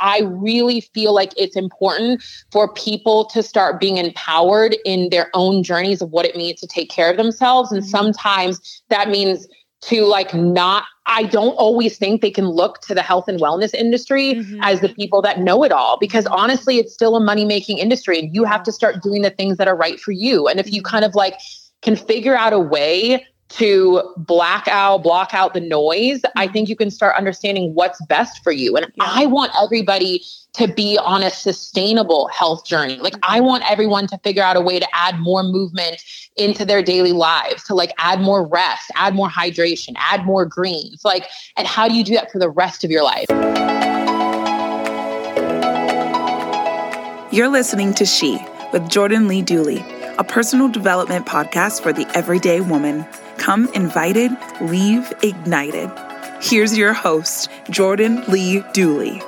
I 0.00 0.20
really 0.22 0.80
feel 0.80 1.14
like 1.14 1.32
it's 1.36 1.56
important 1.56 2.22
for 2.52 2.72
people 2.74 3.24
to 3.26 3.42
start 3.42 3.80
being 3.80 3.96
empowered 3.96 4.76
in 4.84 5.10
their 5.10 5.30
own 5.34 5.62
journeys 5.62 6.02
of 6.02 6.10
what 6.10 6.26
it 6.26 6.36
means 6.36 6.60
to 6.60 6.66
take 6.66 6.90
care 6.90 7.10
of 7.10 7.16
themselves. 7.16 7.72
And 7.72 7.82
mm-hmm. 7.82 7.90
sometimes 7.90 8.82
that 8.88 9.08
means 9.08 9.48
to 9.80 10.04
like 10.04 10.34
not 10.34 10.84
I 11.06 11.22
don't 11.22 11.54
always 11.54 11.96
think 11.96 12.20
they 12.20 12.30
can 12.30 12.48
look 12.48 12.80
to 12.82 12.94
the 12.94 13.02
health 13.02 13.28
and 13.28 13.40
wellness 13.40 13.72
industry 13.72 14.34
mm-hmm. 14.34 14.60
as 14.62 14.80
the 14.80 14.88
people 14.88 15.22
that 15.22 15.40
know 15.40 15.62
it 15.62 15.72
all 15.72 15.98
because 15.98 16.26
honestly 16.26 16.78
it's 16.78 16.92
still 16.92 17.16
a 17.16 17.20
money 17.20 17.44
making 17.44 17.78
industry 17.78 18.18
and 18.18 18.34
you 18.34 18.44
have 18.44 18.62
to 18.64 18.72
start 18.72 19.02
doing 19.02 19.22
the 19.22 19.30
things 19.30 19.56
that 19.56 19.68
are 19.68 19.76
right 19.76 20.00
for 20.00 20.12
you 20.12 20.48
and 20.48 20.58
if 20.58 20.72
you 20.72 20.82
mm-hmm. 20.82 20.90
kind 20.90 21.04
of 21.04 21.14
like 21.14 21.34
can 21.82 21.94
figure 21.94 22.36
out 22.36 22.52
a 22.52 22.58
way 22.58 23.24
to 23.48 24.02
black 24.16 24.68
out, 24.68 25.02
block 25.02 25.32
out 25.32 25.54
the 25.54 25.60
noise, 25.60 26.20
I 26.36 26.44
mm-hmm. 26.44 26.52
think 26.52 26.68
you 26.68 26.76
can 26.76 26.90
start 26.90 27.16
understanding 27.16 27.74
what's 27.74 28.04
best 28.06 28.42
for 28.42 28.52
you. 28.52 28.76
And 28.76 28.86
yeah. 28.96 29.04
I 29.06 29.26
want 29.26 29.52
everybody 29.60 30.22
to 30.54 30.68
be 30.68 30.98
on 30.98 31.22
a 31.22 31.30
sustainable 31.30 32.28
health 32.28 32.66
journey. 32.66 32.96
Like 32.98 33.14
I 33.22 33.38
mm-hmm. 33.38 33.46
want 33.46 33.70
everyone 33.70 34.06
to 34.08 34.18
figure 34.18 34.42
out 34.42 34.56
a 34.56 34.60
way 34.60 34.78
to 34.78 34.86
add 34.92 35.18
more 35.18 35.42
movement 35.42 36.02
into 36.36 36.64
their 36.64 36.82
daily 36.82 37.12
lives, 37.12 37.64
to 37.64 37.74
like 37.74 37.92
add 37.98 38.20
more 38.20 38.46
rest, 38.46 38.90
add 38.94 39.14
more 39.14 39.28
hydration, 39.28 39.94
add 39.96 40.24
more 40.24 40.44
greens. 40.44 41.04
Like, 41.04 41.26
and 41.56 41.66
how 41.66 41.88
do 41.88 41.94
you 41.94 42.04
do 42.04 42.14
that 42.14 42.30
for 42.30 42.38
the 42.38 42.50
rest 42.50 42.84
of 42.84 42.90
your 42.90 43.02
life? 43.02 43.26
You're 47.30 47.48
listening 47.48 47.94
to 47.94 48.04
She 48.06 48.38
with 48.72 48.88
Jordan 48.88 49.28
Lee 49.28 49.42
Dooley, 49.42 49.84
a 50.18 50.24
personal 50.24 50.68
development 50.68 51.26
podcast 51.26 51.82
for 51.82 51.92
the 51.92 52.06
everyday 52.14 52.60
woman. 52.60 53.06
Come 53.38 53.72
invited, 53.72 54.32
leave 54.60 55.12
ignited. 55.22 55.90
Here's 56.42 56.76
your 56.76 56.92
host, 56.92 57.48
Jordan 57.70 58.22
Lee 58.28 58.62
Dooley. 58.72 59.22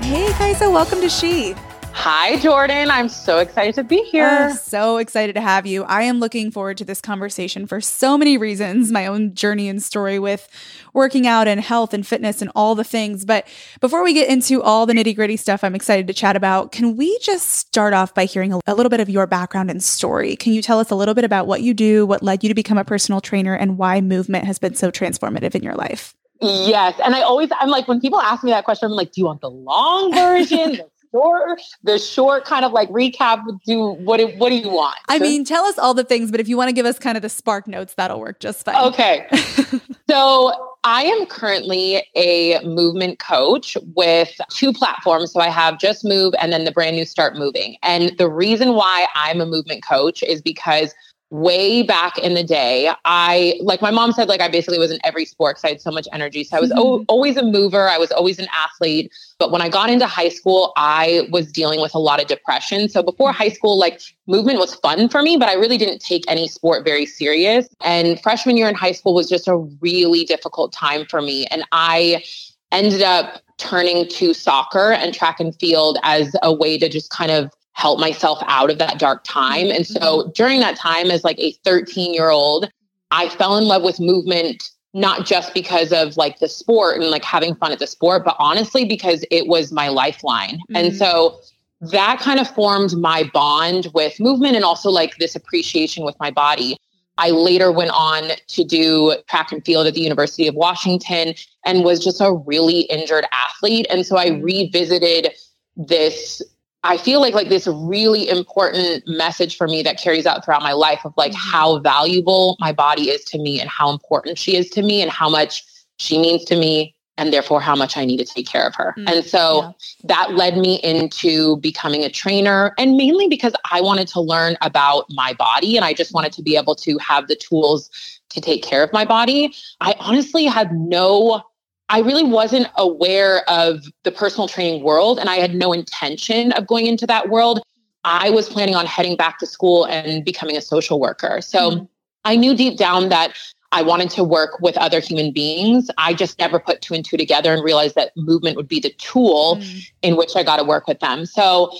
Hey 0.00 0.32
guys, 0.38 0.62
and 0.62 0.72
welcome 0.72 1.00
to 1.00 1.08
She. 1.10 1.54
Hi, 2.00 2.36
Jordan. 2.36 2.92
I'm 2.92 3.08
so 3.08 3.40
excited 3.40 3.74
to 3.74 3.82
be 3.82 4.04
here. 4.04 4.24
Uh, 4.24 4.54
so 4.54 4.98
excited 4.98 5.32
to 5.32 5.40
have 5.40 5.66
you. 5.66 5.82
I 5.82 6.02
am 6.02 6.20
looking 6.20 6.52
forward 6.52 6.76
to 6.76 6.84
this 6.84 7.00
conversation 7.00 7.66
for 7.66 7.80
so 7.80 8.16
many 8.16 8.38
reasons 8.38 8.92
my 8.92 9.04
own 9.04 9.34
journey 9.34 9.68
and 9.68 9.82
story 9.82 10.20
with 10.20 10.48
working 10.94 11.26
out 11.26 11.48
and 11.48 11.60
health 11.60 11.92
and 11.92 12.06
fitness 12.06 12.40
and 12.40 12.52
all 12.54 12.76
the 12.76 12.84
things. 12.84 13.24
But 13.24 13.48
before 13.80 14.04
we 14.04 14.14
get 14.14 14.28
into 14.28 14.62
all 14.62 14.86
the 14.86 14.92
nitty 14.92 15.16
gritty 15.16 15.36
stuff 15.36 15.64
I'm 15.64 15.74
excited 15.74 16.06
to 16.06 16.14
chat 16.14 16.36
about, 16.36 16.70
can 16.70 16.96
we 16.96 17.18
just 17.18 17.50
start 17.50 17.94
off 17.94 18.14
by 18.14 18.26
hearing 18.26 18.52
a, 18.52 18.60
a 18.68 18.76
little 18.76 18.90
bit 18.90 19.00
of 19.00 19.10
your 19.10 19.26
background 19.26 19.68
and 19.68 19.82
story? 19.82 20.36
Can 20.36 20.52
you 20.52 20.62
tell 20.62 20.78
us 20.78 20.92
a 20.92 20.94
little 20.94 21.14
bit 21.14 21.24
about 21.24 21.48
what 21.48 21.62
you 21.62 21.74
do, 21.74 22.06
what 22.06 22.22
led 22.22 22.44
you 22.44 22.48
to 22.48 22.54
become 22.54 22.78
a 22.78 22.84
personal 22.84 23.20
trainer, 23.20 23.56
and 23.56 23.76
why 23.76 24.00
movement 24.00 24.44
has 24.44 24.60
been 24.60 24.76
so 24.76 24.92
transformative 24.92 25.56
in 25.56 25.64
your 25.64 25.74
life? 25.74 26.14
Yes. 26.40 26.94
And 27.04 27.16
I 27.16 27.22
always, 27.22 27.48
I'm 27.58 27.70
like, 27.70 27.88
when 27.88 28.00
people 28.00 28.20
ask 28.20 28.44
me 28.44 28.52
that 28.52 28.64
question, 28.64 28.86
I'm 28.86 28.92
like, 28.92 29.10
do 29.10 29.20
you 29.20 29.24
want 29.24 29.40
the 29.40 29.50
long 29.50 30.14
version, 30.14 30.80
short, 31.10 31.60
the 31.82 31.98
short 31.98 32.44
kind 32.44 32.64
of 32.64 32.72
like 32.72 32.88
recap. 32.90 33.44
Would 33.46 33.60
do 33.62 33.90
what? 33.90 34.20
What 34.36 34.50
do 34.50 34.56
you 34.56 34.70
want? 34.70 34.96
I 35.08 35.18
mean, 35.18 35.44
tell 35.44 35.64
us 35.64 35.78
all 35.78 35.94
the 35.94 36.04
things, 36.04 36.30
but 36.30 36.40
if 36.40 36.48
you 36.48 36.56
want 36.56 36.68
to 36.68 36.72
give 36.72 36.86
us 36.86 36.98
kind 36.98 37.16
of 37.16 37.22
the 37.22 37.28
spark 37.28 37.66
notes, 37.66 37.94
that'll 37.94 38.20
work 38.20 38.40
just 38.40 38.64
fine. 38.64 38.76
Okay. 38.86 39.26
so 40.10 40.52
I 40.84 41.02
am 41.02 41.26
currently 41.26 42.02
a 42.14 42.60
movement 42.64 43.18
coach 43.18 43.76
with 43.94 44.30
two 44.50 44.72
platforms. 44.72 45.32
So 45.32 45.40
I 45.40 45.48
have 45.48 45.78
Just 45.78 46.04
Move 46.04 46.34
and 46.40 46.52
then 46.52 46.64
the 46.64 46.70
brand 46.70 46.96
new 46.96 47.04
Start 47.04 47.36
Moving. 47.36 47.76
And 47.82 48.16
the 48.16 48.28
reason 48.28 48.74
why 48.74 49.06
I'm 49.14 49.40
a 49.40 49.46
movement 49.46 49.84
coach 49.84 50.22
is 50.22 50.40
because 50.40 50.94
way 51.30 51.82
back 51.82 52.18
in 52.18 52.34
the 52.34 52.42
day, 52.42 52.90
I, 53.04 53.58
like 53.60 53.82
my 53.82 53.90
mom 53.90 54.12
said, 54.12 54.28
like 54.28 54.40
I 54.40 54.48
basically 54.48 54.78
was 54.78 54.90
in 54.90 54.98
every 55.04 55.24
sport 55.24 55.56
because 55.56 55.64
I 55.64 55.68
had 55.68 55.80
so 55.80 55.90
much 55.90 56.08
energy. 56.12 56.42
So 56.42 56.56
I 56.56 56.60
was 56.60 56.70
mm-hmm. 56.70 56.78
o- 56.78 57.04
always 57.08 57.36
a 57.36 57.42
mover. 57.42 57.88
I 57.88 57.98
was 57.98 58.10
always 58.10 58.38
an 58.38 58.46
athlete. 58.52 59.12
But 59.38 59.52
when 59.52 59.60
I 59.60 59.68
got 59.68 59.90
into 59.90 60.06
high 60.06 60.30
school, 60.30 60.72
I 60.76 61.28
was 61.30 61.52
dealing 61.52 61.80
with 61.80 61.94
a 61.94 61.98
lot 61.98 62.20
of 62.20 62.28
depression. 62.28 62.88
So 62.88 63.02
before 63.02 63.32
high 63.32 63.50
school, 63.50 63.78
like 63.78 64.00
movement 64.26 64.58
was 64.58 64.74
fun 64.76 65.08
for 65.08 65.22
me, 65.22 65.36
but 65.36 65.48
I 65.48 65.54
really 65.54 65.76
didn't 65.76 66.00
take 66.00 66.24
any 66.28 66.48
sport 66.48 66.84
very 66.84 67.04
serious. 67.04 67.68
And 67.82 68.20
freshman 68.22 68.56
year 68.56 68.68
in 68.68 68.74
high 68.74 68.92
school 68.92 69.14
was 69.14 69.28
just 69.28 69.48
a 69.48 69.56
really 69.56 70.24
difficult 70.24 70.72
time 70.72 71.04
for 71.06 71.20
me. 71.20 71.46
And 71.46 71.64
I 71.72 72.24
ended 72.72 73.02
up 73.02 73.42
turning 73.58 74.08
to 74.08 74.32
soccer 74.32 74.92
and 74.92 75.12
track 75.12 75.40
and 75.40 75.54
field 75.58 75.98
as 76.04 76.34
a 76.42 76.52
way 76.52 76.78
to 76.78 76.88
just 76.88 77.10
kind 77.10 77.30
of 77.30 77.50
help 77.78 78.00
myself 78.00 78.40
out 78.48 78.70
of 78.70 78.78
that 78.78 78.98
dark 78.98 79.22
time. 79.22 79.70
And 79.70 79.86
so 79.86 80.00
mm-hmm. 80.00 80.30
during 80.34 80.58
that 80.60 80.76
time, 80.76 81.12
as 81.12 81.22
like 81.22 81.38
a 81.38 81.52
13 81.64 82.12
year 82.12 82.28
old, 82.28 82.68
I 83.12 83.28
fell 83.28 83.56
in 83.56 83.64
love 83.64 83.84
with 83.84 84.00
movement, 84.00 84.70
not 84.94 85.24
just 85.24 85.54
because 85.54 85.92
of 85.92 86.16
like 86.16 86.40
the 86.40 86.48
sport 86.48 87.00
and 87.00 87.08
like 87.10 87.24
having 87.24 87.54
fun 87.54 87.70
at 87.70 87.78
the 87.78 87.86
sport, 87.86 88.24
but 88.24 88.34
honestly, 88.40 88.84
because 88.84 89.24
it 89.30 89.46
was 89.46 89.70
my 89.70 89.88
lifeline. 89.88 90.56
Mm-hmm. 90.56 90.76
And 90.76 90.96
so 90.96 91.38
that 91.80 92.18
kind 92.18 92.40
of 92.40 92.52
formed 92.52 92.96
my 92.96 93.30
bond 93.32 93.86
with 93.94 94.18
movement 94.18 94.56
and 94.56 94.64
also 94.64 94.90
like 94.90 95.16
this 95.18 95.36
appreciation 95.36 96.04
with 96.04 96.16
my 96.18 96.32
body. 96.32 96.76
I 97.16 97.30
later 97.30 97.70
went 97.70 97.92
on 97.92 98.30
to 98.48 98.64
do 98.64 99.14
track 99.28 99.52
and 99.52 99.64
field 99.64 99.86
at 99.86 99.94
the 99.94 100.00
University 100.00 100.48
of 100.48 100.56
Washington 100.56 101.34
and 101.64 101.84
was 101.84 102.02
just 102.02 102.20
a 102.20 102.32
really 102.32 102.80
injured 102.82 103.26
athlete. 103.30 103.86
And 103.88 104.04
so 104.04 104.16
I 104.16 104.30
mm-hmm. 104.30 104.42
revisited 104.42 105.28
this 105.76 106.42
I 106.84 106.96
feel 106.96 107.20
like 107.20 107.34
like 107.34 107.48
this 107.48 107.66
really 107.66 108.28
important 108.28 109.04
message 109.06 109.56
for 109.56 109.66
me 109.66 109.82
that 109.82 110.00
carries 110.00 110.26
out 110.26 110.44
throughout 110.44 110.62
my 110.62 110.72
life 110.72 111.00
of 111.04 111.12
like 111.16 111.32
mm-hmm. 111.32 111.50
how 111.50 111.78
valuable 111.80 112.56
my 112.60 112.72
body 112.72 113.10
is 113.10 113.24
to 113.24 113.38
me 113.38 113.60
and 113.60 113.68
how 113.68 113.90
important 113.90 114.38
she 114.38 114.56
is 114.56 114.70
to 114.70 114.82
me 114.82 115.02
and 115.02 115.10
how 115.10 115.28
much 115.28 115.64
she 115.98 116.18
means 116.18 116.44
to 116.44 116.56
me 116.56 116.94
and 117.16 117.32
therefore 117.32 117.60
how 117.60 117.74
much 117.74 117.96
I 117.96 118.04
need 118.04 118.18
to 118.18 118.24
take 118.24 118.46
care 118.46 118.64
of 118.64 118.76
her. 118.76 118.94
Mm-hmm. 118.96 119.08
And 119.08 119.24
so 119.24 119.62
yeah. 119.62 119.72
that 120.04 120.34
led 120.34 120.56
me 120.56 120.76
into 120.76 121.56
becoming 121.56 122.04
a 122.04 122.08
trainer 122.08 122.72
and 122.78 122.96
mainly 122.96 123.26
because 123.26 123.54
I 123.70 123.80
wanted 123.80 124.06
to 124.08 124.20
learn 124.20 124.56
about 124.62 125.06
my 125.10 125.32
body 125.32 125.76
and 125.76 125.84
I 125.84 125.92
just 125.92 126.14
wanted 126.14 126.32
to 126.34 126.42
be 126.42 126.56
able 126.56 126.76
to 126.76 126.96
have 126.98 127.26
the 127.26 127.34
tools 127.34 127.90
to 128.30 128.40
take 128.40 128.62
care 128.62 128.84
of 128.84 128.92
my 128.92 129.04
body. 129.04 129.52
I 129.80 129.94
honestly 129.98 130.44
had 130.44 130.72
no 130.72 131.42
I 131.88 132.00
really 132.00 132.24
wasn't 132.24 132.68
aware 132.76 133.48
of 133.48 133.84
the 134.04 134.12
personal 134.12 134.46
training 134.46 134.82
world 134.82 135.18
and 135.18 135.30
I 135.30 135.36
had 135.36 135.54
no 135.54 135.72
intention 135.72 136.52
of 136.52 136.66
going 136.66 136.86
into 136.86 137.06
that 137.06 137.30
world. 137.30 137.60
I 138.04 138.30
was 138.30 138.48
planning 138.48 138.74
on 138.74 138.86
heading 138.86 139.16
back 139.16 139.38
to 139.38 139.46
school 139.46 139.84
and 139.84 140.24
becoming 140.24 140.56
a 140.56 140.60
social 140.60 141.00
worker. 141.00 141.40
So 141.40 141.70
mm-hmm. 141.70 141.84
I 142.24 142.36
knew 142.36 142.54
deep 142.54 142.76
down 142.76 143.08
that 143.08 143.34
I 143.72 143.82
wanted 143.82 144.10
to 144.10 144.24
work 144.24 144.60
with 144.60 144.76
other 144.78 145.00
human 145.00 145.32
beings. 145.32 145.90
I 145.98 146.14
just 146.14 146.38
never 146.38 146.58
put 146.58 146.80
two 146.80 146.94
and 146.94 147.04
two 147.04 147.16
together 147.16 147.52
and 147.52 147.62
realized 147.62 147.94
that 147.96 148.12
movement 148.16 148.56
would 148.56 148.68
be 148.68 148.80
the 148.80 148.92
tool 148.98 149.56
mm-hmm. 149.56 149.78
in 150.02 150.16
which 150.16 150.36
I 150.36 150.42
got 150.42 150.56
to 150.56 150.64
work 150.64 150.86
with 150.86 151.00
them. 151.00 151.26
So 151.26 151.72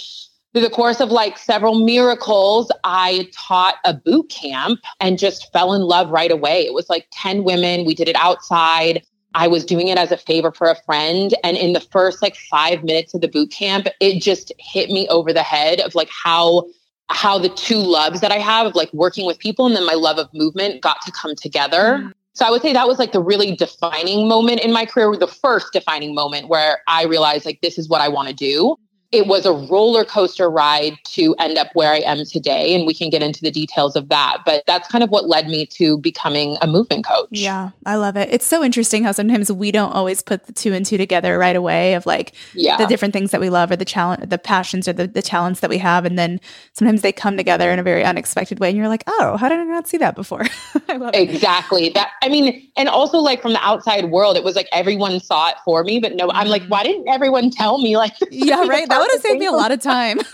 through 0.52 0.62
the 0.62 0.70
course 0.70 1.00
of 1.00 1.10
like 1.10 1.38
several 1.38 1.84
miracles, 1.84 2.70
I 2.84 3.28
taught 3.32 3.76
a 3.84 3.94
boot 3.94 4.31
camp 4.31 4.81
and 5.00 5.19
just 5.19 5.52
fell 5.52 5.72
in 5.75 5.82
love 5.82 6.10
right 6.10 6.31
away. 6.31 6.64
It 6.64 6.75
was 6.75 6.88
like 6.88 7.06
10 7.12 7.44
women. 7.44 7.84
We 7.84 7.94
did 7.94 8.08
it 8.08 8.16
outside. 8.16 9.02
I 9.34 9.46
was 9.46 9.64
doing 9.64 9.88
it 9.88 9.98
as 9.98 10.10
a 10.10 10.16
favor 10.16 10.52
for 10.52 10.69
a 10.69 10.76
friend. 10.84 11.34
And 11.44 11.56
in 11.56 11.72
the 11.72 11.80
first 11.80 12.22
like 12.22 12.36
five 12.36 12.82
minutes 12.82 13.14
of 13.14 13.20
the 13.20 13.28
boot 13.28 13.50
camp, 13.50 13.86
it 14.00 14.22
just 14.22 14.52
hit 14.58 14.90
me 14.90 15.06
over 15.08 15.32
the 15.32 15.42
head 15.42 15.80
of 15.80 15.94
like 15.94 16.10
how 16.10 16.66
how 17.10 17.38
the 17.38 17.48
two 17.48 17.78
loves 17.78 18.20
that 18.20 18.30
I 18.30 18.38
have 18.38 18.66
of 18.66 18.75
like 18.75 18.92
working 18.92 19.26
with 19.26 19.38
people 19.38 19.66
and 19.66 19.75
then 19.75 19.86
my 19.86 19.94
love 19.94 20.19
of 20.19 20.28
movement 20.34 20.82
got 20.82 21.00
to 21.06 21.12
come 21.12 21.34
together. 21.34 21.98
Mm-hmm. 21.98 22.08
So 22.34 22.46
I 22.46 22.50
would 22.50 22.62
say 22.62 22.72
that 22.72 22.86
was 22.86 22.98
like 22.98 23.12
the 23.12 23.20
really 23.20 23.56
defining 23.56 24.28
moment 24.28 24.60
in 24.60 24.72
my 24.72 24.84
career, 24.84 25.16
the 25.16 25.26
first 25.26 25.72
defining 25.72 26.14
moment 26.14 26.48
where 26.48 26.82
I 26.86 27.04
realized 27.04 27.46
like 27.46 27.60
this 27.62 27.78
is 27.78 27.88
what 27.88 28.00
I 28.00 28.08
want 28.08 28.28
to 28.28 28.34
do 28.34 28.76
it 29.10 29.26
was 29.26 29.46
a 29.46 29.52
roller 29.52 30.05
coaster 30.05 30.50
ride 30.50 30.99
to 31.02 31.34
end 31.38 31.56
up 31.56 31.69
where 31.72 31.93
I 31.93 31.99
am 32.00 32.25
today. 32.26 32.75
And 32.75 32.87
we 32.87 32.93
can 32.93 33.08
get 33.08 33.22
into 33.22 33.40
the 33.40 33.50
details 33.50 33.96
of 33.96 34.10
that. 34.10 34.38
But 34.44 34.64
that's 34.66 34.87
kind 34.88 35.02
of 35.02 35.08
what 35.08 35.26
led 35.26 35.49
me 35.49 35.64
to 35.66 35.96
becoming 35.99 36.58
a 36.60 36.66
movement 36.66 37.06
coach. 37.06 37.28
Yeah, 37.31 37.70
I 37.87 37.96
love 37.96 38.19
it. 38.19 38.28
It's 38.31 38.46
so 38.46 38.62
interesting 38.62 39.05
how 39.05 39.12
sometimes 39.12 39.50
we 39.50 39.72
don't 39.72 39.93
always 39.93 40.20
put 40.20 40.44
the 40.44 40.52
two 40.52 40.75
and 40.75 40.84
two 40.84 40.99
together 40.99 41.38
right 41.38 41.56
away 41.56 41.94
of 41.94 42.05
like 42.05 42.34
yeah. 42.52 42.76
the 42.76 42.87
different 42.87 43.14
things 43.14 43.31
that 43.31 43.40
we 43.40 43.49
love 43.49 43.70
or 43.70 43.76
the 43.76 43.87
challenge, 43.87 44.28
the 44.28 44.37
passions 44.37 44.87
or 44.87 44.93
the, 44.93 45.06
the 45.06 45.22
talents 45.22 45.60
that 45.60 45.70
we 45.70 45.78
have. 45.78 46.05
And 46.05 46.19
then 46.19 46.38
sometimes 46.75 47.00
they 47.00 47.12
come 47.12 47.38
together 47.38 47.70
in 47.70 47.78
a 47.78 47.82
very 47.82 48.05
unexpected 48.05 48.60
way. 48.60 48.69
And 48.69 48.76
you're 48.76 48.88
like, 48.88 49.05
oh, 49.06 49.38
how 49.38 49.49
did 49.49 49.58
I 49.58 49.64
not 49.64 49.88
see 49.88 49.96
that 49.99 50.16
before? 50.16 50.44
I 50.88 50.99
love 50.99 51.14
it. 51.14 51.19
Exactly. 51.19 51.88
That, 51.90 52.10
I 52.22 52.28
mean, 52.28 52.70
and 52.76 52.90
also 52.90 53.19
like 53.19 53.40
from 53.40 53.55
the 53.55 53.64
outside 53.64 54.10
world, 54.10 54.37
it 54.37 54.44
was 54.44 54.55
like 54.55 54.69
everyone 54.70 55.19
saw 55.20 55.49
it 55.49 55.56
for 55.64 55.82
me, 55.82 55.99
but 55.99 56.14
no, 56.14 56.31
I'm 56.31 56.49
like, 56.49 56.62
mm-hmm. 56.62 56.72
why 56.72 56.82
didn't 56.82 57.08
everyone 57.08 57.50
tell 57.50 57.78
me? 57.78 57.88
Like, 57.99 58.14
yeah, 58.31 58.64
right. 58.64 58.88
That 58.98 59.04
would 59.04 59.12
have 59.12 59.20
saved 59.22 59.38
me 59.38 59.46
a 59.46 59.52
lot 59.52 59.70
of 59.70 59.80
time. 59.80 60.18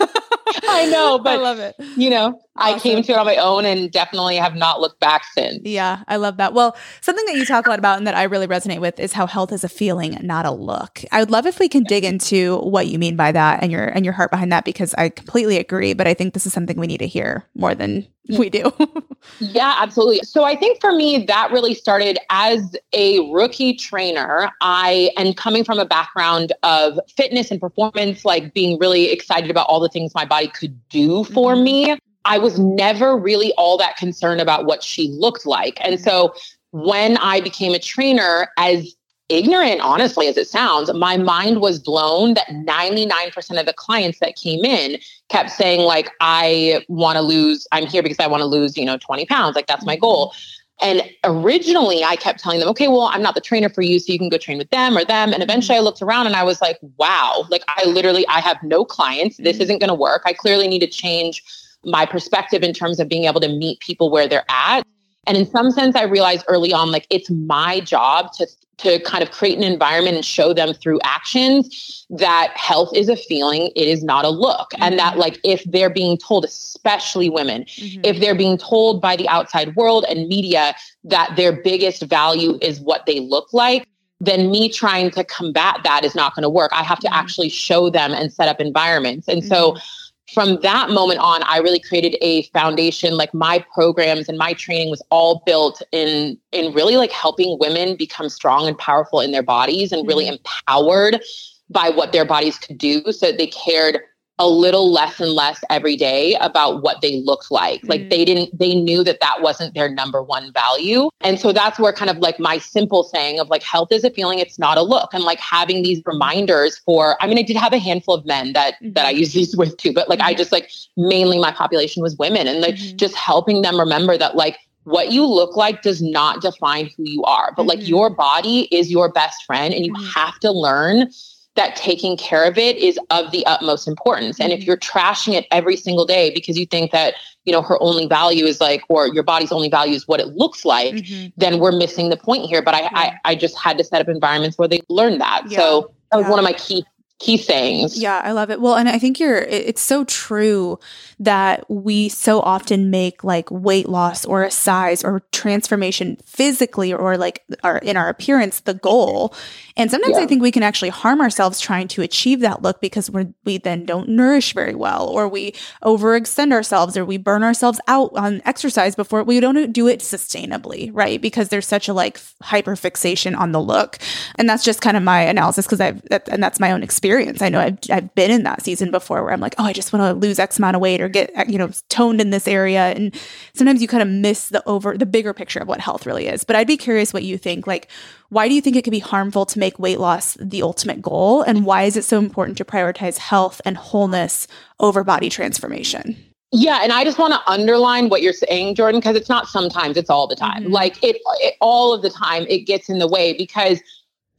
I 0.67 0.87
know, 0.91 1.19
but 1.19 1.33
I 1.33 1.35
love 1.35 1.59
it. 1.59 1.75
You 1.95 2.09
know, 2.09 2.41
awesome. 2.57 2.75
I 2.75 2.79
came 2.79 3.03
to 3.03 3.11
it 3.11 3.17
on 3.17 3.25
my 3.25 3.35
own 3.37 3.65
and 3.65 3.91
definitely 3.91 4.35
have 4.37 4.55
not 4.55 4.81
looked 4.81 4.99
back 4.99 5.25
since. 5.33 5.61
Yeah, 5.63 6.03
I 6.07 6.15
love 6.17 6.37
that. 6.37 6.53
Well, 6.53 6.75
something 7.01 7.25
that 7.25 7.35
you 7.35 7.45
talk 7.45 7.67
a 7.67 7.69
lot 7.69 7.79
about 7.79 7.97
and 7.97 8.07
that 8.07 8.15
I 8.15 8.23
really 8.23 8.47
resonate 8.47 8.79
with 8.79 8.99
is 8.99 9.13
how 9.13 9.27
health 9.27 9.51
is 9.51 9.63
a 9.63 9.69
feeling, 9.69 10.17
not 10.21 10.45
a 10.45 10.51
look. 10.51 11.01
I 11.11 11.19
would 11.19 11.31
love 11.31 11.45
if 11.45 11.59
we 11.59 11.69
can 11.69 11.83
dig 11.83 12.03
into 12.03 12.57
what 12.59 12.87
you 12.87 12.99
mean 12.99 13.15
by 13.15 13.31
that 13.31 13.61
and 13.61 13.71
your 13.71 13.85
and 13.85 14.05
your 14.05 14.13
heart 14.13 14.31
behind 14.31 14.51
that 14.51 14.65
because 14.65 14.93
I 14.95 15.09
completely 15.09 15.57
agree, 15.57 15.93
but 15.93 16.07
I 16.07 16.13
think 16.13 16.33
this 16.33 16.45
is 16.45 16.53
something 16.53 16.77
we 16.77 16.87
need 16.87 16.99
to 16.99 17.07
hear 17.07 17.45
more 17.55 17.75
than 17.75 18.07
we 18.37 18.49
do. 18.49 18.71
yeah, 19.39 19.75
absolutely. 19.79 20.19
So 20.23 20.43
I 20.43 20.55
think 20.55 20.81
for 20.81 20.91
me, 20.91 21.25
that 21.25 21.51
really 21.51 21.73
started 21.73 22.17
as 22.29 22.75
a 22.93 23.31
rookie 23.31 23.75
trainer. 23.75 24.49
I 24.61 25.11
and 25.17 25.37
coming 25.37 25.63
from 25.63 25.79
a 25.79 25.85
background 25.85 26.53
of 26.63 26.99
fitness 27.15 27.51
and 27.51 27.59
performance, 27.59 28.25
like 28.25 28.53
being 28.53 28.79
really 28.79 29.11
excited 29.11 29.51
about 29.51 29.67
all 29.67 29.79
the 29.79 29.89
things 29.89 30.13
my 30.15 30.25
body 30.25 30.47
could 30.47 30.77
do 30.89 31.23
for 31.25 31.53
mm-hmm. 31.53 31.63
me. 31.63 31.97
I 32.25 32.37
was 32.37 32.59
never 32.59 33.17
really 33.17 33.53
all 33.53 33.77
that 33.77 33.97
concerned 33.97 34.41
about 34.41 34.65
what 34.65 34.83
she 34.83 35.09
looked 35.09 35.45
like. 35.45 35.77
And 35.81 35.99
so 35.99 36.33
when 36.71 37.17
I 37.17 37.39
became 37.39 37.73
a 37.73 37.79
trainer, 37.79 38.49
as 38.57 38.95
ignorant, 39.29 39.81
honestly, 39.81 40.27
as 40.27 40.37
it 40.37 40.47
sounds, 40.47 40.93
my 40.93 41.17
mind 41.17 41.61
was 41.61 41.79
blown 41.79 42.33
that 42.35 42.47
99% 42.47 43.59
of 43.59 43.65
the 43.65 43.73
clients 43.73 44.19
that 44.19 44.35
came 44.35 44.65
in 44.65 44.99
kept 45.29 45.51
saying, 45.51 45.81
like, 45.81 46.11
I 46.19 46.83
want 46.89 47.17
to 47.17 47.21
lose, 47.21 47.67
I'm 47.71 47.85
here 47.87 48.03
because 48.03 48.19
I 48.19 48.27
want 48.27 48.41
to 48.41 48.45
lose, 48.45 48.77
you 48.77 48.85
know, 48.85 48.97
20 48.97 49.25
pounds. 49.25 49.55
Like, 49.55 49.67
that's 49.67 49.85
my 49.85 49.95
goal. 49.95 50.33
And 50.81 51.03
originally 51.23 52.03
I 52.03 52.17
kept 52.17 52.39
telling 52.39 52.59
them, 52.59 52.67
okay, 52.69 52.89
well, 52.89 53.03
I'm 53.03 53.21
not 53.21 53.33
the 53.33 53.41
trainer 53.41 53.69
for 53.69 53.81
you, 53.81 53.97
so 53.97 54.11
you 54.11 54.19
can 54.19 54.29
go 54.29 54.37
train 54.37 54.57
with 54.57 54.69
them 54.71 54.97
or 54.97 55.05
them. 55.05 55.31
And 55.31 55.41
eventually 55.41 55.77
I 55.77 55.81
looked 55.81 56.01
around 56.01 56.27
and 56.27 56.35
I 56.35 56.43
was 56.43 56.61
like, 56.61 56.77
wow, 56.97 57.45
like 57.49 57.63
I 57.69 57.85
literally, 57.85 58.27
I 58.27 58.41
have 58.41 58.57
no 58.61 58.83
clients. 58.83 59.37
This 59.37 59.53
mm-hmm. 59.53 59.63
isn't 59.63 59.79
going 59.79 59.87
to 59.87 59.95
work. 59.95 60.23
I 60.25 60.33
clearly 60.33 60.67
need 60.67 60.79
to 60.79 60.87
change 60.87 61.41
my 61.85 62.05
perspective 62.05 62.63
in 62.63 62.73
terms 62.73 62.99
of 62.99 63.07
being 63.07 63.25
able 63.25 63.39
to 63.41 63.49
meet 63.49 63.79
people 63.79 64.11
where 64.11 64.27
they're 64.27 64.45
at. 64.49 64.85
And 65.27 65.37
in 65.37 65.45
some 65.45 65.71
sense, 65.71 65.95
I 65.95 66.03
realized 66.03 66.45
early 66.47 66.73
on, 66.73 66.91
like 66.91 67.07
it's 67.09 67.29
my 67.29 67.79
job 67.79 68.31
to 68.33 68.47
to 68.77 68.99
kind 69.03 69.23
of 69.23 69.31
create 69.31 69.57
an 69.57 69.63
environment 69.63 70.15
and 70.15 70.25
show 70.25 70.53
them 70.53 70.73
through 70.73 70.99
actions 71.03 72.05
that 72.09 72.51
health 72.55 72.93
is 72.95 73.09
a 73.09 73.15
feeling 73.15 73.71
it 73.75 73.87
is 73.87 74.03
not 74.03 74.25
a 74.25 74.29
look 74.29 74.71
mm-hmm. 74.71 74.83
and 74.83 74.99
that 74.99 75.11
mm-hmm. 75.11 75.21
like 75.21 75.39
if 75.43 75.63
they're 75.65 75.89
being 75.89 76.17
told 76.17 76.43
especially 76.43 77.29
women 77.29 77.63
mm-hmm. 77.63 78.01
if 78.03 78.19
they're 78.19 78.35
being 78.35 78.57
told 78.57 79.01
by 79.01 79.15
the 79.15 79.27
outside 79.29 79.75
world 79.75 80.05
and 80.09 80.27
media 80.27 80.75
that 81.03 81.33
their 81.35 81.61
biggest 81.63 82.03
value 82.03 82.57
is 82.61 82.79
what 82.81 83.05
they 83.05 83.19
look 83.19 83.47
like 83.53 83.87
then 84.19 84.49
me 84.49 84.69
trying 84.69 85.09
to 85.09 85.23
combat 85.23 85.79
that 85.83 86.03
is 86.03 86.15
not 86.15 86.35
going 86.35 86.43
to 86.43 86.49
work 86.49 86.71
i 86.73 86.83
have 86.83 86.99
to 86.99 87.07
mm-hmm. 87.07 87.19
actually 87.19 87.49
show 87.49 87.89
them 87.89 88.11
and 88.11 88.33
set 88.33 88.49
up 88.49 88.59
environments 88.59 89.27
and 89.27 89.43
so 89.43 89.71
mm-hmm 89.71 90.01
from 90.33 90.59
that 90.61 90.89
moment 90.89 91.19
on, 91.19 91.43
I 91.43 91.57
really 91.59 91.79
created 91.79 92.17
a 92.21 92.43
foundation. 92.43 93.15
Like 93.15 93.33
my 93.33 93.63
programs 93.73 94.27
and 94.27 94.37
my 94.37 94.53
training 94.53 94.89
was 94.89 95.01
all 95.11 95.43
built 95.45 95.81
in 95.91 96.37
in 96.51 96.73
really 96.73 96.97
like 96.97 97.11
helping 97.11 97.57
women 97.59 97.95
become 97.95 98.29
strong 98.29 98.67
and 98.67 98.77
powerful 98.77 99.19
in 99.19 99.31
their 99.31 99.43
bodies 99.43 99.91
and 99.91 100.07
really 100.07 100.25
mm-hmm. 100.25 100.35
empowered 100.35 101.21
by 101.69 101.89
what 101.89 102.11
their 102.11 102.25
bodies 102.25 102.57
could 102.57 102.77
do. 102.77 103.11
So 103.11 103.31
they 103.31 103.47
cared 103.47 103.99
a 104.37 104.47
little 104.47 104.91
less 104.91 105.19
and 105.19 105.31
less 105.31 105.63
every 105.69 105.95
day 105.95 106.35
about 106.41 106.81
what 106.81 107.01
they 107.01 107.21
looked 107.21 107.51
like. 107.51 107.79
Mm-hmm. 107.81 107.89
Like 107.89 108.09
they 108.09 108.25
didn't, 108.25 108.57
they 108.57 108.75
knew 108.75 109.03
that 109.03 109.19
that 109.21 109.41
wasn't 109.41 109.73
their 109.73 109.89
number 109.89 110.21
one 110.21 110.51
value. 110.51 111.09
And 111.21 111.39
so 111.39 111.53
that's 111.53 111.79
where 111.79 111.93
kind 111.93 112.11
of 112.11 112.17
like 112.17 112.39
my 112.39 112.57
simple 112.57 113.03
saying 113.03 113.39
of 113.39 113.49
like 113.49 113.63
health 113.63 113.91
is 113.91 114.03
a 114.03 114.11
feeling, 114.11 114.39
it's 114.39 114.59
not 114.59 114.77
a 114.77 114.81
look. 114.81 115.13
And 115.13 115.23
like 115.23 115.39
having 115.39 115.83
these 115.83 116.01
reminders 116.05 116.77
for, 116.79 117.21
I 117.21 117.27
mean, 117.27 117.37
I 117.37 117.43
did 117.43 117.55
have 117.55 117.73
a 117.73 117.77
handful 117.77 118.15
of 118.15 118.25
men 118.25 118.53
that, 118.53 118.75
mm-hmm. 118.75 118.93
that 118.93 119.05
I 119.05 119.11
use 119.11 119.33
these 119.33 119.55
with 119.57 119.77
too, 119.77 119.93
but 119.93 120.09
like 120.09 120.19
mm-hmm. 120.19 120.27
I 120.29 120.33
just 120.33 120.51
like 120.51 120.69
mainly 120.97 121.39
my 121.39 121.51
population 121.51 122.03
was 122.03 122.17
women 122.17 122.47
and 122.47 122.59
like 122.59 122.75
mm-hmm. 122.75 122.97
just 122.97 123.15
helping 123.15 123.61
them 123.61 123.79
remember 123.79 124.17
that 124.17 124.35
like, 124.35 124.57
what 124.83 125.11
you 125.11 125.25
look 125.25 125.55
like 125.57 125.81
does 125.81 125.99
not 125.99 126.41
define 126.41 126.91
who 126.95 127.03
you 127.05 127.23
are, 127.23 127.51
but 127.57 127.65
like 127.65 127.79
mm-hmm. 127.79 127.87
your 127.87 128.09
body 128.11 128.67
is 128.71 128.91
your 128.91 129.11
best 129.11 129.43
friend 129.43 129.73
and 129.73 129.83
you 129.83 129.91
mm-hmm. 129.91 130.19
have 130.19 130.39
to 130.39 130.51
learn 130.51 131.09
that 131.55 131.75
taking 131.75 132.17
care 132.17 132.43
of 132.43 132.57
it 132.57 132.75
is 132.77 132.99
of 133.09 133.31
the 133.31 133.45
utmost 133.45 133.87
importance. 133.87 134.39
And 134.39 134.51
if 134.51 134.59
mm-hmm. 134.59 134.67
you're 134.67 134.77
trashing 134.77 135.33
it 135.33 135.47
every 135.51 135.77
single 135.77 136.05
day 136.05 136.31
because 136.31 136.57
you 136.57 136.65
think 136.65 136.91
that, 136.91 137.15
you 137.45 137.53
know, 137.53 137.61
her 137.61 137.81
only 137.81 138.07
value 138.07 138.45
is 138.45 138.59
like, 138.59 138.83
or 138.89 139.07
your 139.07 139.23
body's 139.23 139.51
only 139.51 139.69
value 139.69 139.95
is 139.95 140.07
what 140.07 140.19
it 140.19 140.27
looks 140.35 140.65
like, 140.65 140.95
mm-hmm. 140.95 141.27
then 141.37 141.59
we're 141.59 141.71
missing 141.71 142.09
the 142.09 142.17
point 142.17 142.43
here. 142.45 142.61
But 142.61 142.75
I, 142.75 142.81
yeah. 142.81 142.89
I, 142.93 143.13
I, 143.23 143.35
just 143.35 143.57
had 143.57 143.77
to 143.77 143.83
set 143.83 144.01
up 144.01 144.09
environments 144.09 144.57
where 144.57 144.67
they 144.67 144.81
learn 144.89 145.17
that. 145.19 145.43
Yeah. 145.47 145.59
So 145.59 145.93
that 146.11 146.17
was 146.17 146.25
yeah. 146.25 146.29
one 146.29 146.39
of 146.39 146.43
my 146.43 146.53
key 146.53 146.85
key 147.19 147.37
things. 147.37 147.97
Yeah, 147.97 148.21
I 148.23 148.33
love 148.33 148.49
it. 148.49 148.59
Well, 148.59 148.75
and 148.75 148.89
I 148.89 148.99
think 148.99 149.19
you're 149.19 149.37
it's 149.37 149.81
so 149.81 150.03
true 150.03 150.77
that 151.19 151.69
we 151.69 152.09
so 152.09 152.41
often 152.41 152.89
make 152.89 153.23
like 153.23 153.49
weight 153.49 153.87
loss 153.87 154.25
or 154.25 154.43
a 154.43 154.51
size 154.51 155.01
or 155.03 155.21
transformation 155.31 156.17
physically 156.25 156.91
or 156.91 157.17
like 157.17 157.43
our 157.63 157.77
in 157.77 157.95
our 157.95 158.09
appearance 158.09 158.59
the 158.61 158.73
goal. 158.73 159.33
And 159.77 159.89
sometimes 159.89 160.17
yeah. 160.17 160.23
I 160.23 160.25
think 160.25 160.41
we 160.41 160.51
can 160.51 160.63
actually 160.63 160.89
harm 160.89 161.21
ourselves 161.21 161.61
trying 161.61 161.87
to 161.89 162.01
achieve 162.01 162.41
that 162.41 162.61
look 162.61 162.81
because 162.81 163.09
we 163.09 163.27
we 163.45 163.57
then 163.59 163.85
don't 163.85 164.09
nourish 164.09 164.53
very 164.53 164.75
well 164.75 165.07
or 165.07 165.29
we 165.29 165.53
overextend 165.83 166.51
ourselves 166.51 166.97
or 166.97 167.05
we 167.05 167.17
burn 167.17 167.43
ourselves 167.43 167.79
out 167.87 168.11
on 168.17 168.41
exercise 168.43 168.93
before 168.93 169.23
we 169.23 169.39
don't 169.39 169.71
do 169.71 169.87
it 169.87 170.01
sustainably, 170.01 170.89
right? 170.93 171.21
Because 171.21 171.47
there's 171.47 171.67
such 171.67 171.87
a 171.87 171.93
like 171.93 172.19
hyper 172.43 172.75
fixation 172.75 173.35
on 173.35 173.53
the 173.53 173.61
look. 173.61 173.99
And 174.35 174.49
that's 174.49 174.65
just 174.65 174.81
kind 174.81 174.97
of 174.97 175.03
my 175.03 175.21
analysis 175.21 175.65
because 175.65 175.79
I've 175.79 176.01
and 176.29 176.43
that's 176.43 176.59
my 176.59 176.71
own 176.71 176.83
experience 176.83 177.04
experience. 177.05 177.41
I 177.41 177.49
know 177.49 177.59
I've, 177.59 177.77
I've 177.91 178.15
been 178.15 178.31
in 178.31 178.43
that 178.43 178.63
season 178.63 178.89
before 178.89 179.23
where 179.23 179.31
I'm 179.31 179.39
like, 179.39 179.53
oh, 179.59 179.63
I 179.63 179.73
just 179.73 179.93
want 179.93 180.01
to 180.01 180.27
lose 180.27 180.39
X 180.39 180.57
amount 180.57 180.75
of 180.75 180.81
weight 180.81 181.01
or 181.01 181.07
get, 181.07 181.31
you 181.47 181.59
know, 181.59 181.69
toned 181.89 182.19
in 182.19 182.31
this 182.31 182.47
area. 182.47 182.93
And 182.95 183.13
sometimes 183.53 183.79
you 183.79 183.87
kind 183.87 184.01
of 184.01 184.09
miss 184.09 184.49
the 184.49 184.67
over, 184.67 184.97
the 184.97 185.05
bigger 185.05 185.31
picture 185.31 185.59
of 185.59 185.67
what 185.67 185.79
health 185.79 186.07
really 186.07 186.27
is. 186.27 186.43
But 186.43 186.55
I'd 186.55 186.65
be 186.65 186.77
curious 186.77 187.13
what 187.13 187.21
you 187.21 187.37
think. 187.37 187.67
Like, 187.67 187.89
why 188.29 188.47
do 188.47 188.55
you 188.55 188.61
think 188.61 188.75
it 188.75 188.83
could 188.83 188.91
be 188.91 188.99
harmful 188.99 189.45
to 189.45 189.59
make 189.59 189.77
weight 189.77 189.99
loss 189.99 190.35
the 190.41 190.63
ultimate 190.63 190.99
goal? 190.99 191.43
And 191.43 191.63
why 191.63 191.83
is 191.83 191.95
it 191.95 192.05
so 192.05 192.17
important 192.17 192.57
to 192.57 192.65
prioritize 192.65 193.19
health 193.19 193.61
and 193.65 193.77
wholeness 193.77 194.47
over 194.79 195.03
body 195.03 195.29
transformation? 195.29 196.17
Yeah, 196.51 196.79
and 196.81 196.91
I 196.91 197.03
just 197.03 197.19
want 197.19 197.33
to 197.33 197.51
underline 197.51 198.09
what 198.09 198.23
you're 198.23 198.33
saying, 198.33 198.75
Jordan, 198.75 198.99
because 198.99 199.15
it's 199.15 199.29
not 199.29 199.47
sometimes, 199.47 199.95
it's 199.95 200.09
all 200.09 200.25
the 200.25 200.35
time. 200.35 200.63
Mm-hmm. 200.63 200.73
Like 200.73 201.03
it, 201.03 201.17
it, 201.41 201.53
all 201.61 201.93
of 201.93 202.01
the 202.01 202.09
time, 202.09 202.47
it 202.49 202.61
gets 202.61 202.89
in 202.89 202.97
the 202.97 203.07
way 203.07 203.33
because 203.33 203.79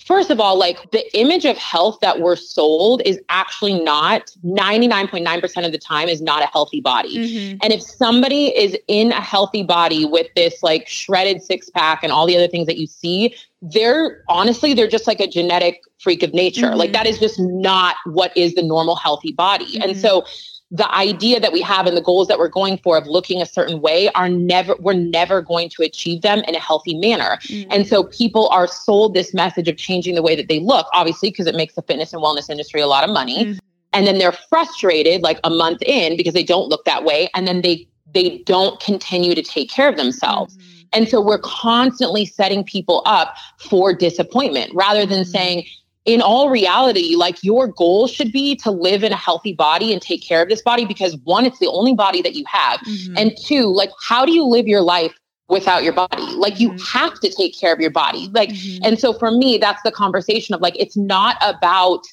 first 0.06 0.30
of 0.30 0.40
all, 0.40 0.58
like 0.58 0.90
the 0.92 1.18
image 1.18 1.44
of 1.44 1.58
health 1.58 1.98
that 2.00 2.20
we're 2.20 2.36
sold 2.36 3.02
is 3.04 3.20
actually 3.28 3.82
not 3.82 4.30
99.9% 4.44 5.66
of 5.66 5.72
the 5.72 5.78
time 5.78 6.08
is 6.08 6.22
not 6.22 6.42
a 6.42 6.46
healthy 6.46 6.80
body. 6.80 7.18
Mm-hmm. 7.18 7.58
And 7.62 7.72
if 7.72 7.82
somebody 7.82 8.56
is 8.56 8.76
in 8.88 9.12
a 9.12 9.20
healthy 9.20 9.64
body 9.64 10.04
with 10.04 10.28
this 10.36 10.62
like 10.62 10.88
shredded 10.88 11.42
six 11.42 11.68
pack 11.68 12.02
and 12.02 12.12
all 12.12 12.26
the 12.26 12.36
other 12.36 12.48
things 12.48 12.66
that 12.66 12.78
you 12.78 12.86
see, 12.86 13.34
they're 13.60 14.22
honestly, 14.28 14.74
they're 14.74 14.88
just 14.88 15.06
like 15.06 15.20
a 15.20 15.26
genetic 15.26 15.82
freak 15.98 16.22
of 16.22 16.32
nature. 16.32 16.68
Mm-hmm. 16.68 16.76
Like 16.76 16.92
that 16.92 17.06
is 17.06 17.18
just 17.18 17.40
not 17.40 17.96
what 18.04 18.34
is 18.36 18.54
the 18.54 18.62
normal 18.62 18.94
healthy 18.96 19.32
body. 19.32 19.72
Mm-hmm. 19.72 19.82
And 19.82 19.96
so 19.96 20.24
the 20.70 20.92
idea 20.92 21.38
that 21.38 21.52
we 21.52 21.60
have 21.62 21.86
and 21.86 21.96
the 21.96 22.02
goals 22.02 22.26
that 22.26 22.38
we're 22.38 22.48
going 22.48 22.78
for 22.78 22.98
of 22.98 23.06
looking 23.06 23.40
a 23.40 23.46
certain 23.46 23.80
way 23.80 24.08
are 24.10 24.28
never 24.28 24.74
we're 24.80 24.94
never 24.94 25.40
going 25.40 25.68
to 25.68 25.82
achieve 25.82 26.22
them 26.22 26.40
in 26.40 26.54
a 26.56 26.58
healthy 26.60 26.96
manner 26.98 27.38
mm-hmm. 27.42 27.70
and 27.70 27.86
so 27.86 28.04
people 28.04 28.48
are 28.48 28.66
sold 28.66 29.14
this 29.14 29.32
message 29.32 29.68
of 29.68 29.76
changing 29.76 30.16
the 30.16 30.22
way 30.22 30.34
that 30.34 30.48
they 30.48 30.58
look 30.58 30.86
obviously 30.92 31.30
because 31.30 31.46
it 31.46 31.54
makes 31.54 31.74
the 31.74 31.82
fitness 31.82 32.12
and 32.12 32.22
wellness 32.22 32.50
industry 32.50 32.80
a 32.80 32.86
lot 32.86 33.04
of 33.04 33.10
money 33.10 33.44
mm-hmm. 33.44 33.58
and 33.92 34.06
then 34.06 34.18
they're 34.18 34.32
frustrated 34.32 35.22
like 35.22 35.38
a 35.44 35.50
month 35.50 35.82
in 35.82 36.16
because 36.16 36.34
they 36.34 36.44
don't 36.44 36.68
look 36.68 36.84
that 36.84 37.04
way 37.04 37.28
and 37.34 37.46
then 37.46 37.62
they 37.62 37.86
they 38.12 38.38
don't 38.38 38.80
continue 38.80 39.34
to 39.34 39.42
take 39.42 39.70
care 39.70 39.88
of 39.88 39.96
themselves 39.96 40.56
mm-hmm. 40.56 40.86
and 40.94 41.08
so 41.08 41.20
we're 41.20 41.38
constantly 41.38 42.26
setting 42.26 42.64
people 42.64 43.02
up 43.06 43.36
for 43.58 43.94
disappointment 43.94 44.72
rather 44.74 45.06
than 45.06 45.20
mm-hmm. 45.20 45.30
saying 45.30 45.66
in 46.06 46.22
all 46.22 46.48
reality, 46.48 47.16
like 47.16 47.42
your 47.42 47.66
goal 47.66 48.06
should 48.06 48.32
be 48.32 48.56
to 48.56 48.70
live 48.70 49.04
in 49.04 49.12
a 49.12 49.16
healthy 49.16 49.52
body 49.52 49.92
and 49.92 50.00
take 50.00 50.22
care 50.22 50.42
of 50.42 50.48
this 50.48 50.62
body 50.62 50.84
because 50.84 51.16
one, 51.24 51.44
it's 51.44 51.58
the 51.58 51.68
only 51.68 51.94
body 51.94 52.22
that 52.22 52.34
you 52.34 52.44
have. 52.46 52.80
Mm-hmm. 52.80 53.18
And 53.18 53.36
two, 53.44 53.66
like, 53.66 53.90
how 54.02 54.24
do 54.24 54.32
you 54.32 54.44
live 54.44 54.66
your 54.66 54.82
life 54.82 55.12
without 55.48 55.84
your 55.84 55.92
body. 55.92 56.22
Like 56.34 56.60
you 56.60 56.70
mm-hmm. 56.70 56.98
have 56.98 57.18
to 57.20 57.30
take 57.30 57.58
care 57.58 57.72
of 57.72 57.80
your 57.80 57.90
body. 57.90 58.28
Like, 58.32 58.50
mm-hmm. 58.50 58.84
and 58.84 58.98
so 58.98 59.12
for 59.12 59.30
me, 59.30 59.58
that's 59.58 59.82
the 59.82 59.92
conversation 59.92 60.54
of 60.54 60.60
like, 60.60 60.76
it's 60.78 60.96
not 60.96 61.36
about 61.40 62.04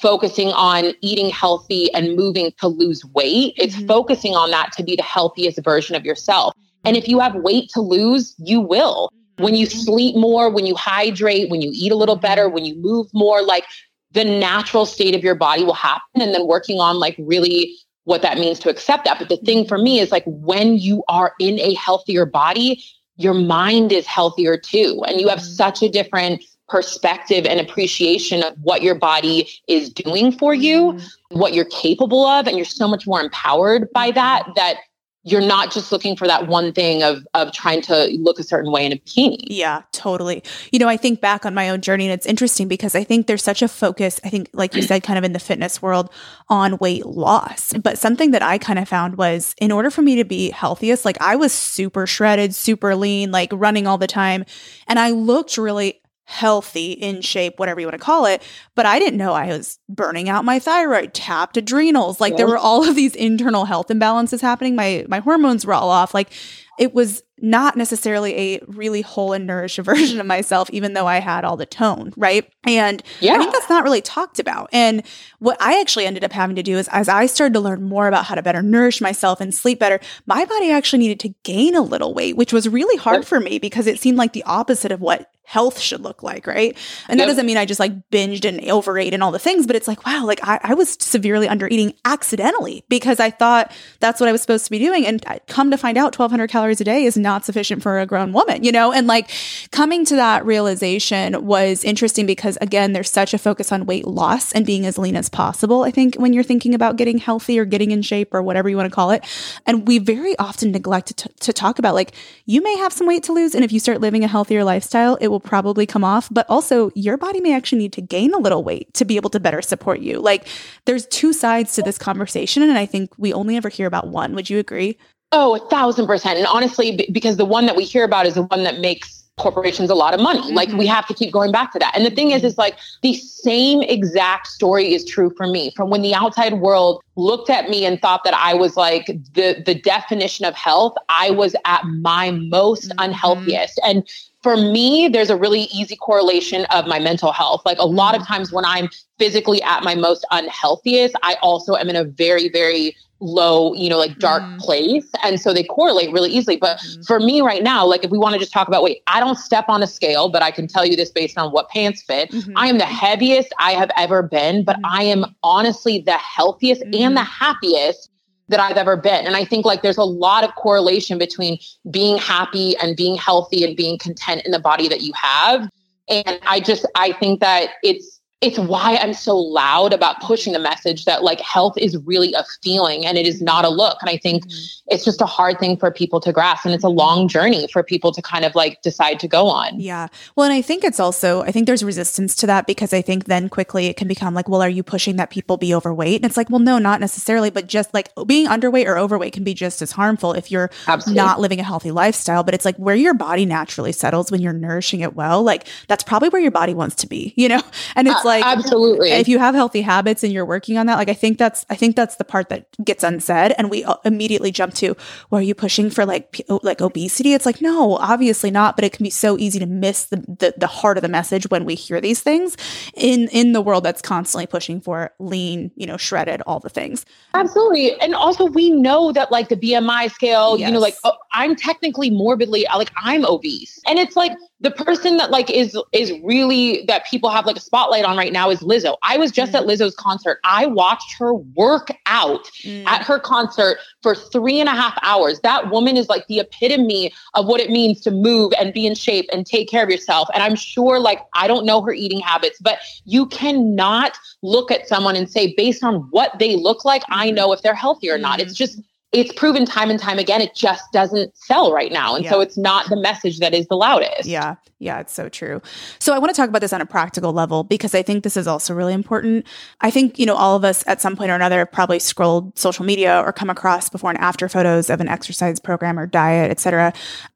focusing 0.00 0.48
on 0.48 0.94
eating 1.02 1.28
healthy 1.28 1.92
and 1.92 2.16
moving 2.16 2.52
to 2.58 2.68
lose 2.68 3.04
weight. 3.04 3.54
It's 3.56 3.76
mm-hmm. 3.76 3.86
focusing 3.86 4.34
on 4.34 4.50
that 4.50 4.72
to 4.72 4.82
be 4.82 4.96
the 4.96 5.02
healthiest 5.02 5.62
version 5.62 5.94
of 5.94 6.04
yourself. 6.04 6.54
And 6.84 6.96
if 6.96 7.06
you 7.06 7.20
have 7.20 7.34
weight 7.34 7.68
to 7.74 7.80
lose, 7.80 8.34
you 8.38 8.60
will. 8.60 9.12
When 9.40 9.54
you 9.54 9.66
sleep 9.66 10.16
more, 10.16 10.50
when 10.50 10.66
you 10.66 10.74
hydrate, 10.74 11.50
when 11.50 11.62
you 11.62 11.70
eat 11.74 11.92
a 11.92 11.96
little 11.96 12.16
better, 12.16 12.48
when 12.48 12.64
you 12.64 12.76
move 12.76 13.08
more, 13.12 13.42
like 13.42 13.64
the 14.12 14.24
natural 14.24 14.86
state 14.86 15.14
of 15.14 15.22
your 15.22 15.34
body 15.34 15.64
will 15.64 15.74
happen. 15.74 16.20
And 16.20 16.34
then 16.34 16.46
working 16.46 16.80
on 16.80 16.98
like 16.98 17.16
really 17.18 17.76
what 18.04 18.22
that 18.22 18.38
means 18.38 18.58
to 18.60 18.70
accept 18.70 19.04
that. 19.04 19.18
But 19.18 19.28
the 19.28 19.36
thing 19.38 19.66
for 19.66 19.78
me 19.78 20.00
is 20.00 20.10
like 20.10 20.24
when 20.26 20.78
you 20.78 21.04
are 21.08 21.34
in 21.38 21.58
a 21.60 21.74
healthier 21.74 22.26
body, 22.26 22.82
your 23.16 23.34
mind 23.34 23.92
is 23.92 24.06
healthier 24.06 24.56
too. 24.56 25.02
And 25.06 25.20
you 25.20 25.28
have 25.28 25.38
mm-hmm. 25.38 25.52
such 25.52 25.82
a 25.82 25.88
different 25.88 26.42
perspective 26.68 27.46
and 27.46 27.60
appreciation 27.60 28.42
of 28.42 28.54
what 28.62 28.82
your 28.82 28.94
body 28.94 29.50
is 29.68 29.92
doing 29.92 30.32
for 30.32 30.54
you, 30.54 30.92
mm-hmm. 30.92 31.38
what 31.38 31.52
you're 31.52 31.64
capable 31.66 32.24
of. 32.24 32.46
And 32.46 32.56
you're 32.56 32.64
so 32.64 32.88
much 32.88 33.06
more 33.06 33.20
empowered 33.20 33.90
by 33.92 34.10
that, 34.12 34.46
that 34.56 34.76
you're 35.22 35.42
not 35.42 35.70
just 35.70 35.92
looking 35.92 36.16
for 36.16 36.26
that 36.26 36.46
one 36.46 36.72
thing 36.72 37.02
of 37.02 37.26
of 37.34 37.52
trying 37.52 37.82
to 37.82 38.06
look 38.20 38.38
a 38.38 38.42
certain 38.42 38.72
way 38.72 38.86
in 38.86 38.92
a 38.92 38.96
bikini. 38.96 39.38
Yeah, 39.48 39.82
totally. 39.92 40.42
You 40.72 40.78
know, 40.78 40.88
I 40.88 40.96
think 40.96 41.20
back 41.20 41.44
on 41.44 41.54
my 41.54 41.68
own 41.68 41.82
journey 41.82 42.06
and 42.06 42.12
it's 42.12 42.26
interesting 42.26 42.68
because 42.68 42.94
I 42.94 43.04
think 43.04 43.26
there's 43.26 43.42
such 43.42 43.60
a 43.60 43.68
focus, 43.68 44.18
I 44.24 44.30
think 44.30 44.48
like 44.52 44.74
you 44.74 44.82
said 44.82 45.02
kind 45.02 45.18
of 45.18 45.24
in 45.24 45.32
the 45.32 45.38
fitness 45.38 45.82
world 45.82 46.10
on 46.48 46.78
weight 46.78 47.04
loss. 47.04 47.74
But 47.74 47.98
something 47.98 48.30
that 48.30 48.42
I 48.42 48.56
kind 48.56 48.78
of 48.78 48.88
found 48.88 49.16
was 49.16 49.54
in 49.60 49.72
order 49.72 49.90
for 49.90 50.00
me 50.00 50.16
to 50.16 50.24
be 50.24 50.50
healthiest, 50.50 51.04
like 51.04 51.20
I 51.20 51.36
was 51.36 51.52
super 51.52 52.06
shredded, 52.06 52.54
super 52.54 52.96
lean, 52.96 53.30
like 53.30 53.50
running 53.52 53.86
all 53.86 53.98
the 53.98 54.06
time, 54.06 54.44
and 54.88 54.98
I 54.98 55.10
looked 55.10 55.58
really 55.58 56.00
healthy, 56.24 56.92
in 56.92 57.20
shape, 57.22 57.58
whatever 57.58 57.80
you 57.80 57.86
want 57.86 57.98
to 57.98 58.04
call 58.04 58.26
it. 58.26 58.42
But 58.74 58.86
I 58.86 58.98
didn't 58.98 59.18
know 59.18 59.32
I 59.32 59.48
was 59.48 59.78
burning 59.88 60.28
out 60.28 60.44
my 60.44 60.58
thyroid, 60.58 61.12
tapped 61.12 61.56
adrenals. 61.56 62.20
Like 62.20 62.32
yeah. 62.32 62.38
there 62.38 62.46
were 62.46 62.58
all 62.58 62.88
of 62.88 62.94
these 62.94 63.16
internal 63.16 63.64
health 63.64 63.88
imbalances 63.88 64.40
happening. 64.40 64.76
My 64.76 65.04
my 65.08 65.18
hormones 65.18 65.66
were 65.66 65.74
all 65.74 65.90
off. 65.90 66.14
Like 66.14 66.30
it 66.78 66.94
was 66.94 67.22
not 67.42 67.76
necessarily 67.76 68.54
a 68.54 68.60
really 68.66 69.00
whole 69.00 69.32
and 69.32 69.46
nourished 69.46 69.78
version 69.82 70.20
of 70.20 70.26
myself, 70.26 70.70
even 70.70 70.92
though 70.92 71.06
I 71.06 71.20
had 71.20 71.44
all 71.44 71.56
the 71.56 71.66
tone, 71.66 72.12
right? 72.16 72.50
And 72.64 73.02
yeah. 73.20 73.34
I 73.34 73.38
think 73.38 73.52
that's 73.52 73.68
not 73.68 73.84
really 73.84 74.02
talked 74.02 74.38
about. 74.38 74.68
And 74.72 75.02
what 75.38 75.56
I 75.60 75.80
actually 75.80 76.06
ended 76.06 76.24
up 76.24 76.32
having 76.32 76.56
to 76.56 76.62
do 76.62 76.76
is, 76.76 76.88
as 76.88 77.08
I 77.08 77.26
started 77.26 77.54
to 77.54 77.60
learn 77.60 77.82
more 77.82 78.08
about 78.08 78.26
how 78.26 78.34
to 78.34 78.42
better 78.42 78.62
nourish 78.62 79.00
myself 79.00 79.40
and 79.40 79.54
sleep 79.54 79.78
better, 79.78 80.00
my 80.26 80.44
body 80.44 80.70
actually 80.70 81.00
needed 81.00 81.20
to 81.20 81.34
gain 81.44 81.74
a 81.74 81.82
little 81.82 82.14
weight, 82.14 82.36
which 82.36 82.52
was 82.52 82.68
really 82.68 82.96
hard 82.96 83.26
for 83.26 83.40
me 83.40 83.58
because 83.58 83.86
it 83.86 83.98
seemed 83.98 84.18
like 84.18 84.32
the 84.32 84.44
opposite 84.44 84.92
of 84.92 85.00
what 85.00 85.30
health 85.50 85.80
should 85.80 86.00
look 86.00 86.22
like, 86.22 86.46
right? 86.46 86.78
And 87.08 87.18
yep. 87.18 87.26
that 87.26 87.32
doesn't 87.32 87.44
mean 87.44 87.56
I 87.56 87.64
just 87.64 87.80
like 87.80 88.08
binged 88.10 88.44
and 88.44 88.64
overate 88.70 89.12
and 89.12 89.20
all 89.20 89.32
the 89.32 89.40
things, 89.40 89.66
but 89.66 89.74
it's 89.74 89.88
like, 89.88 90.06
wow, 90.06 90.24
like 90.24 90.38
I, 90.46 90.60
I 90.62 90.74
was 90.74 90.96
severely 91.00 91.48
under 91.48 91.66
eating 91.66 91.92
accidentally 92.04 92.84
because 92.88 93.18
I 93.18 93.30
thought 93.30 93.72
that's 93.98 94.20
what 94.20 94.28
I 94.28 94.32
was 94.32 94.42
supposed 94.42 94.66
to 94.66 94.70
be 94.70 94.78
doing. 94.78 95.04
And 95.04 95.24
I 95.26 95.40
come 95.48 95.72
to 95.72 95.76
find 95.76 95.98
out 95.98 96.16
1200 96.16 96.48
calories 96.48 96.59
a 96.68 96.84
day 96.84 97.04
is 97.04 97.16
not 97.16 97.44
sufficient 97.44 97.82
for 97.82 98.00
a 98.00 98.06
grown 98.06 98.32
woman, 98.32 98.62
you 98.62 98.72
know? 98.72 98.92
And 98.92 99.06
like 99.06 99.30
coming 99.70 100.04
to 100.06 100.16
that 100.16 100.44
realization 100.44 101.46
was 101.46 101.84
interesting 101.84 102.26
because 102.26 102.58
again, 102.60 102.92
there's 102.92 103.10
such 103.10 103.32
a 103.32 103.38
focus 103.38 103.72
on 103.72 103.86
weight 103.86 104.06
loss 104.06 104.52
and 104.52 104.66
being 104.66 104.84
as 104.84 104.98
lean 104.98 105.16
as 105.16 105.28
possible. 105.28 105.84
I 105.84 105.90
think 105.90 106.16
when 106.16 106.32
you're 106.32 106.44
thinking 106.44 106.74
about 106.74 106.96
getting 106.96 107.18
healthy 107.18 107.58
or 107.58 107.64
getting 107.64 107.92
in 107.92 108.02
shape 108.02 108.34
or 108.34 108.42
whatever 108.42 108.68
you 108.68 108.76
want 108.76 108.90
to 108.90 108.94
call 108.94 109.10
it. 109.10 109.24
And 109.66 109.86
we 109.86 109.98
very 109.98 110.36
often 110.38 110.72
neglect 110.72 111.16
to, 111.16 111.28
to 111.28 111.52
talk 111.52 111.78
about 111.78 111.94
like, 111.94 112.12
you 112.44 112.62
may 112.62 112.76
have 112.76 112.92
some 112.92 113.06
weight 113.06 113.22
to 113.24 113.32
lose. 113.32 113.54
And 113.54 113.64
if 113.64 113.72
you 113.72 113.80
start 113.80 114.00
living 114.00 114.24
a 114.24 114.28
healthier 114.28 114.64
lifestyle, 114.64 115.16
it 115.16 115.28
will 115.28 115.40
probably 115.40 115.86
come 115.86 116.04
off, 116.04 116.28
but 116.30 116.46
also 116.48 116.90
your 116.94 117.16
body 117.16 117.40
may 117.40 117.54
actually 117.54 117.78
need 117.78 117.92
to 117.94 118.02
gain 118.02 118.34
a 118.34 118.38
little 118.38 118.64
weight 118.64 118.92
to 118.94 119.04
be 119.04 119.16
able 119.16 119.30
to 119.30 119.40
better 119.40 119.62
support 119.62 120.00
you. 120.00 120.18
Like 120.20 120.46
there's 120.84 121.06
two 121.06 121.32
sides 121.32 121.74
to 121.76 121.82
this 121.82 121.98
conversation. 121.98 122.62
And 122.62 122.76
I 122.76 122.86
think 122.86 123.12
we 123.16 123.32
only 123.32 123.56
ever 123.56 123.68
hear 123.68 123.86
about 123.86 124.08
one. 124.08 124.34
Would 124.34 124.50
you 124.50 124.58
agree? 124.58 124.98
Oh, 125.32 125.54
a 125.54 125.68
thousand 125.68 126.06
percent. 126.06 126.38
And 126.38 126.46
honestly, 126.46 127.06
because 127.12 127.36
the 127.36 127.44
one 127.44 127.66
that 127.66 127.76
we 127.76 127.84
hear 127.84 128.04
about 128.04 128.26
is 128.26 128.34
the 128.34 128.42
one 128.42 128.64
that 128.64 128.80
makes 128.80 129.20
corporations 129.40 129.90
a 129.90 129.94
lot 129.94 130.14
of 130.14 130.20
money. 130.20 130.42
Mm-hmm. 130.42 130.54
Like 130.54 130.68
we 130.72 130.86
have 130.86 131.06
to 131.08 131.14
keep 131.14 131.32
going 131.32 131.50
back 131.50 131.72
to 131.72 131.78
that. 131.78 131.96
And 131.96 132.04
the 132.04 132.10
thing 132.10 132.30
is, 132.30 132.44
is 132.44 132.58
like 132.58 132.76
the 133.02 133.14
same 133.14 133.82
exact 133.82 134.46
story 134.46 134.92
is 134.92 135.04
true 135.04 135.32
for 135.36 135.46
me. 135.46 135.72
From 135.74 135.90
when 135.90 136.02
the 136.02 136.14
outside 136.14 136.54
world 136.54 137.02
looked 137.16 137.50
at 137.50 137.68
me 137.68 137.84
and 137.84 138.00
thought 138.00 138.22
that 138.24 138.34
I 138.34 138.54
was 138.54 138.76
like 138.76 139.06
the 139.06 139.62
the 139.64 139.74
definition 139.74 140.44
of 140.44 140.54
health, 140.54 140.94
I 141.08 141.30
was 141.30 141.56
at 141.64 141.84
my 141.84 142.30
most 142.30 142.90
mm-hmm. 142.90 142.98
unhealthiest. 142.98 143.80
And 143.84 144.06
for 144.42 144.56
me, 144.56 145.08
there's 145.08 145.30
a 145.30 145.36
really 145.36 145.62
easy 145.64 145.96
correlation 145.96 146.64
of 146.66 146.86
my 146.86 146.98
mental 146.98 147.32
health. 147.32 147.62
Like 147.64 147.78
a 147.78 147.86
lot 147.86 148.14
of 148.14 148.22
mm-hmm. 148.22 148.34
times 148.34 148.52
when 148.52 148.64
I'm 148.64 148.88
physically 149.18 149.62
at 149.62 149.82
my 149.82 149.94
most 149.94 150.24
unhealthiest, 150.30 151.14
I 151.22 151.36
also 151.42 151.74
am 151.76 151.88
in 151.88 151.96
a 151.96 152.04
very, 152.04 152.48
very 152.48 152.96
low, 153.20 153.74
you 153.74 153.88
know, 153.88 153.98
like 153.98 154.18
dark 154.18 154.42
mm. 154.42 154.58
place. 154.58 155.06
And 155.22 155.40
so 155.40 155.52
they 155.52 155.62
correlate 155.62 156.12
really 156.12 156.30
easily. 156.30 156.56
But 156.56 156.78
mm. 156.78 157.06
for 157.06 157.20
me 157.20 157.40
right 157.40 157.62
now, 157.62 157.86
like 157.86 158.04
if 158.04 158.10
we 158.10 158.18
want 158.18 158.32
to 158.32 158.38
just 158.38 158.52
talk 158.52 158.66
about 158.66 158.82
weight, 158.82 159.02
I 159.06 159.20
don't 159.20 159.38
step 159.38 159.66
on 159.68 159.82
a 159.82 159.86
scale, 159.86 160.28
but 160.28 160.42
I 160.42 160.50
can 160.50 160.66
tell 160.66 160.86
you 160.86 160.96
this 160.96 161.10
based 161.10 161.36
on 161.38 161.52
what 161.52 161.68
pants 161.68 162.02
fit. 162.02 162.30
Mm-hmm. 162.30 162.52
I 162.56 162.66
am 162.68 162.78
the 162.78 162.86
heaviest 162.86 163.52
I 163.58 163.72
have 163.72 163.90
ever 163.96 164.22
been, 164.22 164.64
but 164.64 164.76
mm-hmm. 164.76 164.86
I 164.86 165.02
am 165.04 165.26
honestly 165.42 166.00
the 166.00 166.18
healthiest 166.18 166.82
and 166.82 167.16
the 167.16 167.24
happiest 167.24 168.10
that 168.48 168.58
I've 168.58 168.76
ever 168.76 168.96
been. 168.96 169.26
And 169.26 169.36
I 169.36 169.44
think 169.44 169.64
like 169.64 169.82
there's 169.82 169.96
a 169.96 170.04
lot 170.04 170.42
of 170.42 170.54
correlation 170.56 171.18
between 171.18 171.58
being 171.90 172.18
happy 172.18 172.76
and 172.78 172.96
being 172.96 173.16
healthy 173.16 173.64
and 173.64 173.76
being 173.76 173.96
content 173.98 174.42
in 174.44 174.50
the 174.50 174.58
body 174.58 174.88
that 174.88 175.02
you 175.02 175.12
have. 175.14 175.68
And 176.08 176.40
I 176.42 176.58
just, 176.58 176.84
I 176.96 177.12
think 177.12 177.40
that 177.40 177.70
it's, 177.82 178.19
it's 178.40 178.58
why 178.58 178.96
I'm 178.96 179.12
so 179.12 179.36
loud 179.36 179.92
about 179.92 180.18
pushing 180.22 180.54
the 180.54 180.58
message 180.58 181.04
that 181.04 181.22
like 181.22 181.40
health 181.40 181.76
is 181.76 181.98
really 182.06 182.32
a 182.32 182.42
feeling 182.62 183.04
and 183.04 183.18
it 183.18 183.26
is 183.26 183.42
not 183.42 183.66
a 183.66 183.68
look. 183.68 183.98
And 184.00 184.08
I 184.08 184.16
think 184.16 184.46
mm-hmm. 184.46 184.94
it's 184.94 185.04
just 185.04 185.20
a 185.20 185.26
hard 185.26 185.58
thing 185.58 185.76
for 185.76 185.90
people 185.90 186.20
to 186.20 186.32
grasp. 186.32 186.64
And 186.64 186.74
it's 186.74 186.84
a 186.84 186.88
long 186.88 187.28
journey 187.28 187.68
for 187.70 187.82
people 187.82 188.12
to 188.12 188.22
kind 188.22 188.46
of 188.46 188.54
like 188.54 188.80
decide 188.80 189.20
to 189.20 189.28
go 189.28 189.46
on. 189.48 189.78
Yeah. 189.78 190.08
Well, 190.36 190.46
and 190.46 190.54
I 190.54 190.62
think 190.62 190.84
it's 190.84 190.98
also, 190.98 191.42
I 191.42 191.52
think 191.52 191.66
there's 191.66 191.84
resistance 191.84 192.34
to 192.36 192.46
that 192.46 192.66
because 192.66 192.94
I 192.94 193.02
think 193.02 193.26
then 193.26 193.50
quickly 193.50 193.88
it 193.88 193.98
can 193.98 194.08
become 194.08 194.32
like, 194.32 194.48
well, 194.48 194.62
are 194.62 194.70
you 194.70 194.82
pushing 194.82 195.16
that 195.16 195.28
people 195.28 195.58
be 195.58 195.74
overweight? 195.74 196.16
And 196.16 196.24
it's 196.24 196.38
like, 196.38 196.48
well, 196.48 196.60
no, 196.60 196.78
not 196.78 196.98
necessarily, 196.98 197.50
but 197.50 197.66
just 197.66 197.92
like 197.92 198.08
being 198.26 198.46
underweight 198.46 198.86
or 198.86 198.96
overweight 198.96 199.34
can 199.34 199.44
be 199.44 199.52
just 199.52 199.82
as 199.82 199.92
harmful 199.92 200.32
if 200.32 200.50
you're 200.50 200.70
Absolutely. 200.88 201.22
not 201.22 201.40
living 201.40 201.60
a 201.60 201.64
healthy 201.64 201.90
lifestyle. 201.90 202.42
But 202.42 202.54
it's 202.54 202.64
like 202.64 202.76
where 202.76 202.96
your 202.96 203.12
body 203.12 203.44
naturally 203.44 203.92
settles 203.92 204.30
when 204.30 204.40
you're 204.40 204.54
nourishing 204.54 205.00
it 205.00 205.14
well, 205.14 205.42
like 205.42 205.66
that's 205.88 206.04
probably 206.04 206.30
where 206.30 206.40
your 206.40 206.50
body 206.50 206.72
wants 206.72 206.94
to 206.96 207.06
be, 207.06 207.34
you 207.36 207.50
know? 207.50 207.60
And 207.96 208.06
it's 208.06 208.24
uh, 208.24 208.28
like 208.28 208.29
absolutely. 208.44 209.10
if 209.10 209.28
you 209.28 209.38
have 209.38 209.54
healthy 209.54 209.82
habits 209.82 210.22
and 210.22 210.32
you're 210.32 210.46
working 210.46 210.78
on 210.78 210.86
that 210.86 210.96
like 210.96 211.08
i 211.08 211.14
think 211.14 211.38
that's 211.38 211.66
i 211.70 211.74
think 211.74 211.96
that's 211.96 212.16
the 212.16 212.24
part 212.24 212.48
that 212.48 212.66
gets 212.84 213.02
unsaid 213.02 213.52
and 213.58 213.70
we 213.70 213.84
immediately 214.04 214.50
jump 214.50 214.74
to 214.74 214.96
well 215.30 215.40
are 215.40 215.42
you 215.42 215.54
pushing 215.54 215.90
for 215.90 216.04
like 216.04 216.40
oh, 216.48 216.60
like 216.62 216.80
obesity? 216.80 217.34
It's 217.34 217.46
like 217.46 217.60
no 217.60 217.96
obviously 217.96 218.50
not 218.50 218.76
but 218.76 218.84
it 218.84 218.92
can 218.92 219.04
be 219.04 219.10
so 219.10 219.38
easy 219.38 219.58
to 219.58 219.66
miss 219.66 220.04
the, 220.04 220.16
the 220.16 220.54
the 220.56 220.66
heart 220.66 220.98
of 220.98 221.02
the 221.02 221.08
message 221.08 221.48
when 221.50 221.64
we 221.64 221.74
hear 221.74 222.00
these 222.00 222.20
things 222.20 222.56
in 222.94 223.28
in 223.28 223.52
the 223.52 223.60
world 223.60 223.84
that's 223.84 224.02
constantly 224.02 224.46
pushing 224.46 224.80
for 224.80 225.12
lean 225.18 225.70
you 225.76 225.86
know 225.86 225.96
shredded 225.96 226.42
all 226.42 226.60
the 226.60 226.68
things. 226.68 227.04
Absolutely. 227.34 227.98
And 228.00 228.14
also 228.14 228.46
we 228.46 228.70
know 228.70 229.12
that 229.12 229.32
like 229.32 229.48
the 229.48 229.56
bmi 229.56 230.10
scale 230.10 230.58
yes. 230.58 230.68
you 230.68 230.72
know 230.74 230.80
like 230.80 230.96
oh, 231.04 231.16
i'm 231.32 231.56
technically 231.56 232.10
morbidly 232.10 232.66
like 232.74 232.90
i'm 233.02 233.24
obese. 233.24 233.80
And 233.86 233.98
it's 233.98 234.16
like 234.16 234.32
the 234.60 234.70
person 234.70 235.16
that 235.16 235.30
like 235.30 235.50
is 235.50 235.76
is 235.92 236.12
really 236.22 236.84
that 236.86 237.06
people 237.06 237.30
have 237.30 237.46
like 237.46 237.56
a 237.56 237.60
spotlight 237.60 238.04
on 238.04 238.16
right 238.20 238.32
now 238.32 238.50
is 238.50 238.60
Lizzo. 238.60 238.96
I 239.02 239.16
was 239.16 239.32
just 239.32 239.52
mm. 239.52 239.60
at 239.60 239.66
Lizzo's 239.66 239.94
concert. 239.96 240.40
I 240.44 240.66
watched 240.66 241.14
her 241.18 241.32
work 241.34 241.88
out 242.04 242.44
mm. 242.62 242.84
at 242.86 243.02
her 243.02 243.18
concert 243.18 243.78
for 244.02 244.14
three 244.14 244.60
and 244.60 244.68
a 244.68 244.72
half 244.72 244.96
hours. 245.02 245.40
That 245.40 245.70
woman 245.70 245.96
is 245.96 246.08
like 246.10 246.26
the 246.26 246.40
epitome 246.40 247.12
of 247.34 247.46
what 247.46 247.60
it 247.60 247.70
means 247.70 248.02
to 248.02 248.10
move 248.10 248.52
and 248.58 248.74
be 248.74 248.86
in 248.86 248.94
shape 248.94 249.26
and 249.32 249.46
take 249.46 249.70
care 249.70 249.82
of 249.82 249.88
yourself. 249.88 250.28
And 250.34 250.42
I'm 250.42 250.54
sure 250.54 251.00
like 251.00 251.20
I 251.34 251.48
don't 251.48 251.64
know 251.64 251.80
her 251.80 251.92
eating 251.92 252.20
habits, 252.20 252.58
but 252.60 252.78
you 253.06 253.24
cannot 253.26 254.18
look 254.42 254.70
at 254.70 254.86
someone 254.86 255.16
and 255.16 255.30
say 255.30 255.54
based 255.56 255.82
on 255.82 256.06
what 256.10 256.38
they 256.38 256.56
look 256.56 256.84
like, 256.84 257.02
I 257.08 257.28
mm-hmm. 257.28 257.36
know 257.36 257.52
if 257.52 257.62
they're 257.62 257.74
healthy 257.74 258.10
or 258.10 258.18
not. 258.18 258.38
It's 258.40 258.52
mm. 258.52 258.58
just 258.58 258.80
it's 259.12 259.32
proven 259.32 259.64
time 259.64 259.90
and 259.90 259.98
time 259.98 260.18
again 260.18 260.40
it 260.40 260.54
just 260.54 260.84
doesn't 260.92 261.36
sell 261.36 261.72
right 261.72 261.90
now. 261.90 262.14
And 262.14 262.24
yeah. 262.24 262.30
so 262.30 262.40
it's 262.40 262.56
not 262.56 262.88
the 262.88 262.96
message 262.96 263.40
that 263.40 263.52
is 263.54 263.66
the 263.66 263.76
loudest. 263.76 264.26
Yeah. 264.26 264.54
Yeah 264.78 265.00
it's 265.00 265.12
so 265.12 265.28
true. 265.28 265.60
So 265.98 266.14
i 266.14 266.18
want 266.18 266.30
to 266.30 266.36
talk 266.36 266.48
about 266.48 266.60
this 266.60 266.72
on 266.72 266.80
a 266.80 266.86
practical 266.86 267.32
level 267.32 267.64
because 267.64 267.94
i 267.94 268.02
think 268.02 268.22
this 268.22 268.36
is 268.36 268.46
also 268.46 268.72
really 268.72 268.94
important. 268.94 269.46
I 269.80 269.90
think 269.90 270.18
you 270.18 270.26
know 270.26 270.36
all 270.36 270.56
of 270.56 270.64
us 270.64 270.84
at 270.86 271.00
some 271.00 271.16
point 271.16 271.30
or 271.30 271.34
another 271.34 271.58
have 271.58 271.72
probably 271.72 271.98
scrolled 271.98 272.56
social 272.58 272.84
media 272.84 273.20
or 273.24 273.32
come 273.32 273.50
across 273.50 273.88
before 273.88 274.10
and 274.10 274.18
after 274.18 274.48
photos 274.48 274.90
of 274.90 275.00
an 275.00 275.08
exercise 275.08 275.58
program 275.58 275.98
or 275.98 276.06
diet 276.06 276.50
etc 276.50 276.92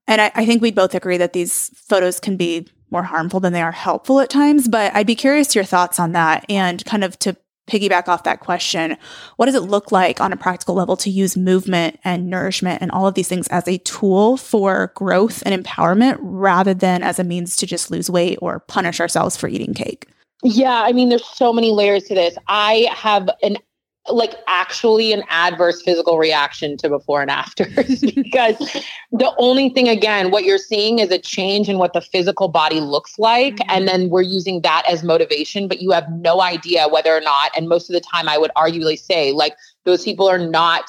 and 0.07 0.21
I, 0.21 0.31
I 0.35 0.47
think 0.47 0.62
we'd 0.62 0.75
both 0.75 0.95
agree 0.95 1.16
that 1.16 1.33
these 1.33 1.71
photos 1.75 2.21
can 2.21 2.37
be 2.37 2.69
more 2.90 3.02
harmful 3.02 3.40
than 3.40 3.52
they 3.52 3.62
are 3.62 3.73
helpful 3.73 4.21
at 4.21 4.31
times 4.31 4.69
but 4.69 4.95
i'd 4.95 5.07
be 5.07 5.16
curious 5.16 5.54
your 5.54 5.64
thoughts 5.64 5.99
on 5.99 6.12
that 6.12 6.45
and 6.49 6.85
kind 6.85 7.02
of 7.02 7.19
to 7.21 7.37
piggyback 7.66 8.09
off 8.09 8.25
that 8.25 8.40
question, 8.40 8.97
what 9.37 9.47
does 9.47 9.54
it 9.54 9.62
look 9.62 9.90
like 9.90 10.21
on 10.21 10.33
a 10.33 10.37
practical 10.37 10.75
level 10.75 10.97
to 10.99 11.11
use 11.11 11.37
movement 11.37 11.99
and 12.04 12.28
nourishment 12.28 12.83
and 12.83 12.90
all 12.90 13.06
of 13.06 13.14
these 13.14 13.28
things 13.28 13.49
as 13.49 13.66
a 13.66 13.78
tool 13.78 14.37
for 14.37 14.92
growth 14.94 15.42
and 15.47 15.64
empowerment 15.64 16.18
rather 16.21 16.75
than 16.75 17.02
as 17.02 17.18
a 17.18 17.25
means 17.25 17.56
to 17.56 17.66
just 17.66 17.90
lose 17.90 18.11
weight 18.11 18.38
or 18.42 18.61
punish 18.61 19.00
ourselves 19.00 19.37
for 19.37 19.49
eating 19.49 19.75
cake? 19.75 20.09
Yeah, 20.42 20.83
I 20.83 20.92
mean, 20.92 21.09
there's 21.09 21.25
so 21.25 21.54
many 21.54 21.71
layers 21.71 22.04
to 22.04 22.14
this. 22.14 22.37
I 22.49 22.88
have 22.92 23.30
an 23.42 23.56
like 24.11 24.35
actually 24.47 25.13
an 25.13 25.23
adverse 25.29 25.81
physical 25.83 26.19
reaction 26.19 26.77
to 26.77 26.89
before 26.89 27.23
and 27.23 27.31
afters 27.31 28.01
because 28.15 28.59
the 29.13 29.33
only 29.39 29.71
thing 29.71 29.89
again 29.89 30.31
what 30.31 30.45
you're 30.45 30.59
seeing 30.59 30.99
is 30.99 31.11
a 31.11 31.19
change 31.19 31.69
in 31.69 31.79
what 31.79 31.95
the 31.95 32.03
physical 32.03 32.49
body 32.49 32.81
looks 32.81 33.19
like 33.19 33.57
mm-hmm. 33.57 33.71
and 33.71 33.89
then 33.89 34.11
we're 34.11 34.21
using 34.21 34.61
that 34.61 34.83
as 34.89 35.03
motivation 35.03 35.67
but 35.69 35.81
you 35.81 35.91
have 35.91 36.11
no 36.13 36.43
idea 36.43 36.87
whether 36.89 37.17
or 37.17 37.21
not 37.21 37.51
and 37.57 37.69
most 37.69 37.89
of 37.89 37.95
the 37.95 38.01
time 38.01 38.29
I 38.29 38.37
would 38.37 38.51
arguably 38.57 38.99
say 38.99 39.33
like 39.33 39.55
those 39.85 40.05
people 40.05 40.29
are 40.29 40.39
not 40.39 40.85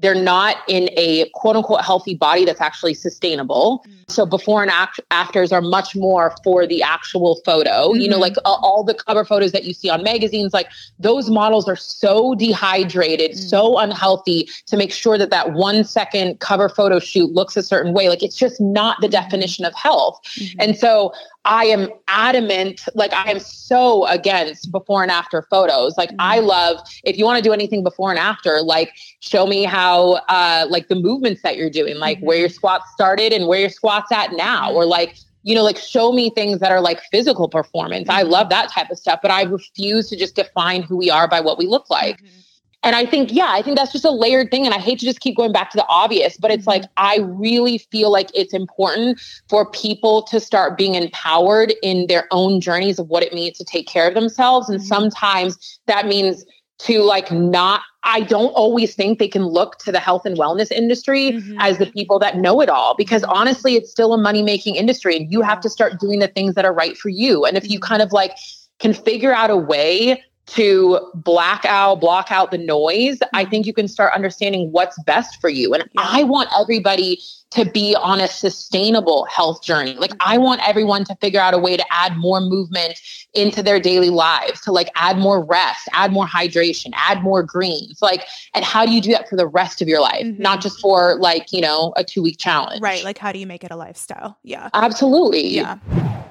they're 0.00 0.14
not 0.14 0.56
in 0.68 0.88
a 0.96 1.28
quote 1.34 1.56
unquote 1.56 1.84
healthy 1.84 2.14
body 2.14 2.44
that's 2.44 2.60
actually 2.60 2.94
sustainable. 2.94 3.84
Mm-hmm. 3.86 3.94
So 4.08 4.24
before 4.24 4.62
and 4.62 4.70
act- 4.70 5.00
afters 5.10 5.52
are 5.52 5.60
much 5.60 5.96
more 5.96 6.34
for 6.44 6.66
the 6.66 6.82
actual 6.82 7.40
photo. 7.44 7.88
Mm-hmm. 7.88 8.00
You 8.00 8.08
know, 8.08 8.14
mm-hmm. 8.14 8.22
like 8.22 8.36
uh, 8.38 8.52
all 8.62 8.84
the 8.84 8.94
cover 8.94 9.24
photos 9.24 9.52
that 9.52 9.64
you 9.64 9.74
see 9.74 9.90
on 9.90 10.02
magazines, 10.02 10.54
like 10.54 10.68
those 10.98 11.30
models 11.30 11.68
are 11.68 11.76
so 11.76 12.34
dehydrated, 12.34 13.32
mm-hmm. 13.32 13.48
so 13.48 13.78
unhealthy 13.78 14.48
to 14.66 14.76
make 14.76 14.92
sure 14.92 15.18
that 15.18 15.30
that 15.30 15.52
one 15.52 15.84
second 15.84 16.40
cover 16.40 16.68
photo 16.68 16.98
shoot 17.00 17.32
looks 17.32 17.56
a 17.56 17.62
certain 17.62 17.92
way. 17.92 18.08
Like 18.08 18.22
it's 18.22 18.36
just 18.36 18.60
not 18.60 19.00
the 19.00 19.08
mm-hmm. 19.08 19.12
definition 19.12 19.64
of 19.64 19.74
health. 19.74 20.20
Mm-hmm. 20.36 20.60
And 20.60 20.76
so 20.76 21.12
I 21.48 21.64
am 21.64 21.88
adamant, 22.08 22.82
like 22.94 23.12
I 23.14 23.30
am 23.30 23.40
so 23.40 24.06
against 24.06 24.70
before 24.70 25.02
and 25.02 25.10
after 25.10 25.42
photos. 25.50 25.96
Like 25.96 26.10
mm-hmm. 26.10 26.20
I 26.20 26.38
love 26.40 26.78
if 27.04 27.16
you 27.16 27.24
want 27.24 27.38
to 27.38 27.42
do 27.42 27.54
anything 27.54 27.82
before 27.82 28.10
and 28.10 28.18
after, 28.18 28.60
like 28.60 28.92
show 29.20 29.46
me 29.46 29.64
how 29.64 30.20
uh 30.28 30.66
like 30.68 30.88
the 30.88 30.94
movements 30.94 31.40
that 31.42 31.56
you're 31.56 31.70
doing, 31.70 31.96
like 31.96 32.18
mm-hmm. 32.18 32.26
where 32.26 32.38
your 32.38 32.50
squats 32.50 32.92
started 32.92 33.32
and 33.32 33.48
where 33.48 33.60
your 33.60 33.70
squats 33.70 34.12
at 34.12 34.32
now, 34.34 34.70
or 34.72 34.84
like 34.84 35.16
you 35.42 35.54
know, 35.54 35.62
like 35.64 35.78
show 35.78 36.12
me 36.12 36.28
things 36.28 36.60
that 36.60 36.70
are 36.70 36.82
like 36.82 37.00
physical 37.10 37.48
performance. 37.48 38.08
Mm-hmm. 38.08 38.18
I 38.18 38.22
love 38.22 38.50
that 38.50 38.70
type 38.70 38.90
of 38.90 38.98
stuff, 38.98 39.20
but 39.22 39.30
I 39.30 39.42
refuse 39.42 40.10
to 40.10 40.16
just 40.16 40.36
define 40.36 40.82
who 40.82 40.98
we 40.98 41.08
are 41.10 41.26
by 41.26 41.40
what 41.40 41.56
we 41.56 41.66
look 41.66 41.88
like. 41.88 42.18
Mm-hmm. 42.22 42.40
And 42.84 42.94
I 42.94 43.06
think, 43.06 43.32
yeah, 43.32 43.48
I 43.48 43.60
think 43.60 43.76
that's 43.76 43.92
just 43.92 44.04
a 44.04 44.10
layered 44.10 44.50
thing. 44.50 44.64
And 44.64 44.74
I 44.74 44.78
hate 44.78 45.00
to 45.00 45.04
just 45.04 45.20
keep 45.20 45.36
going 45.36 45.52
back 45.52 45.70
to 45.70 45.76
the 45.76 45.86
obvious, 45.88 46.36
but 46.36 46.50
it's 46.50 46.66
like, 46.66 46.82
mm-hmm. 46.82 46.92
I 46.96 47.18
really 47.22 47.78
feel 47.78 48.12
like 48.12 48.30
it's 48.34 48.54
important 48.54 49.20
for 49.48 49.68
people 49.70 50.22
to 50.24 50.38
start 50.38 50.78
being 50.78 50.94
empowered 50.94 51.74
in 51.82 52.06
their 52.06 52.28
own 52.30 52.60
journeys 52.60 52.98
of 52.98 53.08
what 53.08 53.22
it 53.22 53.32
means 53.32 53.58
to 53.58 53.64
take 53.64 53.88
care 53.88 54.06
of 54.06 54.14
themselves. 54.14 54.68
And 54.68 54.78
mm-hmm. 54.78 54.86
sometimes 54.86 55.80
that 55.86 56.06
means 56.06 56.44
to 56.78 57.02
like 57.02 57.30
not 57.32 57.82
I 58.04 58.20
don't 58.20 58.50
always 58.50 58.94
think 58.94 59.18
they 59.18 59.28
can 59.28 59.44
look 59.44 59.78
to 59.80 59.92
the 59.92 59.98
health 59.98 60.24
and 60.24 60.38
wellness 60.38 60.70
industry 60.70 61.32
mm-hmm. 61.32 61.56
as 61.58 61.78
the 61.78 61.86
people 61.86 62.18
that 62.20 62.36
know 62.36 62.60
it 62.60 62.68
all 62.68 62.94
because 62.96 63.22
mm-hmm. 63.22 63.32
honestly 63.32 63.74
it's 63.74 63.90
still 63.90 64.14
a 64.14 64.18
money 64.18 64.42
making 64.42 64.76
industry 64.76 65.16
and 65.16 65.30
you 65.32 65.42
have 65.42 65.60
to 65.60 65.68
start 65.68 65.98
doing 65.98 66.20
the 66.20 66.28
things 66.28 66.54
that 66.54 66.64
are 66.64 66.72
right 66.72 66.96
for 66.96 67.08
you 67.08 67.44
and 67.44 67.56
if 67.56 67.68
you 67.68 67.80
kind 67.80 68.00
of 68.00 68.12
like 68.12 68.32
can 68.78 68.94
figure 68.94 69.34
out 69.34 69.50
a 69.50 69.56
way 69.56 70.22
to 70.48 70.98
black 71.14 71.64
out, 71.66 71.96
block 72.00 72.28
out 72.30 72.50
the 72.50 72.58
noise, 72.58 73.18
I 73.32 73.42
mm-hmm. 73.42 73.50
think 73.50 73.66
you 73.66 73.74
can 73.74 73.88
start 73.88 74.14
understanding 74.14 74.72
what's 74.72 75.00
best 75.02 75.40
for 75.40 75.50
you. 75.50 75.74
And 75.74 75.82
yeah. 75.92 76.02
I 76.04 76.22
want 76.22 76.48
everybody 76.58 77.20
to 77.50 77.64
be 77.64 77.96
on 77.96 78.20
a 78.20 78.28
sustainable 78.28 79.24
health 79.26 79.62
journey. 79.62 79.94
Like 79.94 80.12
I 80.20 80.34
mm-hmm. 80.34 80.44
want 80.44 80.68
everyone 80.68 81.04
to 81.04 81.14
figure 81.16 81.40
out 81.40 81.54
a 81.54 81.58
way 81.58 81.76
to 81.76 81.84
add 81.90 82.16
more 82.16 82.40
movement 82.40 83.00
into 83.34 83.62
their 83.62 83.80
daily 83.80 84.10
lives, 84.10 84.60
to 84.62 84.72
like 84.72 84.90
add 84.96 85.18
more 85.18 85.44
rest, 85.44 85.88
add 85.92 86.12
more 86.12 86.26
hydration, 86.26 86.90
add 86.94 87.22
more 87.22 87.42
greens. 87.42 88.00
Like, 88.00 88.24
and 88.54 88.64
how 88.64 88.84
do 88.84 88.92
you 88.92 89.00
do 89.00 89.12
that 89.12 89.28
for 89.28 89.36
the 89.36 89.46
rest 89.46 89.80
of 89.82 89.88
your 89.88 90.00
life? 90.00 90.24
Mm-hmm. 90.24 90.42
Not 90.42 90.60
just 90.60 90.80
for 90.80 91.16
like, 91.16 91.52
you 91.52 91.60
know, 91.60 91.92
a 91.96 92.04
two 92.04 92.22
week 92.22 92.38
challenge. 92.38 92.80
Right. 92.80 93.04
Like 93.04 93.18
how 93.18 93.32
do 93.32 93.38
you 93.38 93.46
make 93.46 93.64
it 93.64 93.70
a 93.70 93.76
lifestyle? 93.76 94.38
Yeah. 94.42 94.68
Absolutely. 94.74 95.48
Yeah. 95.48 95.78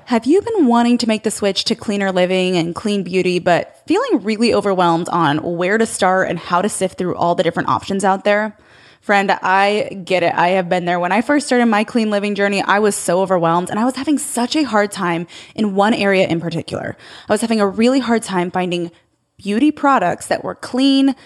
Have 0.07 0.25
you 0.25 0.41
been 0.41 0.67
wanting 0.67 0.97
to 0.99 1.07
make 1.09 1.23
the 1.23 1.31
switch 1.31 1.65
to 1.65 1.75
cleaner 1.75 2.13
living 2.13 2.55
and 2.55 2.73
clean 2.73 3.03
beauty, 3.03 3.39
but 3.39 3.81
feeling 3.87 4.23
really 4.23 4.53
overwhelmed 4.53 5.09
on 5.09 5.39
where 5.57 5.77
to 5.77 5.85
start 5.85 6.29
and 6.29 6.39
how 6.39 6.61
to 6.61 6.69
sift 6.69 6.97
through 6.97 7.17
all 7.17 7.35
the 7.35 7.43
different 7.43 7.67
options 7.67 8.05
out 8.05 8.23
there? 8.23 8.55
Friend, 9.01 9.29
I 9.29 10.01
get 10.05 10.23
it. 10.23 10.33
I 10.33 10.51
have 10.51 10.69
been 10.69 10.85
there. 10.85 10.97
When 10.97 11.11
I 11.11 11.19
first 11.19 11.47
started 11.47 11.65
my 11.65 11.83
clean 11.83 12.09
living 12.09 12.35
journey, 12.35 12.61
I 12.61 12.79
was 12.79 12.95
so 12.95 13.21
overwhelmed 13.21 13.69
and 13.69 13.77
I 13.77 13.83
was 13.83 13.97
having 13.97 14.17
such 14.17 14.55
a 14.55 14.63
hard 14.63 14.93
time 14.93 15.27
in 15.55 15.75
one 15.75 15.93
area 15.93 16.25
in 16.25 16.39
particular. 16.39 16.95
I 17.27 17.33
was 17.33 17.41
having 17.41 17.59
a 17.59 17.67
really 17.67 17.99
hard 17.99 18.23
time 18.23 18.49
finding 18.49 18.91
beauty 19.35 19.71
products 19.71 20.27
that 20.27 20.41
were 20.41 20.55
clean, 20.55 21.17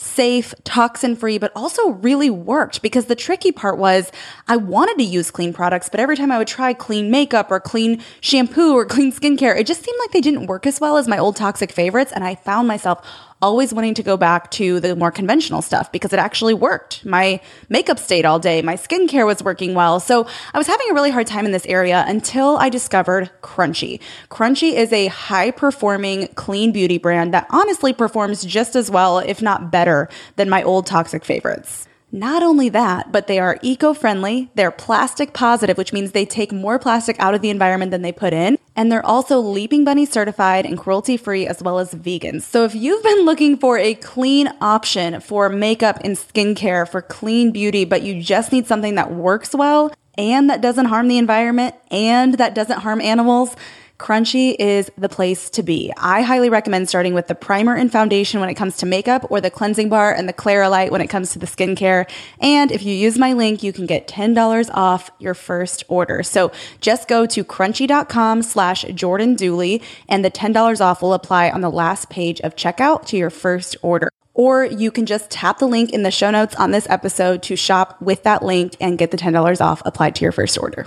safe, 0.00 0.54
toxin 0.64 1.14
free, 1.14 1.36
but 1.36 1.52
also 1.54 1.90
really 1.90 2.30
worked 2.30 2.80
because 2.80 3.06
the 3.06 3.14
tricky 3.14 3.52
part 3.52 3.78
was 3.78 4.10
I 4.48 4.56
wanted 4.56 4.96
to 4.96 5.04
use 5.04 5.30
clean 5.30 5.52
products, 5.52 5.88
but 5.88 6.00
every 6.00 6.16
time 6.16 6.32
I 6.32 6.38
would 6.38 6.48
try 6.48 6.72
clean 6.72 7.10
makeup 7.10 7.50
or 7.50 7.60
clean 7.60 8.02
shampoo 8.20 8.72
or 8.74 8.84
clean 8.86 9.12
skincare, 9.12 9.58
it 9.58 9.66
just 9.66 9.84
seemed 9.84 9.98
like 10.00 10.12
they 10.12 10.22
didn't 10.22 10.46
work 10.46 10.66
as 10.66 10.80
well 10.80 10.96
as 10.96 11.06
my 11.06 11.18
old 11.18 11.36
toxic 11.36 11.70
favorites. 11.70 12.12
And 12.12 12.24
I 12.24 12.34
found 12.34 12.66
myself 12.66 13.06
always 13.42 13.72
wanting 13.72 13.94
to 13.94 14.02
go 14.02 14.16
back 14.16 14.50
to 14.52 14.80
the 14.80 14.94
more 14.94 15.10
conventional 15.10 15.62
stuff 15.62 15.90
because 15.92 16.12
it 16.12 16.18
actually 16.18 16.54
worked. 16.54 17.04
My 17.04 17.40
makeup 17.68 17.98
stayed 17.98 18.24
all 18.24 18.38
day, 18.38 18.62
my 18.62 18.76
skincare 18.76 19.26
was 19.26 19.42
working 19.42 19.74
well. 19.74 20.00
So 20.00 20.26
I 20.52 20.58
was 20.58 20.66
having 20.66 20.90
a 20.90 20.94
really 20.94 21.10
hard 21.10 21.26
time 21.26 21.46
in 21.46 21.52
this 21.52 21.66
area 21.66 22.04
until 22.06 22.56
I 22.58 22.68
discovered 22.68 23.30
Crunchi. 23.42 24.00
Crunchi 24.30 24.72
is 24.74 24.92
a 24.92 25.06
high 25.06 25.50
performing 25.50 26.28
clean 26.28 26.72
beauty 26.72 26.98
brand 26.98 27.34
that 27.34 27.46
honestly 27.50 27.92
performs 27.92 28.44
just 28.44 28.76
as 28.76 28.90
well, 28.90 29.18
if 29.18 29.40
not 29.42 29.70
better, 29.70 30.08
than 30.36 30.48
my 30.48 30.62
old 30.62 30.86
toxic 30.86 31.24
favorites. 31.24 31.86
Not 32.12 32.42
only 32.42 32.68
that, 32.70 33.12
but 33.12 33.28
they 33.28 33.38
are 33.38 33.58
eco 33.62 33.94
friendly, 33.94 34.50
they're 34.56 34.72
plastic 34.72 35.32
positive, 35.32 35.78
which 35.78 35.92
means 35.92 36.10
they 36.10 36.26
take 36.26 36.50
more 36.50 36.78
plastic 36.78 37.14
out 37.20 37.34
of 37.34 37.40
the 37.40 37.50
environment 37.50 37.92
than 37.92 38.02
they 38.02 38.10
put 38.10 38.32
in, 38.32 38.58
and 38.74 38.90
they're 38.90 39.04
also 39.06 39.38
Leaping 39.38 39.84
Bunny 39.84 40.06
certified 40.06 40.66
and 40.66 40.76
cruelty 40.76 41.16
free 41.16 41.46
as 41.46 41.62
well 41.62 41.78
as 41.78 41.94
vegan. 41.94 42.40
So 42.40 42.64
if 42.64 42.74
you've 42.74 43.02
been 43.04 43.24
looking 43.24 43.56
for 43.56 43.78
a 43.78 43.94
clean 43.94 44.48
option 44.60 45.20
for 45.20 45.48
makeup 45.48 46.00
and 46.02 46.16
skincare 46.16 46.88
for 46.88 47.00
clean 47.00 47.52
beauty, 47.52 47.84
but 47.84 48.02
you 48.02 48.20
just 48.20 48.50
need 48.50 48.66
something 48.66 48.96
that 48.96 49.12
works 49.12 49.54
well 49.54 49.92
and 50.18 50.50
that 50.50 50.60
doesn't 50.60 50.86
harm 50.86 51.06
the 51.06 51.18
environment 51.18 51.76
and 51.92 52.34
that 52.34 52.54
doesn't 52.56 52.80
harm 52.80 53.00
animals, 53.00 53.54
Crunchi 54.00 54.56
is 54.58 54.90
the 54.96 55.10
place 55.10 55.50
to 55.50 55.62
be. 55.62 55.92
I 55.98 56.22
highly 56.22 56.48
recommend 56.48 56.88
starting 56.88 57.12
with 57.12 57.28
the 57.28 57.34
primer 57.34 57.76
and 57.76 57.92
foundation 57.92 58.40
when 58.40 58.48
it 58.48 58.54
comes 58.54 58.78
to 58.78 58.86
makeup 58.86 59.26
or 59.28 59.42
the 59.42 59.50
cleansing 59.50 59.90
bar 59.90 60.10
and 60.10 60.26
the 60.26 60.32
Claralight 60.32 60.90
when 60.90 61.02
it 61.02 61.08
comes 61.08 61.32
to 61.32 61.38
the 61.38 61.46
skincare. 61.46 62.10
And 62.40 62.72
if 62.72 62.82
you 62.82 62.94
use 62.94 63.18
my 63.18 63.34
link, 63.34 63.62
you 63.62 63.74
can 63.74 63.84
get 63.84 64.08
$10 64.08 64.70
off 64.72 65.10
your 65.18 65.34
first 65.34 65.84
order. 65.88 66.22
So 66.22 66.50
just 66.80 67.08
go 67.08 67.26
to 67.26 67.44
crunchi.com 67.44 68.40
slash 68.40 68.84
Jordan 68.94 69.34
Dooley 69.34 69.82
and 70.08 70.24
the 70.24 70.30
$10 70.30 70.80
off 70.80 71.02
will 71.02 71.12
apply 71.12 71.50
on 71.50 71.60
the 71.60 71.70
last 71.70 72.08
page 72.08 72.40
of 72.40 72.56
checkout 72.56 73.04
to 73.08 73.18
your 73.18 73.30
first 73.30 73.76
order. 73.82 74.08
Or 74.32 74.64
you 74.64 74.90
can 74.90 75.04
just 75.04 75.30
tap 75.30 75.58
the 75.58 75.68
link 75.68 75.90
in 75.90 76.04
the 76.04 76.10
show 76.10 76.30
notes 76.30 76.54
on 76.54 76.70
this 76.70 76.88
episode 76.88 77.42
to 77.42 77.54
shop 77.54 78.00
with 78.00 78.22
that 78.22 78.42
link 78.42 78.76
and 78.80 78.96
get 78.96 79.10
the 79.10 79.18
$10 79.18 79.60
off 79.60 79.82
applied 79.84 80.14
to 80.14 80.24
your 80.24 80.32
first 80.32 80.56
order. 80.56 80.86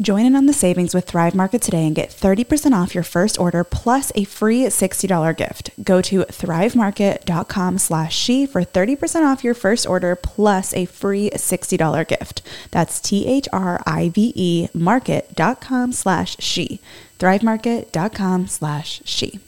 Join 0.00 0.26
in 0.26 0.36
on 0.36 0.46
the 0.46 0.52
savings 0.52 0.94
with 0.94 1.06
Thrive 1.06 1.34
Market 1.34 1.60
today 1.60 1.84
and 1.84 1.96
get 1.96 2.10
30% 2.10 2.72
off 2.72 2.94
your 2.94 3.02
first 3.02 3.36
order 3.36 3.64
plus 3.64 4.12
a 4.14 4.22
free 4.22 4.62
$60 4.62 5.36
gift. 5.36 5.70
Go 5.82 6.00
to 6.02 6.20
thrivemarket.com 6.20 7.78
slash 7.78 8.16
she 8.16 8.46
for 8.46 8.62
30% 8.62 9.26
off 9.26 9.42
your 9.42 9.54
first 9.54 9.88
order 9.88 10.14
plus 10.14 10.72
a 10.72 10.84
free 10.84 11.30
$60 11.30 12.06
gift. 12.06 12.42
That's 12.70 13.00
T-H-R-I-V-E 13.00 14.68
market.com 14.72 15.92
slash 15.92 16.36
she. 16.38 16.80
thrivemarket.com 17.18 18.46
slash 18.46 19.02
she. 19.04 19.40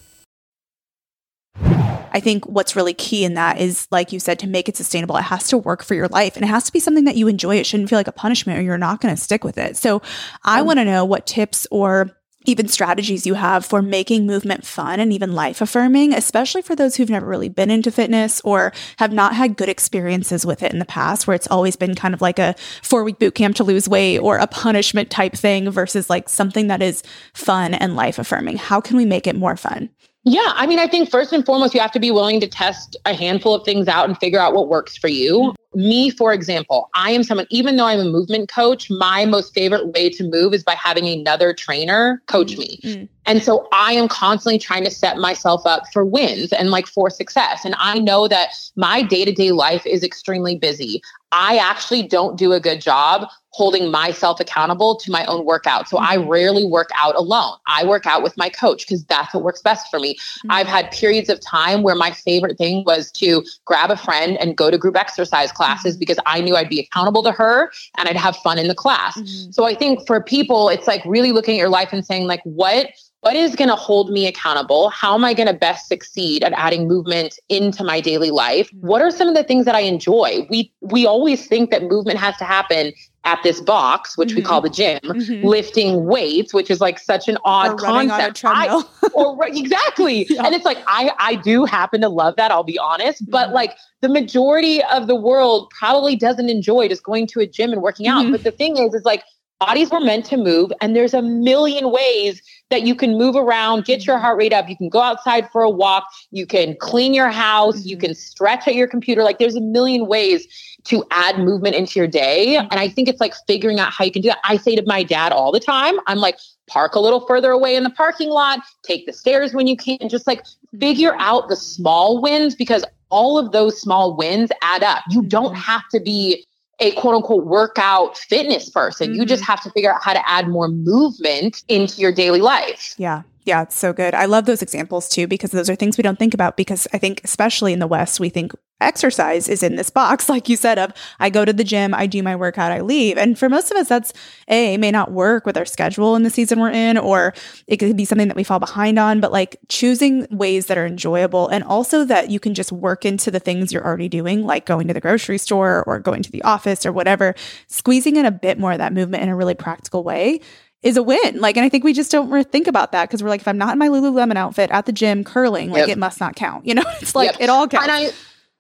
I 2.13 2.21
think 2.21 2.45
what's 2.47 2.75
really 2.75 2.95
key 2.95 3.25
in 3.25 3.35
that 3.35 3.61
is, 3.61 3.87
like 3.91 4.13
you 4.13 4.19
said, 4.19 4.39
to 4.41 4.49
make 4.49 4.69
it 4.69 4.77
sustainable, 4.77 5.17
it 5.17 5.23
has 5.23 5.49
to 5.49 5.59
work 5.59 5.83
for 5.85 5.95
your 5.95 6.09
life 6.09 6.37
and 6.37 6.45
it 6.45 6.49
has 6.49 6.65
to 6.65 6.73
be 6.73 6.81
something 6.81 7.05
that 7.05 7.17
you 7.17 7.29
enjoy. 7.29 7.57
It 7.57 7.67
shouldn't 7.67 7.89
feel 7.89 7.99
like 7.99 8.09
a 8.09 8.13
punishment 8.13 8.59
or 8.59 8.63
you're 8.63 8.79
not 8.79 9.01
going 9.01 9.15
to 9.15 9.21
stick 9.21 9.45
with 9.45 9.59
it. 9.59 9.77
So 9.77 10.03
I 10.43 10.63
want 10.63 10.79
to 10.79 10.85
know 10.85 11.05
what 11.05 11.27
tips 11.27 11.67
or 11.71 12.17
even 12.47 12.69
strategies 12.69 13.27
you 13.27 13.35
have 13.35 13.67
for 13.67 13.83
making 13.83 14.27
movement 14.27 14.65
fun 14.65 14.99
and 14.99 15.13
even 15.13 15.35
life 15.35 15.61
affirming, 15.61 16.15
especially 16.15 16.63
for 16.63 16.75
those 16.75 16.97
who've 16.97 17.11
never 17.11 17.27
really 17.27 17.51
been 17.51 17.71
into 17.71 17.91
fitness 17.91 18.41
or 18.43 18.73
have 18.97 19.13
not 19.13 19.35
had 19.35 19.57
good 19.57 19.69
experiences 19.69 20.47
with 20.47 20.63
it 20.63 20.73
in 20.73 20.79
the 20.79 20.87
past, 20.87 21.27
where 21.27 21.35
it's 21.35 21.49
always 21.49 21.77
been 21.77 21.95
kind 21.95 22.15
of 22.15 22.23
like 22.23 22.39
a 22.39 22.55
four 22.83 23.05
week 23.05 23.19
boot 23.19 23.35
camp 23.35 23.57
to 23.57 23.65
lose 23.65 23.89
weight 23.89 24.19
or 24.19 24.39
a 24.39 24.47
punishment 24.47 25.11
type 25.11 25.35
thing 25.35 25.71
versus 25.71 26.09
like 26.09 26.29
something 26.29 26.69
that 26.69 26.81
is 26.81 27.03
fun 27.35 27.75
and 27.75 27.95
life 27.95 28.19
affirming. 28.19 28.57
How 28.57 28.81
can 28.81 28.97
we 28.97 29.05
make 29.05 29.27
it 29.27 29.37
more 29.37 29.57
fun? 29.57 29.91
Yeah, 30.25 30.53
I 30.55 30.67
mean, 30.67 30.79
I 30.79 30.87
think 30.87 31.11
first 31.11 31.33
and 31.33 31.45
foremost, 31.47 31.75
you 31.75 31.81
have 31.81 31.93
to 31.93 32.01
be 32.01 32.11
willing 32.11 32.41
to 32.41 32.47
test 32.47 32.97
a 33.07 33.15
handful 33.15 33.55
of 33.55 33.65
things 33.65 33.89
out 33.89 34.07
and 34.07 34.19
figure 34.19 34.39
out 34.39 34.53
what 34.53 34.69
works 34.69 34.97
for 34.97 35.09
you. 35.09 35.55
Me, 35.75 36.11
for 36.11 36.33
example, 36.33 36.91
I 36.95 37.13
am 37.13 37.23
someone, 37.23 37.47
even 37.49 37.77
though 37.77 37.87
I'm 37.87 38.01
a 38.01 38.05
movement 38.05 38.51
coach, 38.51 38.91
my 38.91 39.25
most 39.25 39.55
favorite 39.55 39.89
way 39.89 40.11
to 40.11 40.25
move 40.25 40.53
is 40.53 40.63
by 40.63 40.75
having 40.75 41.07
another 41.07 41.55
trainer 41.55 42.23
coach 42.27 42.57
me. 42.59 42.81
Mm-hmm. 42.85 43.05
And 43.31 43.45
so 43.45 43.69
I 43.73 43.93
am 43.93 44.09
constantly 44.09 44.59
trying 44.59 44.83
to 44.83 44.91
set 44.91 45.17
myself 45.17 45.65
up 45.65 45.85
for 45.93 46.05
wins 46.05 46.53
and 46.53 46.73
like 46.73 46.89
for 46.89 47.09
success. 47.11 47.65
And 47.65 47.77
I 47.79 48.01
know 48.01 48.27
that 48.27 48.49
my 48.75 49.03
day 49.03 49.25
to 49.25 49.31
day 49.31 49.53
life 49.53 49.87
is 49.87 50.03
extremely 50.03 50.57
busy. 50.57 51.01
I 51.31 51.59
actually 51.59 52.03
don't 52.03 52.37
do 52.37 52.53
a 52.53 52.59
good 52.59 52.81
job 52.81 53.29
holding 53.53 53.91
myself 53.91 54.41
accountable 54.41 54.97
to 54.97 55.11
my 55.11 55.25
own 55.27 55.45
workout. 55.45 55.89
So 55.89 55.99
I 55.99 56.17
mm-hmm. 56.17 56.29
rarely 56.29 56.65
work 56.65 56.89
out 56.97 57.15
alone. 57.17 57.57
I 57.67 57.85
work 57.85 58.07
out 58.07 58.23
with 58.23 58.37
my 58.37 58.49
coach 58.49 58.87
because 58.87 59.05
that's 59.05 59.35
what 59.35 59.43
works 59.43 59.61
best 59.61 59.89
for 59.91 59.99
me. 59.99 60.15
Mm-hmm. 60.15 60.51
I've 60.51 60.67
had 60.67 60.91
periods 60.91 61.29
of 61.29 61.41
time 61.41 61.83
where 61.83 61.97
my 61.97 62.13
favorite 62.13 62.59
thing 62.59 62.85
was 62.85 63.11
to 63.13 63.45
grab 63.65 63.91
a 63.91 63.97
friend 63.97 64.39
and 64.39 64.57
go 64.57 64.71
to 64.71 64.79
group 64.79 64.97
exercise 64.97 65.53
classes 65.53 65.95
mm-hmm. 65.95 66.01
because 66.01 66.19
I 66.27 66.41
knew 66.41 66.57
I'd 66.57 66.69
be 66.69 66.81
accountable 66.81 67.23
to 67.25 67.33
her 67.33 67.73
and 67.97 68.09
I'd 68.09 68.17
have 68.17 68.37
fun 68.37 68.59
in 68.59 68.69
the 68.69 68.75
class. 68.75 69.17
Mm-hmm. 69.17 69.51
So 69.53 69.65
I 69.65 69.75
think 69.75 70.07
for 70.07 70.21
people, 70.21 70.69
it's 70.69 70.87
like 70.87 71.03
really 71.05 71.33
looking 71.33 71.55
at 71.57 71.59
your 71.59 71.69
life 71.69 71.93
and 71.93 72.05
saying, 72.05 72.27
like, 72.27 72.43
what 72.45 72.89
what 73.21 73.37
is 73.37 73.55
going 73.55 73.69
to 73.69 73.77
hold 73.77 74.11
me 74.11 74.27
accountable? 74.27 74.89
How 74.89 75.15
am 75.15 75.25
I 75.25 75.35
going 75.35 75.47
to 75.47 75.55
best 75.55 75.89
succeed 75.89 76.43
at 76.43 76.53
adding 76.55 76.89
movement 76.89 77.39
into 77.51 77.85
my 77.85 78.01
daily 78.01 78.31
life? 78.31 78.71
Mm-hmm. 78.71 78.87
What 78.87 79.03
are 79.03 79.11
some 79.11 79.29
of 79.29 79.35
the 79.35 79.45
things 79.45 79.67
that 79.67 79.75
I 79.75 79.81
enjoy? 79.81 80.47
We 80.49 80.73
we 80.81 81.07
always 81.07 81.47
think 81.47 81.71
that 81.71 81.83
movement 81.83 82.19
has 82.19 82.37
to 82.39 82.45
happen 82.45 82.93
at 83.25 83.43
this 83.43 83.61
box, 83.61 84.17
which 84.17 84.31
mm-hmm. 84.31 84.37
we 84.37 84.43
call 84.43 84.63
the 84.63 84.71
gym, 84.71 84.99
mm-hmm. 85.03 85.47
lifting 85.47 86.07
weights, 86.07 86.55
which 86.55 86.71
is 86.71 86.81
like 86.81 86.99
such 86.99 87.29
an 87.29 87.37
odd 87.45 87.73
or 87.73 87.77
concept. 87.77 88.43
I, 88.43 88.83
or 89.13 89.47
exactly. 89.47 90.27
yeah. 90.31 90.47
And 90.47 90.55
it's 90.55 90.65
like 90.65 90.79
I 90.87 91.13
I 91.19 91.35
do 91.35 91.67
happen 91.67 92.01
to 92.01 92.09
love 92.09 92.37
that, 92.37 92.51
I'll 92.51 92.65
be 92.65 92.79
honest, 92.79 93.29
but 93.31 93.47
mm-hmm. 93.47 93.55
like 93.55 93.77
the 94.01 94.09
majority 94.09 94.83
of 94.85 95.09
the 95.09 95.17
world 95.17 95.71
probably 95.79 96.17
doesn't 96.17 96.49
enjoy 96.49 96.89
just 96.89 97.05
going 97.05 97.27
to 97.29 97.41
a 97.41 97.47
gym 97.47 97.73
and 97.73 97.83
working 97.83 98.07
out. 98.07 98.23
Mm-hmm. 98.23 98.33
But 98.33 98.45
the 98.45 98.53
thing 98.53 98.79
is 98.79 98.95
is 98.95 99.05
like 99.05 99.25
bodies 99.61 99.91
were 99.91 100.01
meant 100.01 100.25
to 100.27 100.37
move 100.37 100.73
and 100.81 100.97
there's 100.97 101.15
a 101.15 101.23
million 101.23 101.93
ways 101.93 102.43
that 102.71 102.83
you 102.83 102.95
can 102.95 103.17
move 103.17 103.37
around 103.37 103.85
get 103.85 104.07
your 104.07 104.19
heart 104.19 104.39
rate 104.39 104.53
up. 104.53 104.69
You 104.69 104.77
can 104.77 104.89
go 104.89 105.01
outside 105.01 105.49
for 105.51 105.63
a 105.63 105.71
walk. 105.71 106.05
You 106.31 106.47
can 106.47 106.77
clean 106.81 107.15
your 107.15 107.31
house. 107.31 107.85
You 107.85 107.97
mm-hmm. 107.97 108.07
can 108.07 108.15
stretch 108.15 108.67
at 108.67 108.75
your 108.75 108.89
computer. 108.89 109.23
Like 109.23 109.39
there's 109.39 109.57
a 109.57 109.61
million 109.61 110.07
ways 110.07 110.49
to 110.85 111.05
add 111.11 111.39
movement 111.39 111.77
into 111.77 112.01
your 112.01 112.09
day 112.09 112.57
and 112.57 112.73
i 112.73 112.89
think 112.89 113.07
it's 113.07 113.21
like 113.21 113.35
figuring 113.47 113.79
out 113.79 113.93
how 113.93 114.03
you 114.03 114.11
can 114.11 114.23
do 114.23 114.29
that. 114.29 114.39
I 114.45 114.57
say 114.57 114.75
to 114.77 114.83
my 114.87 115.03
dad 115.03 115.31
all 115.31 115.53
the 115.53 115.61
time 115.61 116.01
i'm 116.07 116.17
like 116.17 116.39
park 116.71 116.95
a 116.95 117.01
little 117.01 117.27
further 117.27 117.51
away 117.51 117.77
in 117.77 117.83
the 117.83 117.91
parking 117.91 118.31
lot. 118.31 118.61
Take 118.83 119.05
the 119.07 119.13
stairs 119.13 119.53
when 119.53 119.67
you 119.67 119.77
can. 119.77 120.09
Just 120.09 120.27
like 120.27 120.45
figure 120.79 121.15
out 121.19 121.49
the 121.49 121.57
small 121.57 122.23
wins 122.23 122.55
because 122.55 122.85
all 123.11 123.37
of 123.39 123.53
those 123.53 123.79
small 123.79 124.17
wins 124.17 124.51
add 124.63 124.83
up. 124.83 125.03
You 125.11 125.23
don't 125.23 125.53
mm-hmm. 125.53 125.57
have 125.57 125.83
to 125.93 126.01
be 126.01 126.47
a 126.81 126.93
quote 126.93 127.15
unquote 127.15 127.47
workout 127.47 128.19
fitness 128.19 128.71
person. 128.71 129.11
Mm-hmm. 129.11 129.21
You 129.21 129.27
just 129.27 129.43
mm-hmm. 129.43 129.53
have 129.53 129.63
to 129.63 129.71
figure 129.71 129.95
out 129.95 130.03
how 130.03 130.13
to 130.13 130.29
add 130.29 130.49
more 130.49 130.69
movement 130.69 131.63
into 131.69 132.01
your 132.01 132.13
daily 132.13 132.41
life. 132.41 132.95
Yeah. 132.99 133.23
Yeah, 133.45 133.63
it's 133.63 133.77
so 133.77 133.93
good. 133.93 134.15
I 134.15 134.27
love 134.27 134.45
those 134.45 134.63
examples 134.63 135.09
too 135.09 135.27
because 135.27 135.51
those 135.51 135.71
are 135.71 135.75
things 135.75 135.97
we 135.97 136.03
don't 136.03 136.19
think 136.19 136.35
about 136.35 136.57
because 136.57 136.87
I 136.93 136.99
think 136.99 137.23
especially 137.25 137.73
in 137.73 137.79
the 137.79 137.87
West 137.87 138.21
we 138.21 138.29
think 138.29 138.53
exercise 138.81 139.49
is 139.49 139.63
in 139.63 139.77
this 139.77 139.91
box, 139.91 140.29
like 140.29 140.49
you 140.49 140.57
said, 140.57 140.79
of 140.79 140.93
I 141.19 141.31
go 141.31 141.45
to 141.45 141.53
the 141.53 141.65
gym, 141.65 141.95
I 141.95 142.07
do 142.07 142.23
my 142.23 142.37
workout, 142.37 142.73
I 142.73 142.81
leave. 142.81 143.19
And 143.19 143.39
for 143.39 143.49
most 143.49 143.71
of 143.71 143.77
us, 143.77 143.89
that's 143.89 144.13
A, 144.49 144.77
may 144.77 144.91
not 144.91 145.13
work 145.13 145.47
with 145.47 145.57
our 145.57 145.65
schedule 145.65 146.17
in 146.17 146.23
the 146.23 146.31
season 146.31 146.61
we're 146.61 146.71
in, 146.71 146.99
or 146.99 147.35
it 147.67 147.77
could 147.79 147.97
be 147.97 148.05
something 148.05 148.29
that 148.29 148.37
we 148.37 148.45
fall 148.45 148.59
behind 148.59 148.99
on, 148.99 149.21
but 149.21 149.33
like 149.33 149.57
choosing 149.69 150.27
ways 150.31 150.67
that 150.67 150.79
are 150.79 150.87
enjoyable 150.87 151.49
and 151.49 151.65
also 151.65 152.05
that 152.05 152.31
you 152.31 152.41
can 152.41 152.55
just 152.55 152.73
work 152.73 153.05
into 153.05 153.31
the 153.31 153.41
things 153.41 153.73
you're 153.73 153.85
already 153.85 154.09
doing, 154.09 154.45
like 154.45 154.67
going 154.67 154.89
to 154.89 154.95
the 154.95 155.01
grocery 155.01 155.39
store 155.39 155.85
or 155.87 155.99
going 155.99 156.23
to 156.23 156.31
the 156.31 156.43
office 156.43 156.85
or 156.87 156.93
whatever, 156.93 157.35
squeezing 157.67 158.17
in 158.17 158.25
a 158.25 158.31
bit 158.31 158.59
more 158.59 158.73
of 158.73 158.79
that 158.79 158.93
movement 158.93 159.23
in 159.23 159.29
a 159.29 159.37
really 159.37 159.55
practical 159.55 160.03
way 160.03 160.41
is 160.83 160.97
a 160.97 161.03
win. 161.03 161.41
Like, 161.41 161.57
and 161.57 161.65
I 161.65 161.69
think 161.69 161.85
we 161.85 161.93
just 161.93 162.11
don't 162.11 162.51
think 162.51 162.67
about 162.67 162.93
that 162.93 163.09
because 163.09 163.23
we're 163.23 163.29
like, 163.29 163.43
if 163.43 163.49
I'm 163.49 163.59
not 163.59 163.73
in 163.73 163.79
my 163.79 163.89
Lululemon 163.89 164.37
outfit 164.37 164.71
at 164.71 164.87
the 164.87 164.93
gym 164.93 165.25
curling, 165.25 165.71
like 165.71 165.81
yep. 165.81 165.89
it 165.91 165.99
must 165.99 166.21
not 166.21 166.37
count. 166.37 166.65
You 166.71 166.75
know, 166.75 166.85
it's 167.01 167.17
like 167.17 167.33
yep. 167.33 167.41
it 167.41 167.51
all 167.51 167.67
counts. 167.67 167.89
And 167.89 167.93
I, 167.93 168.13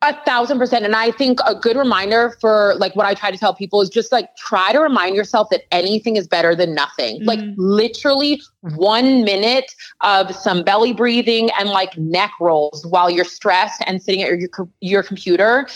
a 0.02 0.14
thousand 0.24 0.58
percent. 0.58 0.84
And 0.84 0.96
I 0.96 1.10
think 1.10 1.40
a 1.46 1.54
good 1.54 1.76
reminder 1.76 2.36
for 2.40 2.74
like 2.78 2.96
what 2.96 3.04
I 3.04 3.14
try 3.14 3.30
to 3.30 3.36
tell 3.36 3.54
people 3.54 3.82
is 3.82 3.90
just 3.90 4.12
like 4.12 4.34
try 4.36 4.72
to 4.72 4.80
remind 4.80 5.14
yourself 5.14 5.48
that 5.50 5.62
anything 5.72 6.16
is 6.16 6.26
better 6.26 6.54
than 6.54 6.74
nothing. 6.74 7.18
Mm-hmm. 7.18 7.28
Like 7.28 7.40
literally 7.56 8.40
one 8.62 9.24
minute 9.24 9.74
of 10.00 10.34
some 10.34 10.62
belly 10.62 10.94
breathing 10.94 11.50
and 11.58 11.68
like 11.68 11.96
neck 11.98 12.32
rolls 12.40 12.86
while 12.86 13.10
you're 13.10 13.24
stressed 13.24 13.82
and 13.86 14.02
sitting 14.02 14.22
at 14.22 14.38
your, 14.38 14.48
your 14.80 15.02
computer 15.02 15.68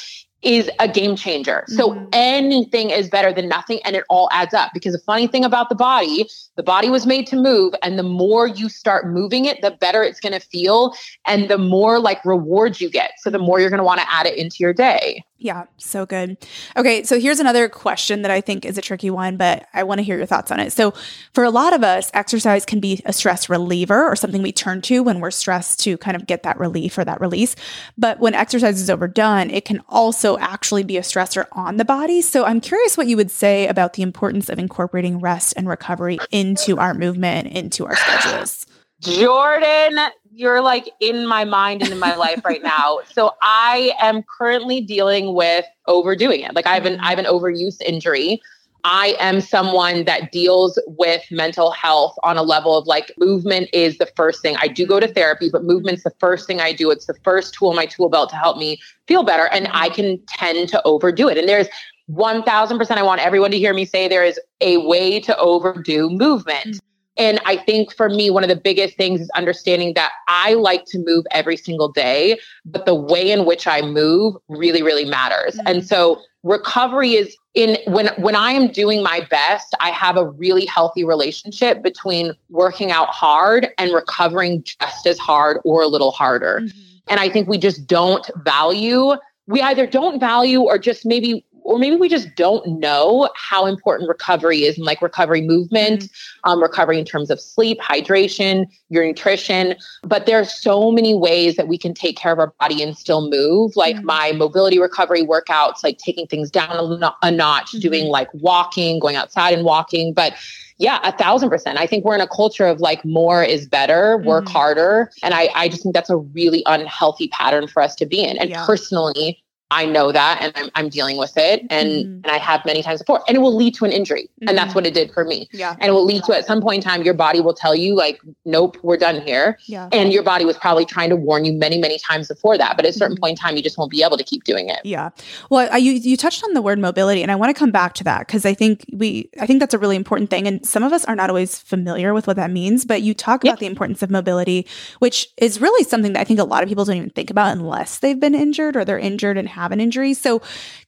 is 0.44 0.70
a 0.78 0.86
game 0.86 1.16
changer. 1.16 1.64
So 1.68 1.90
mm-hmm. 1.90 2.04
anything 2.12 2.90
is 2.90 3.08
better 3.08 3.32
than 3.32 3.48
nothing 3.48 3.80
and 3.84 3.96
it 3.96 4.04
all 4.08 4.28
adds 4.32 4.54
up 4.54 4.70
because 4.74 4.92
the 4.92 5.00
funny 5.00 5.26
thing 5.26 5.44
about 5.44 5.68
the 5.68 5.74
body, 5.74 6.28
the 6.56 6.62
body 6.62 6.90
was 6.90 7.06
made 7.06 7.26
to 7.28 7.36
move 7.36 7.74
and 7.82 7.98
the 7.98 8.02
more 8.02 8.46
you 8.46 8.68
start 8.68 9.08
moving 9.08 9.46
it, 9.46 9.62
the 9.62 9.70
better 9.70 10.02
it's 10.02 10.20
going 10.20 10.32
to 10.32 10.40
feel 10.40 10.94
and 11.26 11.48
the 11.48 11.58
more 11.58 11.98
like 11.98 12.24
rewards 12.24 12.80
you 12.80 12.90
get. 12.90 13.12
So 13.18 13.30
the 13.30 13.38
more 13.38 13.60
you're 13.60 13.70
going 13.70 13.78
to 13.78 13.84
want 13.84 14.00
to 14.00 14.12
add 14.12 14.26
it 14.26 14.36
into 14.36 14.56
your 14.60 14.72
day. 14.72 15.24
Yeah, 15.44 15.64
so 15.76 16.06
good. 16.06 16.38
Okay, 16.74 17.02
so 17.02 17.20
here's 17.20 17.38
another 17.38 17.68
question 17.68 18.22
that 18.22 18.30
I 18.30 18.40
think 18.40 18.64
is 18.64 18.78
a 18.78 18.80
tricky 18.80 19.10
one, 19.10 19.36
but 19.36 19.68
I 19.74 19.82
want 19.82 19.98
to 19.98 20.02
hear 20.02 20.16
your 20.16 20.24
thoughts 20.24 20.50
on 20.50 20.58
it. 20.58 20.72
So, 20.72 20.94
for 21.34 21.44
a 21.44 21.50
lot 21.50 21.74
of 21.74 21.84
us, 21.84 22.10
exercise 22.14 22.64
can 22.64 22.80
be 22.80 23.02
a 23.04 23.12
stress 23.12 23.50
reliever 23.50 24.06
or 24.06 24.16
something 24.16 24.40
we 24.40 24.52
turn 24.52 24.80
to 24.80 25.02
when 25.02 25.20
we're 25.20 25.30
stressed 25.30 25.80
to 25.80 25.98
kind 25.98 26.16
of 26.16 26.26
get 26.26 26.44
that 26.44 26.58
relief 26.58 26.96
or 26.96 27.04
that 27.04 27.20
release. 27.20 27.56
But 27.98 28.20
when 28.20 28.32
exercise 28.32 28.80
is 28.80 28.88
overdone, 28.88 29.50
it 29.50 29.66
can 29.66 29.82
also 29.86 30.38
actually 30.38 30.82
be 30.82 30.96
a 30.96 31.02
stressor 31.02 31.44
on 31.52 31.76
the 31.76 31.84
body. 31.84 32.22
So, 32.22 32.46
I'm 32.46 32.62
curious 32.62 32.96
what 32.96 33.06
you 33.06 33.18
would 33.18 33.30
say 33.30 33.66
about 33.66 33.92
the 33.92 34.02
importance 34.02 34.48
of 34.48 34.58
incorporating 34.58 35.20
rest 35.20 35.52
and 35.58 35.68
recovery 35.68 36.18
into 36.30 36.78
our 36.78 36.94
movement, 36.94 37.48
into 37.48 37.84
our 37.84 37.96
schedules. 37.96 38.64
Jordan, 39.04 39.98
you're 40.32 40.60
like 40.60 40.90
in 41.00 41.26
my 41.26 41.44
mind 41.44 41.82
and 41.82 41.92
in 41.92 41.98
my 41.98 42.14
life 42.16 42.44
right 42.44 42.62
now. 42.62 43.00
So 43.14 43.32
I 43.42 43.92
am 44.00 44.24
currently 44.24 44.80
dealing 44.80 45.34
with 45.34 45.64
overdoing 45.86 46.40
it. 46.40 46.54
Like 46.54 46.66
I 46.66 46.74
have 46.74 46.84
an 46.84 46.98
I 47.00 47.10
have 47.10 47.18
an 47.20 47.26
overuse 47.26 47.80
injury. 47.80 48.40
I 48.82 49.16
am 49.20 49.40
someone 49.40 50.04
that 50.04 50.32
deals 50.32 50.78
with 50.86 51.22
mental 51.30 51.70
health 51.70 52.16
on 52.22 52.36
a 52.36 52.42
level 52.42 52.76
of 52.76 52.86
like 52.86 53.12
movement 53.18 53.70
is 53.72 53.98
the 53.98 54.06
first 54.16 54.42
thing. 54.42 54.56
I 54.60 54.68
do 54.68 54.84
go 54.84 55.00
to 55.00 55.06
therapy, 55.06 55.48
but 55.50 55.64
movement's 55.64 56.02
the 56.02 56.12
first 56.18 56.46
thing 56.46 56.60
I 56.60 56.72
do. 56.72 56.90
It's 56.90 57.06
the 57.06 57.16
first 57.24 57.54
tool 57.54 57.70
in 57.70 57.76
my 57.76 57.86
tool 57.86 58.10
belt 58.10 58.30
to 58.30 58.36
help 58.36 58.58
me 58.58 58.80
feel 59.06 59.22
better. 59.22 59.46
And 59.46 59.68
I 59.72 59.88
can 59.88 60.20
tend 60.26 60.68
to 60.70 60.82
overdo 60.84 61.28
it. 61.28 61.38
And 61.38 61.48
there's 61.48 61.68
1000% 62.10 62.90
I 62.90 63.02
want 63.02 63.20
everyone 63.22 63.52
to 63.52 63.58
hear 63.58 63.72
me 63.72 63.84
say 63.86 64.08
there 64.08 64.24
is 64.24 64.38
a 64.60 64.78
way 64.78 65.20
to 65.20 65.36
overdo 65.38 66.10
movement. 66.10 66.66
Mm-hmm. 66.66 66.93
And 67.16 67.40
I 67.44 67.56
think 67.56 67.94
for 67.94 68.08
me, 68.08 68.30
one 68.30 68.42
of 68.42 68.48
the 68.48 68.56
biggest 68.56 68.96
things 68.96 69.20
is 69.20 69.30
understanding 69.30 69.94
that 69.94 70.12
I 70.26 70.54
like 70.54 70.84
to 70.86 70.98
move 70.98 71.24
every 71.30 71.56
single 71.56 71.88
day, 71.88 72.38
but 72.64 72.86
the 72.86 72.94
way 72.94 73.30
in 73.30 73.44
which 73.44 73.66
I 73.66 73.82
move 73.82 74.34
really, 74.48 74.82
really 74.82 75.04
matters. 75.04 75.54
Mm-hmm. 75.56 75.66
And 75.66 75.86
so 75.86 76.20
recovery 76.42 77.14
is 77.14 77.36
in 77.54 77.78
when 77.86 78.08
when 78.16 78.34
I 78.34 78.50
am 78.50 78.68
doing 78.68 79.02
my 79.02 79.26
best, 79.30 79.74
I 79.80 79.90
have 79.90 80.16
a 80.16 80.28
really 80.28 80.66
healthy 80.66 81.04
relationship 81.04 81.82
between 81.82 82.34
working 82.50 82.90
out 82.90 83.08
hard 83.08 83.68
and 83.78 83.92
recovering 83.94 84.64
just 84.64 85.06
as 85.06 85.18
hard 85.18 85.60
or 85.64 85.82
a 85.82 85.88
little 85.88 86.10
harder. 86.10 86.60
Mm-hmm. 86.62 86.78
And 87.06 87.20
I 87.20 87.28
think 87.28 87.48
we 87.48 87.58
just 87.58 87.86
don't 87.86 88.28
value 88.44 89.14
we 89.46 89.60
either 89.60 89.86
don't 89.86 90.18
value 90.18 90.62
or 90.62 90.78
just 90.78 91.04
maybe 91.04 91.44
or 91.64 91.78
maybe 91.78 91.96
we 91.96 92.08
just 92.08 92.34
don't 92.36 92.78
know 92.78 93.28
how 93.34 93.66
important 93.66 94.08
recovery 94.08 94.64
is 94.64 94.76
and 94.76 94.84
like 94.84 95.00
recovery 95.02 95.40
movement, 95.40 96.02
mm-hmm. 96.02 96.50
um, 96.50 96.62
recovery 96.62 96.98
in 96.98 97.04
terms 97.04 97.30
of 97.30 97.40
sleep, 97.40 97.80
hydration, 97.80 98.66
your 98.90 99.04
nutrition. 99.04 99.74
But 100.02 100.26
there 100.26 100.38
are 100.38 100.44
so 100.44 100.92
many 100.92 101.14
ways 101.14 101.56
that 101.56 101.66
we 101.66 101.78
can 101.78 101.94
take 101.94 102.16
care 102.16 102.32
of 102.32 102.38
our 102.38 102.52
body 102.60 102.82
and 102.82 102.96
still 102.96 103.28
move. 103.28 103.74
Like 103.76 103.96
mm-hmm. 103.96 104.06
my 104.06 104.32
mobility 104.32 104.78
recovery 104.78 105.22
workouts, 105.22 105.82
like 105.82 105.98
taking 105.98 106.26
things 106.26 106.50
down 106.50 106.70
a, 106.70 107.14
a 107.22 107.30
notch, 107.30 107.70
mm-hmm. 107.70 107.80
doing 107.80 108.06
like 108.06 108.28
walking, 108.34 109.00
going 109.00 109.16
outside 109.16 109.54
and 109.54 109.64
walking. 109.64 110.12
But 110.12 110.34
yeah, 110.78 110.98
a 111.02 111.12
thousand 111.12 111.50
percent. 111.50 111.78
I 111.78 111.86
think 111.86 112.04
we're 112.04 112.16
in 112.16 112.20
a 112.20 112.28
culture 112.28 112.66
of 112.66 112.80
like 112.80 113.04
more 113.04 113.42
is 113.42 113.66
better, 113.66 114.18
work 114.18 114.44
mm-hmm. 114.44 114.52
harder. 114.52 115.10
And 115.22 115.32
I, 115.32 115.48
I 115.54 115.68
just 115.68 115.82
think 115.82 115.94
that's 115.94 116.10
a 116.10 116.16
really 116.16 116.62
unhealthy 116.66 117.28
pattern 117.28 117.68
for 117.68 117.80
us 117.80 117.94
to 117.96 118.06
be 118.06 118.22
in. 118.22 118.36
And 118.38 118.50
yeah. 118.50 118.66
personally, 118.66 119.43
I 119.74 119.86
know 119.86 120.12
that 120.12 120.38
and 120.40 120.52
I'm, 120.54 120.70
I'm 120.76 120.88
dealing 120.88 121.16
with 121.16 121.36
it 121.36 121.66
and 121.68 121.88
mm-hmm. 121.88 122.12
and 122.22 122.26
I 122.28 122.38
have 122.38 122.64
many 122.64 122.80
times 122.80 123.00
before. 123.00 123.22
And 123.26 123.36
it 123.36 123.40
will 123.40 123.54
lead 123.54 123.74
to 123.74 123.84
an 123.84 123.90
injury. 123.90 124.22
Mm-hmm. 124.22 124.48
and 124.48 124.56
that's 124.56 124.68
mm-hmm. 124.68 124.74
what 124.76 124.86
it 124.86 124.94
did 124.94 125.12
for 125.12 125.24
me. 125.24 125.48
Yeah. 125.52 125.74
And 125.80 125.88
it 125.88 125.90
will 125.90 126.04
lead 126.04 126.22
to 126.24 126.36
at 126.36 126.46
some 126.46 126.60
point 126.62 126.84
in 126.84 126.88
time 126.88 127.02
your 127.02 127.14
body 127.14 127.40
will 127.40 127.54
tell 127.54 127.74
you 127.74 127.94
like 127.94 128.20
nope 128.44 128.76
we're 128.82 128.96
done 128.96 129.20
here. 129.20 129.58
Yeah. 129.66 129.88
And 129.92 130.12
your 130.12 130.22
body 130.22 130.44
was 130.44 130.56
probably 130.56 130.86
trying 130.86 131.10
to 131.10 131.16
warn 131.16 131.44
you 131.44 131.52
many 131.52 131.78
many 131.78 131.98
times 131.98 132.28
before 132.28 132.56
that. 132.56 132.76
But 132.76 132.86
at 132.86 132.90
a 132.90 132.92
certain 132.92 133.16
mm-hmm. 133.16 133.22
point 133.22 133.30
in 133.32 133.36
time 133.36 133.56
you 133.56 133.62
just 133.62 133.76
won't 133.76 133.90
be 133.90 134.04
able 134.04 134.16
to 134.16 134.24
keep 134.24 134.44
doing 134.44 134.68
it. 134.68 134.78
Yeah. 134.84 135.10
Well 135.50 135.68
I, 135.72 135.78
you 135.78 135.92
you 135.92 136.16
touched 136.16 136.44
on 136.44 136.54
the 136.54 136.62
word 136.62 136.78
mobility 136.78 137.22
and 137.22 137.32
I 137.32 137.34
want 137.34 137.54
to 137.54 137.58
come 137.58 137.72
back 137.72 137.94
to 137.94 138.04
that 138.04 138.26
because 138.28 138.46
I 138.46 138.54
think 138.54 138.84
we 138.92 139.28
I 139.40 139.46
think 139.46 139.58
that's 139.58 139.74
a 139.74 139.78
really 139.78 139.96
important 139.96 140.30
thing 140.30 140.46
and 140.46 140.64
some 140.64 140.84
of 140.84 140.92
us 140.92 141.04
are 141.06 141.16
not 141.16 141.30
always 141.30 141.58
familiar 141.58 142.14
with 142.14 142.28
what 142.28 142.36
that 142.36 142.52
means 142.52 142.84
but 142.84 143.02
you 143.02 143.12
talk 143.12 143.42
about 143.42 143.58
the 143.58 143.66
importance 143.66 144.02
of 144.02 144.10
mobility 144.10 144.66
which 145.00 145.28
is 145.38 145.60
really 145.60 145.84
something 145.84 146.12
that 146.12 146.20
I 146.20 146.24
think 146.24 146.38
a 146.38 146.44
lot 146.44 146.62
of 146.62 146.68
people 146.68 146.84
don't 146.84 146.96
even 146.96 147.10
think 147.10 147.30
about 147.30 147.56
unless 147.56 147.98
they've 147.98 148.20
been 148.20 148.34
injured 148.34 148.76
or 148.76 148.84
they're 148.84 148.98
injured 148.98 149.36
and 149.36 149.48
have 149.48 149.63
an 149.72 149.80
injury 149.80 150.14
so 150.14 150.40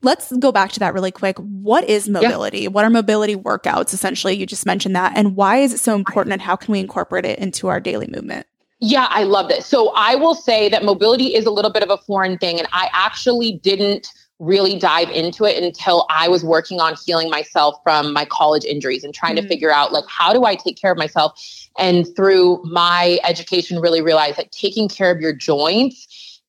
let's 0.03 0.33
go 0.39 0.53
back 0.53 0.73
to 0.73 0.81
that 0.81 0.95
really 0.95 1.11
quick. 1.11 1.37
What 1.39 1.89
is 1.89 2.09
mobility? 2.09 2.61
Yeah. 2.61 2.69
What 2.69 2.85
are 2.85 2.91
mobility 2.91 3.37
workouts? 3.37 3.93
Essentially, 3.93 4.35
you 4.35 4.47
just 4.47 4.67
mentioned 4.67 4.97
that. 4.97 5.13
And 5.17 5.37
why 5.37 5.59
is 5.59 5.75
it 5.75 5.79
so 5.79 5.95
important 5.95 6.33
and 6.33 6.43
how 6.43 6.57
can 6.57 6.73
we 6.73 6.81
incorporate 6.81 7.25
it 7.25 7.39
into 7.39 7.69
our 7.69 7.81
daily 7.81 8.07
movement? 8.07 8.47
Yeah, 8.81 9.07
I 9.11 9.25
love 9.25 9.49
this. 9.49 9.67
So 9.67 9.93
I 9.95 10.15
will 10.15 10.35
say 10.35 10.69
that 10.69 10.85
mobility 10.85 11.35
is 11.35 11.47
a 11.47 11.51
little 11.51 11.73
bit 11.73 11.83
of 11.83 11.91
a 11.91 11.97
foreign 11.97 12.39
thing. 12.39 12.59
And 12.59 12.69
I 12.73 12.89
actually 12.93 13.59
didn't 13.63 14.09
really 14.39 14.79
dive 14.79 15.09
into 15.11 15.45
it 15.47 15.63
until 15.63 16.05
I 16.11 16.29
was 16.29 16.45
working 16.45 16.79
on 16.79 16.95
healing 17.07 17.31
myself 17.31 17.77
from 17.83 18.13
my 18.13 18.27
college 18.27 18.67
injuries 18.67 19.03
and 19.03 19.15
trying 19.15 19.37
mm-hmm. 19.37 19.45
to 19.45 19.49
figure 19.49 19.73
out 19.73 19.93
like 19.93 20.05
how 20.09 20.35
do 20.35 20.45
I 20.45 20.57
take 20.57 20.79
care 20.79 20.93
of 20.93 20.99
myself 20.99 21.41
and 21.79 22.07
through 22.15 22.63
my 22.65 23.19
education 23.25 23.81
really 23.81 24.03
realize 24.03 24.37
that 24.37 24.53
taking 24.53 24.91
care 24.91 25.11
of 25.11 25.23
your 25.23 25.33
joints 25.33 26.07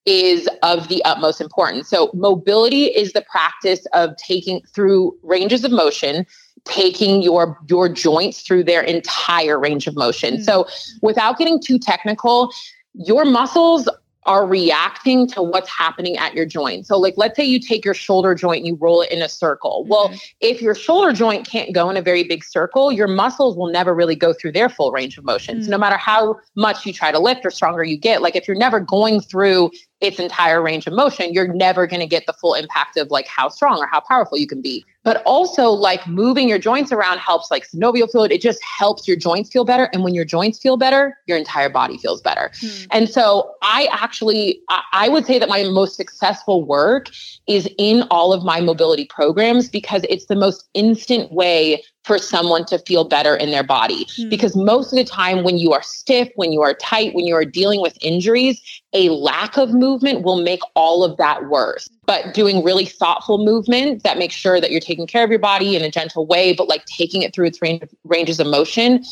is 0.07 0.49
of 0.63 0.87
the 0.87 1.03
utmost 1.05 1.41
importance. 1.41 1.89
So, 1.89 2.09
mobility 2.13 2.85
is 2.85 3.13
the 3.13 3.21
practice 3.29 3.85
of 3.93 4.15
taking 4.17 4.61
through 4.73 5.15
ranges 5.21 5.63
of 5.63 5.71
motion, 5.71 6.25
taking 6.63 7.21
your 7.21 7.59
your 7.69 7.89
joints 7.89 8.41
through 8.41 8.63
their 8.63 8.81
entire 8.81 9.59
range 9.59 9.85
of 9.85 9.95
motion. 9.95 10.35
Mm-hmm. 10.35 10.43
So, 10.43 10.67
without 11.01 11.37
getting 11.37 11.61
too 11.61 11.77
technical, 11.77 12.51
your 12.93 13.25
muscles 13.25 13.87
are 14.27 14.45
reacting 14.45 15.25
to 15.25 15.41
what's 15.41 15.69
happening 15.69 16.17
at 16.17 16.33
your 16.35 16.45
joint. 16.45 16.85
So, 16.85 16.99
like, 16.99 17.13
let's 17.15 17.37
say 17.37 17.45
you 17.45 17.59
take 17.59 17.85
your 17.85 17.93
shoulder 17.93 18.35
joint 18.35 18.57
and 18.57 18.67
you 18.67 18.75
roll 18.75 19.01
it 19.01 19.09
in 19.09 19.21
a 19.21 19.29
circle. 19.29 19.83
Mm-hmm. 19.83 19.89
Well, 19.89 20.13
if 20.41 20.61
your 20.61 20.75
shoulder 20.75 21.13
joint 21.13 21.47
can't 21.47 21.73
go 21.73 21.89
in 21.89 21.95
a 21.97 22.01
very 22.01 22.23
big 22.23 22.43
circle, 22.43 22.91
your 22.91 23.07
muscles 23.07 23.55
will 23.55 23.71
never 23.71 23.95
really 23.95 24.15
go 24.15 24.33
through 24.33 24.51
their 24.51 24.67
full 24.67 24.91
range 24.91 25.17
of 25.17 25.23
motion. 25.23 25.55
Mm-hmm. 25.55 25.65
So, 25.65 25.71
no 25.71 25.77
matter 25.77 25.97
how 25.97 26.35
much 26.55 26.85
you 26.85 26.91
try 26.91 27.11
to 27.11 27.19
lift 27.19 27.45
or 27.45 27.49
stronger 27.49 27.83
you 27.83 27.97
get, 27.97 28.21
like, 28.21 28.35
if 28.35 28.47
you're 28.47 28.57
never 28.57 28.81
going 28.81 29.21
through 29.21 29.71
its 29.99 30.19
entire 30.19 30.61
range 30.61 30.85
of 30.85 30.93
motion, 30.93 31.33
you're 31.33 31.51
never 31.51 31.87
going 31.87 31.99
to 31.99 32.07
get 32.07 32.25
the 32.27 32.33
full 32.33 32.53
impact 32.53 32.97
of 32.97 33.09
like 33.09 33.27
how 33.27 33.49
strong 33.49 33.79
or 33.79 33.87
how 33.87 33.99
powerful 33.99 34.37
you 34.37 34.47
can 34.47 34.61
be. 34.61 34.85
But 35.03 35.23
also, 35.25 35.69
like 35.69 36.05
moving 36.05 36.49
your 36.49 36.59
joints 36.59 36.91
around 36.91 37.19
helps, 37.19 37.49
like 37.49 37.65
synovial 37.65 38.11
fluid, 38.11 38.31
it 38.31 38.41
just 38.41 38.61
helps 38.61 39.07
your 39.07 39.15
joints 39.15 39.49
feel 39.49 39.63
better. 39.63 39.89
And 39.93 40.03
when 40.03 40.13
your 40.13 40.25
joints 40.25 40.59
feel 40.59 40.75
better, 40.75 41.17
your 41.27 41.37
entire 41.37 41.69
body 41.69 41.97
feels 41.97 42.21
better. 42.21 42.51
Hmm. 42.59 42.85
And 42.91 43.09
so, 43.09 43.55
I 43.61 43.87
actually, 43.91 44.59
I 44.91 45.07
would 45.07 45.25
say 45.25 45.39
that 45.39 45.47
my 45.47 45.63
most 45.63 45.95
successful 45.95 46.65
work 46.65 47.07
is 47.47 47.69
in 47.77 48.03
all 48.11 48.33
of 48.33 48.43
my 48.43 48.59
mobility 48.59 49.05
programs 49.05 49.69
because 49.69 50.03
it's 50.09 50.25
the 50.25 50.35
most 50.35 50.67
instant 50.73 51.31
way 51.31 51.81
for 52.03 52.17
someone 52.17 52.65
to 52.65 52.79
feel 52.79 53.03
better 53.03 53.35
in 53.35 53.51
their 53.51 53.63
body. 53.63 54.05
Mm-hmm. 54.05 54.29
Because 54.29 54.55
most 54.55 54.91
of 54.91 54.97
the 54.97 55.03
time, 55.03 55.43
when 55.43 55.57
you 55.57 55.73
are 55.73 55.83
stiff, 55.83 56.29
when 56.35 56.51
you 56.51 56.61
are 56.61 56.73
tight, 56.73 57.13
when 57.13 57.25
you 57.25 57.35
are 57.35 57.45
dealing 57.45 57.81
with 57.81 57.97
injuries, 58.01 58.61
a 58.93 59.09
lack 59.09 59.57
of 59.57 59.73
movement 59.73 59.86
will 59.95 60.41
make 60.41 60.61
all 60.75 61.03
of 61.03 61.17
that 61.17 61.49
worse. 61.49 61.89
But 62.05 62.33
doing 62.33 62.63
really 62.63 62.85
thoughtful 62.85 63.43
movement 63.43 64.03
that 64.03 64.17
makes 64.17 64.35
sure 64.35 64.61
that 64.61 64.71
you're 64.71 64.79
taking 64.79 65.07
care 65.07 65.23
of 65.23 65.29
your 65.29 65.39
body 65.39 65.75
in 65.75 65.83
a 65.83 65.91
gentle 65.91 66.25
way, 66.25 66.53
but 66.53 66.67
like 66.67 66.85
taking 66.85 67.21
it 67.21 67.33
through 67.33 67.47
its 67.47 67.61
range, 67.61 67.83
ranges 68.03 68.39
of 68.39 68.47
motion 68.47 69.03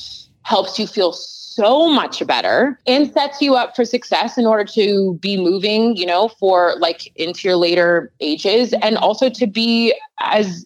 helps 0.43 0.77
you 0.77 0.87
feel 0.87 1.11
so 1.11 1.89
much 1.89 2.25
better 2.27 2.79
and 2.85 3.11
sets 3.13 3.41
you 3.41 3.55
up 3.55 3.75
for 3.75 3.85
success 3.85 4.37
in 4.37 4.45
order 4.45 4.65
to 4.65 5.17
be 5.21 5.37
moving, 5.37 5.95
you 5.95 6.05
know, 6.05 6.27
for 6.27 6.75
like 6.79 7.11
into 7.15 7.47
your 7.47 7.55
later 7.55 8.11
ages 8.19 8.73
and 8.81 8.97
also 8.97 9.29
to 9.29 9.47
be 9.47 9.93
as 10.19 10.65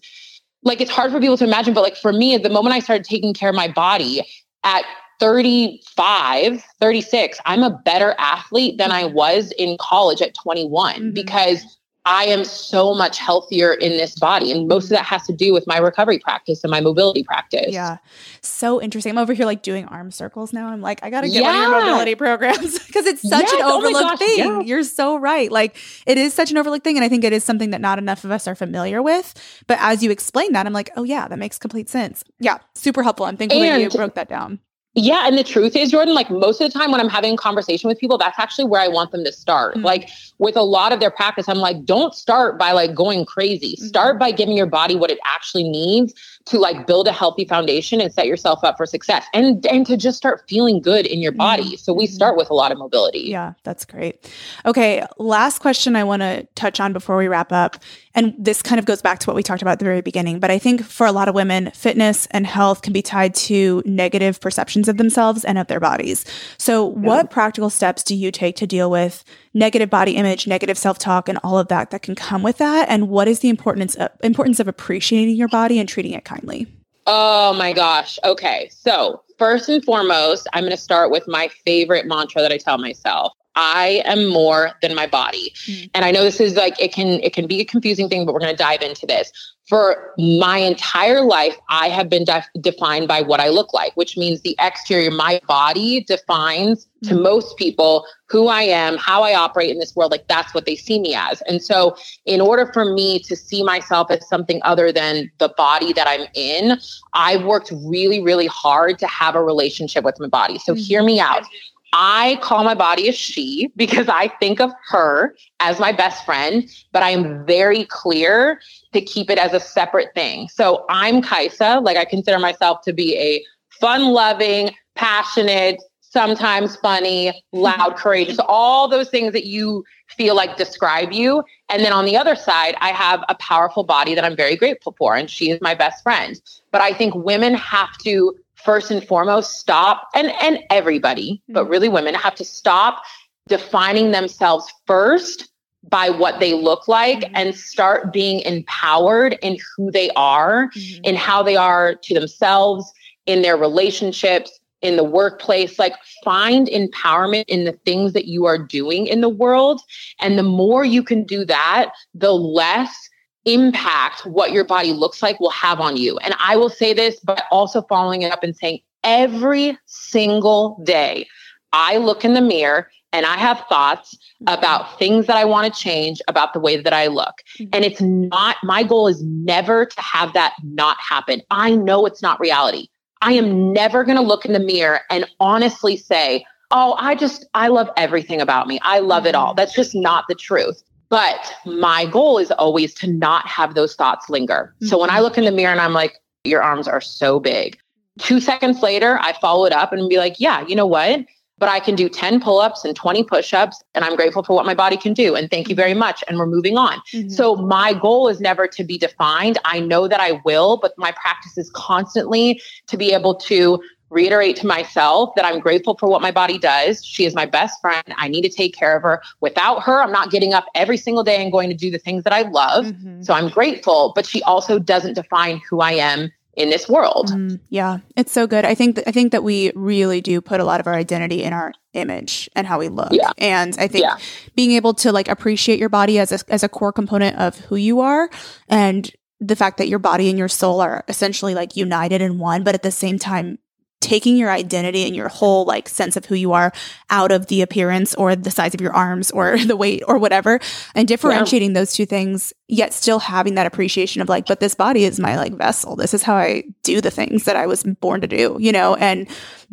like 0.64 0.82
it's 0.82 0.92
hard 0.92 1.12
for 1.12 1.20
people 1.20 1.38
to 1.38 1.44
imagine, 1.44 1.74
but 1.74 1.82
like 1.82 1.96
for 1.96 2.12
me, 2.12 2.36
at 2.36 2.44
the 2.44 2.50
moment 2.50 2.76
I 2.76 2.80
started 2.80 3.06
taking 3.06 3.34
care 3.34 3.50
of 3.50 3.56
my 3.56 3.68
body 3.68 4.22
at 4.64 4.84
35, 5.20 6.64
36, 6.80 7.40
I'm 7.46 7.64
a 7.64 7.72
better 7.86 8.16
athlete 8.18 8.78
than 8.78 8.92
I 8.92 9.06
was 9.06 9.52
in 9.58 9.78
college 9.80 10.22
at 10.22 10.34
21 10.34 10.96
mm-hmm. 10.96 11.12
because 11.12 11.80
I 12.06 12.24
am 12.26 12.46
so 12.46 12.96
much 12.96 13.20
healthier 13.20 13.74
in 13.74 13.92
this 13.92 14.18
body. 14.18 14.52
And 14.52 14.68
most 14.68 14.86
of 14.86 14.92
that 14.92 15.06
has 15.06 15.28
to 15.28 15.34
do 15.34 15.54
with 15.54 15.68
my 15.68 15.78
recovery 15.78 16.18
practice 16.18 16.64
and 16.64 16.72
my 16.72 16.80
mobility 16.80 17.24
practice. 17.24 17.68
Yeah. 17.70 17.98
So 18.42 18.82
interesting. 18.82 19.12
I'm 19.12 19.18
over 19.18 19.34
here 19.34 19.46
like 19.46 19.62
doing 19.62 19.86
arm 19.86 20.10
circles 20.10 20.54
now. 20.54 20.70
I'm 20.70 20.82
like, 20.82 21.04
I 21.04 21.10
got 21.10 21.22
to 21.22 21.28
get 21.28 21.44
yeah. 21.44 21.52
one 21.52 21.56
of 21.56 21.62
your 21.62 21.92
mobility 21.92 22.16
programs 22.16 22.80
because 22.88 23.06
it's 23.06 23.22
such 23.22 23.44
yes. 23.44 23.54
an 23.54 23.60
oh 23.62 23.78
overlooked 23.78 24.14
oh 24.14 24.18
thing. 24.18 24.38
Yeah. 24.40 24.60
You're 24.62 24.84
so 24.84 25.18
right. 25.18 25.52
Like, 25.52 25.78
it 26.08 26.18
is 26.18 26.34
such 26.34 26.50
an 26.50 26.58
overlooked 26.58 26.86
thing. 26.86 26.96
And 26.96 27.04
I 27.04 27.10
think 27.10 27.24
it 27.24 27.34
is 27.34 27.44
something 27.44 27.72
that 27.72 27.82
not 27.82 28.00
enough 28.00 28.24
of 28.24 28.32
us 28.32 28.48
are 28.48 28.56
familiar 28.56 29.04
with. 29.04 29.36
But 29.68 29.78
as 29.82 30.02
you 30.02 30.10
explain 30.10 30.54
that, 30.54 30.66
I'm 30.66 30.74
like, 30.74 30.90
oh, 30.96 31.04
yeah, 31.04 31.28
that 31.28 31.38
makes 31.38 31.60
complete 31.60 31.90
sense. 31.90 32.24
Yeah. 32.40 32.60
Super 32.76 33.04
helpful. 33.04 33.26
I'm 33.26 33.38
thankful 33.38 33.62
and, 33.62 33.70
that 33.70 33.82
you 33.82 33.90
broke 33.90 34.16
that 34.16 34.30
down. 34.30 34.60
Yeah. 34.96 35.28
And 35.28 35.38
the 35.38 35.44
truth 35.44 35.76
is, 35.76 35.92
Jordan, 35.92 36.14
like 36.14 36.30
most 36.30 36.60
of 36.62 36.72
the 36.72 36.78
time 36.78 36.92
when 36.92 37.00
I'm 37.00 37.10
having 37.10 37.34
a 37.34 37.38
conversation 37.38 37.88
with 37.88 38.00
people, 38.00 38.18
that's 38.18 38.40
actually 38.40 38.66
where 38.66 38.82
I 38.82 38.88
want 38.88 39.12
them 39.12 39.24
to 39.24 39.32
start. 39.32 39.76
Mm-hmm. 39.76 39.86
Like 39.86 40.10
with 40.40 40.56
a 40.56 40.64
lot 40.64 40.94
of 40.94 41.00
their 41.02 41.12
practice, 41.12 41.48
I'm 41.48 41.58
like, 41.58 41.84
don't 41.84 42.16
start 42.16 42.58
by 42.58 42.72
like 42.72 42.96
going 42.96 43.26
crazy. 43.26 43.76
Mm-hmm. 43.76 43.86
Start 43.86 44.18
by 44.18 44.32
giving 44.32 44.58
your 44.58 44.66
body 44.66 44.96
what 44.96 45.12
it 45.12 45.20
actually 45.26 45.70
needs 45.70 46.14
to 46.46 46.58
like 46.58 46.88
build 46.88 47.08
a 47.08 47.12
healthy 47.12 47.46
foundation 47.46 48.02
and 48.02 48.12
set 48.12 48.26
yourself 48.26 48.64
up 48.64 48.78
for 48.78 48.86
success 48.86 49.26
and 49.34 49.64
and 49.68 49.86
to 49.86 49.98
just 49.98 50.18
start 50.18 50.44
feeling 50.48 50.82
good 50.82 51.06
in 51.06 51.20
your 51.20 51.34
body. 51.34 51.64
Mm-hmm. 51.64 51.76
So 51.76 51.94
we 51.94 52.06
mm-hmm. 52.06 52.14
start 52.14 52.38
with 52.38 52.50
a 52.50 52.54
lot 52.54 52.72
of 52.72 52.78
mobility. 52.78 53.20
Yeah, 53.28 53.54
that's 53.64 53.86
great. 53.86 54.34
Okay, 54.66 55.06
last 55.18 55.60
question 55.60 55.96
I 55.96 56.04
want 56.06 56.22
to 56.22 56.48
touch 56.56 56.80
on 56.80 56.94
before 56.94 57.18
we 57.18 57.28
wrap 57.28 57.52
up. 57.52 57.78
And 58.16 58.34
this 58.38 58.62
kind 58.62 58.80
of 58.80 58.86
goes 58.86 59.02
back 59.02 59.20
to 59.20 59.28
what 59.28 59.36
we 59.36 59.44
talked 59.44 59.62
about 59.62 59.74
at 59.74 59.80
the 59.80 59.86
very 59.86 60.02
beginning, 60.02 60.40
but 60.40 60.50
I 60.50 60.58
think 60.58 60.84
for 60.84 61.06
a 61.06 61.12
lot 61.12 61.28
of 61.28 61.36
women, 61.36 61.72
fitness 61.72 62.28
and 62.32 62.48
health 62.48 62.82
can 62.82 62.92
be 62.92 63.02
tied 63.02 63.36
to 63.36 63.84
negative 63.86 64.42
perceptions 64.42 64.88
of 64.88 64.98
themselves 64.98 65.46
and 65.46 65.58
of 65.58 65.68
their 65.68 65.80
bodies. 65.80 66.26
So, 66.58 66.90
yeah. 66.90 66.96
what 66.96 67.30
practical 67.30 67.70
steps 67.70 68.04
do 68.04 68.16
you 68.16 68.32
take 68.32 68.56
to 68.58 68.68
deal 68.68 68.90
with 68.90 69.24
negative 69.54 69.90
body 69.90 70.16
image, 70.16 70.48
negative 70.48 70.78
self-talk 70.78 71.28
and 71.28 71.40
all 71.44 71.58
of 71.58 71.68
that 71.70 71.92
that 71.92 72.02
can 72.02 72.16
come 72.16 72.44
with 72.44 72.58
that 72.58 72.88
and 72.90 73.10
what 73.10 73.28
is 73.28 73.40
the 73.40 73.50
importance 73.50 73.96
of 73.96 74.10
importance 74.24 74.60
of 74.60 74.68
appreciating 74.68 75.36
your 75.36 75.48
body 75.48 75.80
and 75.80 75.90
treating 75.90 76.14
it 76.14 76.26
kindly? 76.26 76.68
Oh 77.08 77.54
my 77.54 77.74
gosh. 77.74 78.20
Okay. 78.24 78.70
So, 78.72 79.24
first 79.40 79.68
and 79.68 79.84
foremost, 79.84 80.48
I'm 80.54 80.64
going 80.64 80.72
to 80.72 80.78
start 80.78 81.10
with 81.10 81.28
my 81.28 81.50
favorite 81.66 82.06
mantra 82.06 82.42
that 82.42 82.52
I 82.52 82.58
tell 82.58 82.78
myself. 82.78 83.34
I 83.56 84.02
am 84.06 84.28
more 84.28 84.72
than 84.82 84.96
my 84.96 85.08
body. 85.08 85.54
Mm. 85.66 85.90
And 85.94 86.06
I 86.06 86.12
know 86.12 86.24
this 86.24 86.40
is 86.40 86.56
like 86.56 86.80
it 86.80 86.94
can 86.94 87.20
it 87.22 87.34
can 87.34 87.48
be 87.48 87.60
a 87.60 87.66
confusing 87.66 88.10
thing, 88.10 88.26
but 88.26 88.34
we're 88.34 88.40
going 88.40 88.56
to 88.56 88.58
dive 88.58 88.82
into 88.82 89.06
this 89.06 89.32
for 89.70 90.16
my 90.18 90.58
entire 90.58 91.22
life, 91.22 91.56
I 91.70 91.90
have 91.90 92.10
been 92.10 92.26
def- 92.26 92.50
defined 92.60 93.08
by 93.08 93.22
what 93.22 93.40
I 93.40 93.50
look 93.50 93.72
like, 93.72 93.96
which 93.96 94.18
means 94.18 94.42
the 94.42 94.56
exterior, 94.60 95.12
my 95.12 95.40
body 95.48 96.04
defines 96.04 96.88
to 97.04 97.12
mm-hmm. 97.12 97.22
most 97.22 97.56
people 97.56 98.04
who 98.30 98.48
I 98.48 98.64
am, 98.64 98.98
how 98.98 99.22
I 99.22 99.36
operate 99.36 99.70
in 99.70 99.78
this 99.78 99.96
world. 99.96 100.12
Like 100.12 100.28
that's 100.28 100.56
what 100.56 100.66
they 100.66 100.76
see 100.76 101.00
me 101.00 101.14
as. 101.14 101.42
And 101.44 101.62
so, 101.62 101.96
in 102.26 102.42
order 102.42 102.72
for 102.74 102.84
me 102.84 103.20
to 103.20 103.36
see 103.36 103.64
myself 103.64 104.10
as 104.10 104.28
something 104.28 104.60
other 104.64 104.92
than 104.92 105.30
the 105.38 105.50
body 105.50 105.94
that 105.94 106.08
I'm 106.08 106.28
in, 106.34 106.80
I've 107.14 107.44
worked 107.44 107.72
really, 107.86 108.22
really 108.22 108.48
hard 108.48 108.98
to 109.00 109.08
have 109.08 109.36
a 109.36 109.44
relationship 109.44 110.04
with 110.04 110.20
my 110.20 110.28
body. 110.28 110.58
So, 110.58 110.74
mm-hmm. 110.74 110.82
hear 110.82 111.04
me 111.04 111.20
out. 111.20 111.46
I 111.94 112.38
call 112.42 112.64
my 112.64 112.76
body 112.76 113.08
a 113.08 113.12
she 113.12 113.72
because 113.76 114.08
I 114.08 114.28
think 114.40 114.62
of 114.62 114.72
her 114.90 115.36
as 115.60 115.80
my 115.80 115.92
best 115.92 116.26
friend, 116.26 116.70
but 116.92 117.04
I 117.04 117.10
am 117.10 117.46
very 117.46 117.86
clear 117.86 118.62
to 118.94 119.02
keep 119.02 119.30
it 119.30 119.38
as 119.38 119.54
a 119.54 119.60
separate 119.60 120.14
thing. 120.14 120.48
So 120.50 120.86
I'm 120.90 121.22
Kaisa, 121.22 121.80
like 121.84 121.98
I 121.98 122.06
consider 122.06 122.40
myself 122.40 122.82
to 122.84 122.94
be 122.94 123.18
a 123.18 123.44
fun 123.80 124.10
loving, 124.10 124.72
passionate, 124.96 125.82
sometimes 126.02 126.76
funny, 126.78 127.44
loud, 127.54 127.96
courageous, 127.98 128.40
all 128.48 128.88
those 128.88 129.10
things 129.10 129.34
that 129.34 129.46
you 129.46 129.84
feel 130.08 130.36
like 130.36 130.58
describe 130.58 131.12
you. 131.12 131.44
And 131.70 131.84
then 131.84 131.94
on 131.94 132.06
the 132.06 132.18
other 132.18 132.36
side, 132.36 132.76
I 132.82 132.90
have 132.90 133.24
a 133.30 133.36
powerful 133.36 133.84
body 133.84 134.16
that 134.16 134.26
I'm 134.26 134.36
very 134.36 134.56
grateful 134.56 134.96
for, 134.98 135.16
and 135.16 135.30
she 135.30 135.52
is 135.52 135.60
my 135.62 135.76
best 135.76 136.04
friend. 136.04 136.40
But 136.72 136.82
I 136.82 136.94
think 136.94 137.16
women 137.16 137.54
have 137.54 137.98
to 138.00 138.36
first 138.64 138.92
and 138.92 139.06
foremost 139.08 139.60
stop 139.60 140.08
and 140.14 140.32
and 140.42 140.60
everybody 140.70 141.42
but 141.50 141.64
mm-hmm. 141.64 141.72
really 141.72 141.90
women 141.90 142.14
have 142.14 142.36
to 142.36 142.46
stop 142.46 143.02
defining 143.48 144.12
themselves 144.12 144.72
first 144.86 145.50
by 145.88 146.10
what 146.10 146.40
they 146.40 146.54
look 146.54 146.88
like 146.88 147.20
mm-hmm. 147.20 147.36
and 147.36 147.56
start 147.56 148.12
being 148.12 148.42
empowered 148.42 149.38
in 149.42 149.58
who 149.76 149.92
they 149.92 150.10
are 150.12 150.70
mm-hmm. 150.70 151.04
in 151.04 151.16
how 151.16 151.42
they 151.42 151.56
are 151.56 151.96
to 151.96 152.14
themselves 152.14 152.92
in 153.26 153.42
their 153.42 153.58
relationships 153.58 154.60
in 154.82 154.96
the 154.96 155.04
workplace 155.04 155.78
like 155.78 155.94
find 156.24 156.68
empowerment 156.68 157.44
in 157.48 157.66
the 157.66 157.74
things 157.86 158.14
that 158.14 158.26
you 158.26 158.46
are 158.46 158.58
doing 158.58 159.08
in 159.08 159.22
the 159.22 159.30
world 159.30 159.82
and 160.20 160.38
the 160.38 160.44
more 160.44 160.86
you 160.86 161.04
can 161.04 161.24
do 161.24 161.44
that 161.46 161.92
the 162.14 162.34
less 162.34 163.09
impact 163.54 164.26
what 164.26 164.52
your 164.52 164.64
body 164.64 164.94
looks 164.94 165.22
like 165.22 165.40
will 165.40 165.50
have 165.50 165.80
on 165.80 165.98
you. 165.98 166.18
And 166.20 166.36
I 166.40 166.56
will 166.56 166.70
say 166.70 166.94
this, 166.94 167.20
but 167.20 167.44
also 167.52 167.82
following 167.84 168.22
it 168.22 168.32
up 168.32 168.44
and 168.44 168.56
saying 168.56 168.80
every 169.04 169.78
single 169.86 170.82
day, 170.86 171.28
I 171.74 171.98
look 171.98 172.26
in 172.26 172.34
the 172.34 172.42
mirror 172.42 172.90
and 173.12 173.26
I 173.26 173.38
have 173.38 173.64
thoughts 173.70 174.16
mm-hmm. 174.16 174.58
about 174.58 174.98
things 175.00 175.26
that 175.28 175.36
I 175.36 175.46
want 175.46 175.74
to 175.74 175.80
change 175.80 176.22
about 176.28 176.54
the 176.54 176.60
way 176.60 176.78
that 176.78 176.94
I 176.94 177.08
look. 177.08 177.36
Mm-hmm. 177.60 177.70
And 177.74 177.86
it's 177.86 178.02
not, 178.02 178.58
my 178.64 178.84
goal 178.84 179.08
is 179.08 179.24
never 179.24 179.86
to 179.86 180.02
have 180.02 180.34
that 180.34 180.54
not 180.64 180.98
happen. 181.00 181.42
I 181.50 181.72
know 181.72 182.06
it's 182.06 182.22
not 182.22 182.40
reality. 182.40 182.88
I 183.22 183.34
am 183.34 183.74
never 183.74 184.04
going 184.04 184.18
to 184.18 184.24
look 184.24 184.46
in 184.46 184.54
the 184.54 184.60
mirror 184.60 185.02
and 185.10 185.26
honestly 185.40 185.98
say, 185.98 186.46
Oh, 186.72 186.96
I 187.00 187.16
just, 187.16 187.48
I 187.56 187.68
love 187.68 187.90
everything 187.98 188.42
about 188.42 188.68
me. 188.68 188.80
I 188.84 189.00
love 189.00 189.26
it 189.26 189.34
all. 189.34 189.50
Mm-hmm. 189.50 189.56
That's 189.56 189.74
just 189.74 189.96
not 189.96 190.26
the 190.30 190.36
truth. 190.36 190.84
But 191.10 191.54
my 191.66 192.06
goal 192.06 192.38
is 192.38 192.52
always 192.52 192.94
to 192.96 193.08
not 193.08 193.48
have 193.48 193.74
those 193.74 193.96
thoughts 193.96 194.30
linger. 194.30 194.74
Mm-hmm. 194.76 194.88
So 194.88 195.00
when 195.00 195.10
I 195.10 195.16
mm-hmm. 195.16 195.24
look 195.24 195.38
in 195.38 195.46
the 195.46 195.52
mirror 195.52 195.72
and 195.72 195.82
I'm 195.82 195.94
like, 195.94 196.20
your 196.44 196.62
arms 196.62 196.88
are 196.88 197.02
so 197.02 197.40
big. 197.40 197.78
Two 198.20 198.40
seconds 198.40 198.82
later, 198.82 199.18
I 199.22 199.34
follow 199.34 199.66
it 199.66 199.74
up 199.74 199.92
and 199.92 200.10
be 200.10 200.18
like, 200.18 200.40
yeah, 200.40 200.66
you 200.68 200.76
know 200.76 200.86
what? 200.86 201.26
But 201.58 201.68
I 201.68 201.80
can 201.80 201.96
do 201.96 202.08
10 202.08 202.40
pull 202.40 202.60
ups 202.60 202.86
and 202.86 202.96
20 202.96 203.24
push 203.24 203.54
ups, 203.54 203.84
and 203.94 204.06
I'm 204.06 204.16
grateful 204.16 204.44
for 204.44 204.56
what 204.56 204.66
my 204.66 204.74
body 204.74 204.96
can 204.96 205.14
do. 205.14 205.36
And 205.36 205.50
thank 205.50 205.68
you 205.68 205.76
very 205.76 205.94
much. 205.94 206.24
And 206.28 206.38
we're 206.38 206.46
moving 206.46 206.78
on. 206.78 207.00
Mm-hmm. 207.14 207.30
So, 207.30 207.58
my 207.58 207.94
goal 207.94 208.30
is 208.30 208.40
never 208.40 208.66
to 208.68 208.84
be 208.86 208.98
defined. 208.98 209.58
I 209.66 209.82
know 209.82 210.08
that 210.08 210.22
I 210.22 210.42
will, 210.46 210.78
but 210.78 210.94
my 210.98 211.12
practice 211.12 211.58
is 211.58 211.70
constantly 211.72 212.62
to 212.88 212.96
be 212.96 213.12
able 213.12 213.36
to 213.36 213.82
reiterate 214.10 214.56
to 214.58 214.68
myself 214.68 215.34
that 215.36 215.46
I'm 215.46 215.60
grateful 215.60 215.98
for 215.98 216.10
what 216.10 216.22
my 216.22 216.32
body 216.32 216.58
does. 216.58 217.04
She 217.04 217.26
is 217.26 217.36
my 217.36 217.46
best 217.46 217.80
friend. 217.82 218.04
I 218.18 218.28
need 218.28 218.42
to 218.42 218.50
take 218.50 218.76
care 218.76 218.96
of 218.96 219.04
her. 219.04 219.22
Without 219.42 219.84
her, 219.84 220.02
I'm 220.02 220.12
not 220.12 220.32
getting 220.32 220.54
up 220.54 220.66
every 220.76 220.98
single 220.98 221.24
day 221.24 221.42
and 221.42 221.52
going 221.52 221.70
to 221.70 221.76
do 221.76 221.92
the 221.92 222.00
things 222.00 222.24
that 222.24 222.34
I 222.34 222.42
love. 222.44 222.86
Mm-hmm. 222.86 223.22
So 223.22 223.34
I'm 223.34 223.50
grateful, 223.50 224.14
but 224.16 224.26
she 224.26 224.42
also 224.44 224.80
doesn't 224.80 225.14
define 225.14 225.62
who 225.70 225.82
I 225.82 225.94
am 225.94 226.32
in 226.60 226.70
this 226.70 226.90
world. 226.90 227.30
Mm, 227.30 227.60
yeah, 227.70 228.00
it's 228.18 228.34
so 228.34 228.46
good. 228.46 228.66
I 228.66 228.76
think 228.76 228.96
th- 228.96 229.08
I 229.08 229.12
think 229.12 229.32
that 229.32 229.44
we 229.44 229.72
really 229.76 230.20
do 230.20 230.42
put 230.42 230.60
a 230.60 230.66
lot 230.66 230.82
of 230.82 230.88
our 230.88 230.94
identity 230.94 231.42
in 231.42 231.54
our 231.54 231.74
image 231.94 232.50
and 232.54 232.68
how 232.68 232.80
we 232.80 232.90
look. 232.90 233.12
Yeah. 233.12 233.32
And 233.38 233.76
I 233.80 233.88
think 233.88 234.04
yeah. 234.04 234.18
being 234.56 234.72
able 234.74 234.94
to 234.96 235.12
like 235.14 235.30
appreciate 235.30 235.80
your 235.80 235.90
body 235.90 236.20
as 236.20 236.32
a 236.34 236.40
as 236.50 236.64
a 236.64 236.70
core 236.70 236.92
component 236.92 237.38
of 237.38 237.58
who 237.62 237.78
you 237.78 238.02
are 238.02 238.30
and 238.68 239.10
the 239.40 239.56
fact 239.56 239.78
that 239.78 239.88
your 239.88 240.00
body 240.00 240.28
and 240.30 240.38
your 240.38 240.50
soul 240.50 240.82
are 240.82 241.06
essentially 241.08 241.56
like 241.56 241.78
united 241.78 242.22
in 242.22 242.40
one, 242.40 242.64
but 242.64 242.76
at 242.76 242.84
the 242.84 242.92
same 242.92 243.18
time 243.18 243.58
taking 244.02 244.38
your 244.38 244.50
identity 244.50 245.04
and 245.06 245.16
your 245.16 245.28
whole 245.28 245.66
like 245.66 245.90
sense 245.90 246.16
of 246.16 246.26
who 246.26 246.36
you 246.36 246.54
are 246.54 246.72
out 247.10 247.32
of 247.32 247.48
the 247.48 247.62
appearance 247.62 248.16
or 248.16 248.36
the 248.36 248.52
size 248.52 248.74
of 248.74 248.80
your 248.80 248.94
arms 248.94 249.30
or 249.32 249.58
the 249.66 249.76
weight 249.76 250.02
or 250.08 250.18
whatever 250.18 250.60
and 250.96 251.08
differentiating 251.08 251.72
yeah. 251.72 251.80
those 251.80 251.94
two 251.94 252.06
things 252.06 252.54
yet 252.68 252.94
still 252.94 253.20
having 253.20 253.56
that 253.56 253.66
appreciation 253.66 254.22
of 254.22 254.30
like 254.30 254.46
but 254.46 254.60
this 254.60 254.76
body 254.76 255.04
is 255.04 255.20
my 255.20 255.36
like 255.36 255.54
vessel 255.54 255.96
this 255.96 256.14
is 256.14 256.24
how 256.24 256.36
i 256.36 256.64
do 256.84 257.02
the 257.02 257.12
things 257.12 257.44
that 257.44 257.56
i 257.56 257.66
was 257.66 257.84
born 257.84 258.22
to 258.22 258.28
do 258.28 258.58
you 258.60 258.72
know 258.72 258.96
and 258.96 259.28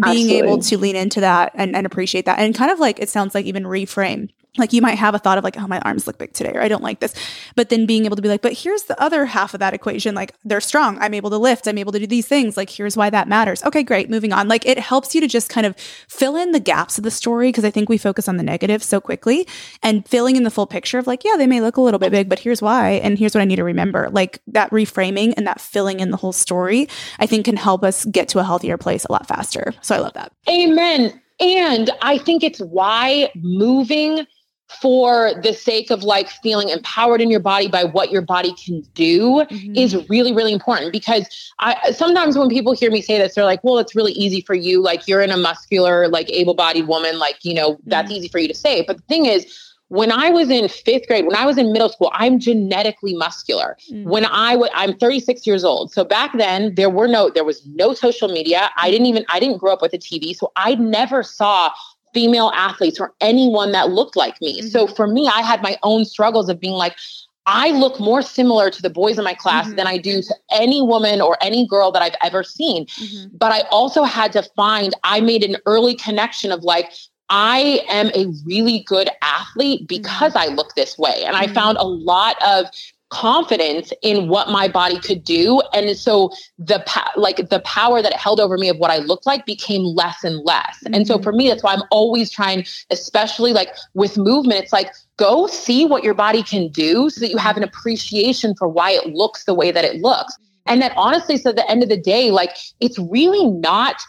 being 0.05 0.27
Absolutely. 0.27 0.39
able 0.39 0.59
to 0.61 0.79
lean 0.79 0.97
into 0.97 1.21
that 1.21 1.53
and, 1.55 1.75
and 1.75 1.87
appreciate 1.87 2.27
that 2.27 2.39
and 2.39 2.55
kind 2.55 2.71
of 2.71 2.79
like 2.79 2.99
it 2.99 3.09
sounds 3.09 3.35
like 3.35 3.47
even 3.47 3.65
reframe 3.65 4.29
like 4.59 4.73
you 4.73 4.83
might 4.83 4.99
have 4.99 5.15
a 5.15 5.19
thought 5.19 5.39
of 5.39 5.45
like 5.45 5.59
oh 5.59 5.67
my 5.67 5.81
arms 5.81 6.07
look 6.07 6.19
big 6.19 6.33
today 6.33 6.53
or 6.55 6.63
i 6.63 6.69
don't 6.69 6.83
like 6.83 7.01
this. 7.01 7.15
But 7.55 7.69
then 7.69 7.87
being 7.87 8.05
able 8.05 8.17
to 8.17 8.23
be 8.23 8.29
like 8.29 8.43
but 8.43 8.53
here's 8.53 8.85
the 8.85 9.01
other 9.01 9.27
half 9.27 9.55
of 9.55 9.61
that 9.61 9.75
equation 9.75 10.15
like 10.15 10.35
they're 10.45 10.61
strong. 10.61 10.99
I'm 10.99 11.15
able 11.15 11.31
to 11.31 11.39
lift. 11.39 11.67
I'm 11.67 11.79
able 11.79 11.93
to 11.93 11.99
do 11.99 12.07
these 12.07 12.27
things. 12.27 12.57
Like 12.57 12.71
here's 12.71 12.97
why 12.97 13.11
that 13.11 13.29
matters. 13.29 13.63
Okay 13.65 13.83
great. 13.83 14.11
Moving 14.11 14.33
on. 14.33 14.49
Like 14.49 14.67
it 14.67 14.79
helps 14.79 15.15
you 15.15 15.21
to 15.21 15.29
just 15.29 15.49
kind 15.49 15.67
of 15.67 15.77
fill 16.09 16.37
in 16.37 16.53
the 16.53 16.61
gaps 16.61 16.99
of 16.99 17.05
the 17.05 17.11
story 17.11 17.49
because 17.49 17.65
i 17.65 17.71
think 17.71 17.89
we 17.89 17.99
focus 17.99 18.29
on 18.29 18.37
the 18.37 18.43
negative 18.43 18.83
so 18.83 19.01
quickly 19.01 19.47
and 19.83 20.07
filling 20.07 20.37
in 20.37 20.43
the 20.43 20.51
full 20.51 20.67
picture 20.67 20.99
of 20.99 21.07
like 21.07 21.25
yeah 21.25 21.37
they 21.37 21.47
may 21.47 21.61
look 21.61 21.77
a 21.77 21.81
little 21.81 21.99
bit 21.99 22.11
big 22.11 22.29
but 22.29 22.39
here's 22.39 22.63
why 22.63 22.91
and 22.91 23.19
here's 23.19 23.35
what 23.35 23.41
i 23.41 23.45
need 23.45 23.57
to 23.57 23.65
remember. 23.65 24.09
Like 24.11 24.41
that 24.49 24.71
reframing 24.71 25.35
and 25.37 25.47
that 25.47 25.61
filling 25.61 26.01
in 26.01 26.11
the 26.11 26.17
whole 26.17 26.33
story 26.33 26.89
i 27.19 27.27
think 27.27 27.45
can 27.45 27.57
help 27.57 27.83
us 27.83 28.05
get 28.07 28.29
to 28.29 28.39
a 28.39 28.45
healthier 28.45 28.77
place 28.77 29.05
a 29.05 29.13
lot 29.13 29.27
faster. 29.27 29.73
So 29.83 29.95
i 29.95 29.99
love 29.99 30.15
that. 30.15 30.33
Amen. 30.49 31.21
And 31.39 31.91
I 32.01 32.19
think 32.19 32.43
it's 32.43 32.61
why 32.61 33.31
moving 33.35 34.27
for 34.69 35.33
the 35.43 35.53
sake 35.53 35.91
of 35.91 36.03
like 36.03 36.29
feeling 36.29 36.69
empowered 36.69 37.21
in 37.21 37.31
your 37.31 37.41
body 37.41 37.69
by 37.69 37.85
what 37.85 38.11
your 38.11 38.23
body 38.23 38.53
can 38.55 38.81
do 38.95 39.45
mm-hmm. 39.51 39.77
is 39.77 39.97
really 40.09 40.33
really 40.33 40.53
important 40.53 40.93
because 40.93 41.53
i 41.61 41.93
sometimes 41.93 42.37
when 42.37 42.49
people 42.49 42.73
hear 42.73 42.91
me 42.91 43.01
say 43.01 43.17
this 43.17 43.35
they're 43.35 43.45
like 43.45 43.63
well 43.63 43.79
it's 43.79 43.95
really 43.95 44.13
easy 44.13 44.41
for 44.41 44.55
you 44.55 44.83
like 44.83 45.07
you're 45.07 45.23
in 45.23 45.31
a 45.31 45.37
muscular 45.37 46.09
like 46.09 46.29
able-bodied 46.31 46.89
woman 46.89 47.19
like 47.19 47.37
you 47.45 47.55
know 47.55 47.79
that's 47.87 48.09
mm-hmm. 48.09 48.17
easy 48.17 48.29
for 48.29 48.39
you 48.39 48.49
to 48.49 48.55
say 48.55 48.85
but 48.87 48.97
the 48.97 49.03
thing 49.05 49.27
is 49.27 49.67
when 49.89 50.11
I 50.11 50.31
was 50.31 50.51
in 50.51 50.69
fifth 50.69 51.07
grade, 51.07 51.27
when 51.27 51.37
I 51.37 51.47
was 51.47 51.59
in 51.59 51.73
middle 51.73 51.89
school, 51.89 52.11
I'm 52.13 52.41
genetically 52.41 53.15
muscular. 53.15 53.77
Mm-hmm. 53.91 54.09
When 54.09 54.25
I 54.25 54.55
w- 54.55 54.71
I'm 54.75 54.97
36 54.99 55.47
years 55.47 55.65
old. 55.65 55.93
So 55.93 56.05
back 56.05 56.37
then 56.37 56.75
there 56.75 56.91
were 56.91 57.07
no, 57.07 57.31
there 57.31 57.45
was 57.45 57.65
no 57.67 57.95
social 57.95 58.29
media. 58.29 58.71
I 58.77 58.91
didn't 58.91 59.07
even, 59.07 59.25
I 59.29 59.39
didn't 59.39 59.59
grow 59.59 59.73
up 59.73 59.83
with 59.83 59.93
a 59.93 59.99
TV. 59.99 60.35
So 60.35 60.51
I 60.57 60.75
never 60.75 61.23
saw 61.23 61.71
female 62.17 62.51
athletes 62.55 62.99
or 62.99 63.13
anyone 63.21 63.73
that 63.73 63.91
looked 63.91 64.17
like 64.17 64.41
me. 64.41 64.61
Mm-hmm. 64.61 64.69
So 64.69 64.87
for 64.87 65.07
me, 65.07 65.29
I 65.29 65.43
had 65.43 65.63
my 65.63 65.77
own 65.83 66.07
struggles 66.07 66.49
of 66.49 66.59
being 66.59 66.73
like, 66.73 66.97
I 67.45 67.73
look 67.73 68.01
more 68.01 68.23
similar 68.23 68.71
to 68.71 68.81
the 68.81 68.89
boys 68.89 69.19
in 69.19 69.25
my 69.25 69.35
class 69.35 69.67
mm-hmm. 69.67 69.77
than 69.77 69.87
I 69.87 69.99
do 69.99 70.23
to 70.23 70.35
any 70.51 70.81
woman 70.81 71.21
or 71.21 71.37
any 71.43 71.67
girl 71.69 71.93
that 71.93 72.01
I've 72.01 72.17
ever 72.23 72.43
seen. 72.43 72.87
Mm-hmm. 72.87 73.37
But 73.37 73.53
I 73.53 73.61
also 73.71 74.03
had 74.05 74.33
to 74.33 74.43
find, 74.57 74.95
I 75.05 75.21
made 75.21 75.45
an 75.45 75.59
early 75.67 75.95
connection 75.95 76.53
of 76.53 76.65
like, 76.65 76.91
I 77.29 77.83
am 77.91 78.09
a 78.15 78.33
really 78.47 78.83
good 78.87 79.11
athlete 79.21 79.87
because 79.87 80.33
mm-hmm. 80.33 80.53
I 80.53 80.55
look 80.55 80.75
this 80.75 80.97
way. 80.97 81.23
And 81.27 81.37
I 81.37 81.45
mm-hmm. 81.45 81.55
found 81.55 81.77
a 81.77 81.85
lot 81.85 82.37
of 82.43 82.65
confidence 83.11 83.93
in 84.03 84.29
what 84.29 84.49
my 84.49 84.67
body 84.69 84.99
could 84.99 85.23
do. 85.23 85.63
And 85.73 85.97
so 85.97 86.31
the 86.59 86.85
like 87.17 87.49
the 87.51 87.61
power 87.61 88.03
that 88.03 88.13
it 88.13 88.19
held 88.19 88.41
over 88.41 88.59
me 88.59 88.69
of 88.69 88.79
what 88.79 88.91
i 88.91 88.99
looked 88.99 89.27
like 89.27 89.47
became 89.47 89.83
less 89.83 90.25
and 90.25 90.45
less. 90.45 90.79
Mm-hmm. 90.85 90.95
and 90.95 91.07
so 91.07 91.15
mm-hmm. 91.15 91.23
for 91.23 91.33
me 91.33 91.49
that's 91.49 91.63
why 91.63 91.75
i'm 91.75 91.83
always 91.91 92.31
trying 92.31 92.67
especially 92.91 93.53
like 93.53 93.71
with 93.95 94.17
movement 94.17 94.63
it's 94.63 94.73
like 94.73 94.93
go 95.17 95.47
see 95.47 95.87
what 95.87 96.05
your 96.05 96.15
body 96.15 96.43
can 96.43 96.69
do 96.69 97.11
so 97.11 97.21
that 97.21 97.31
you 97.31 97.37
have 97.37 97.57
an 97.57 97.63
appreciation 97.63 98.55
for 98.57 98.69
why 98.69 98.91
it 98.91 99.07
looks 99.15 99.45
the 99.45 99.55
way 99.55 99.71
that 99.71 99.85
it 99.85 99.97
looks. 100.03 100.37
And 100.67 100.83
that 100.83 100.93
honestly 100.97 101.37
so 101.37 101.51
at 101.51 101.57
the 101.57 101.71
end 101.71 101.83
of 101.83 101.89
the 101.89 102.01
day 102.01 102.31
like 102.31 102.57
it's 102.81 102.99
really 102.99 103.47
not 103.47 104.03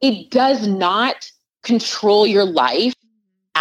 it 0.00 0.30
does 0.30 0.66
not 0.66 1.30
control 1.62 2.26
your 2.26 2.44
life 2.44 2.94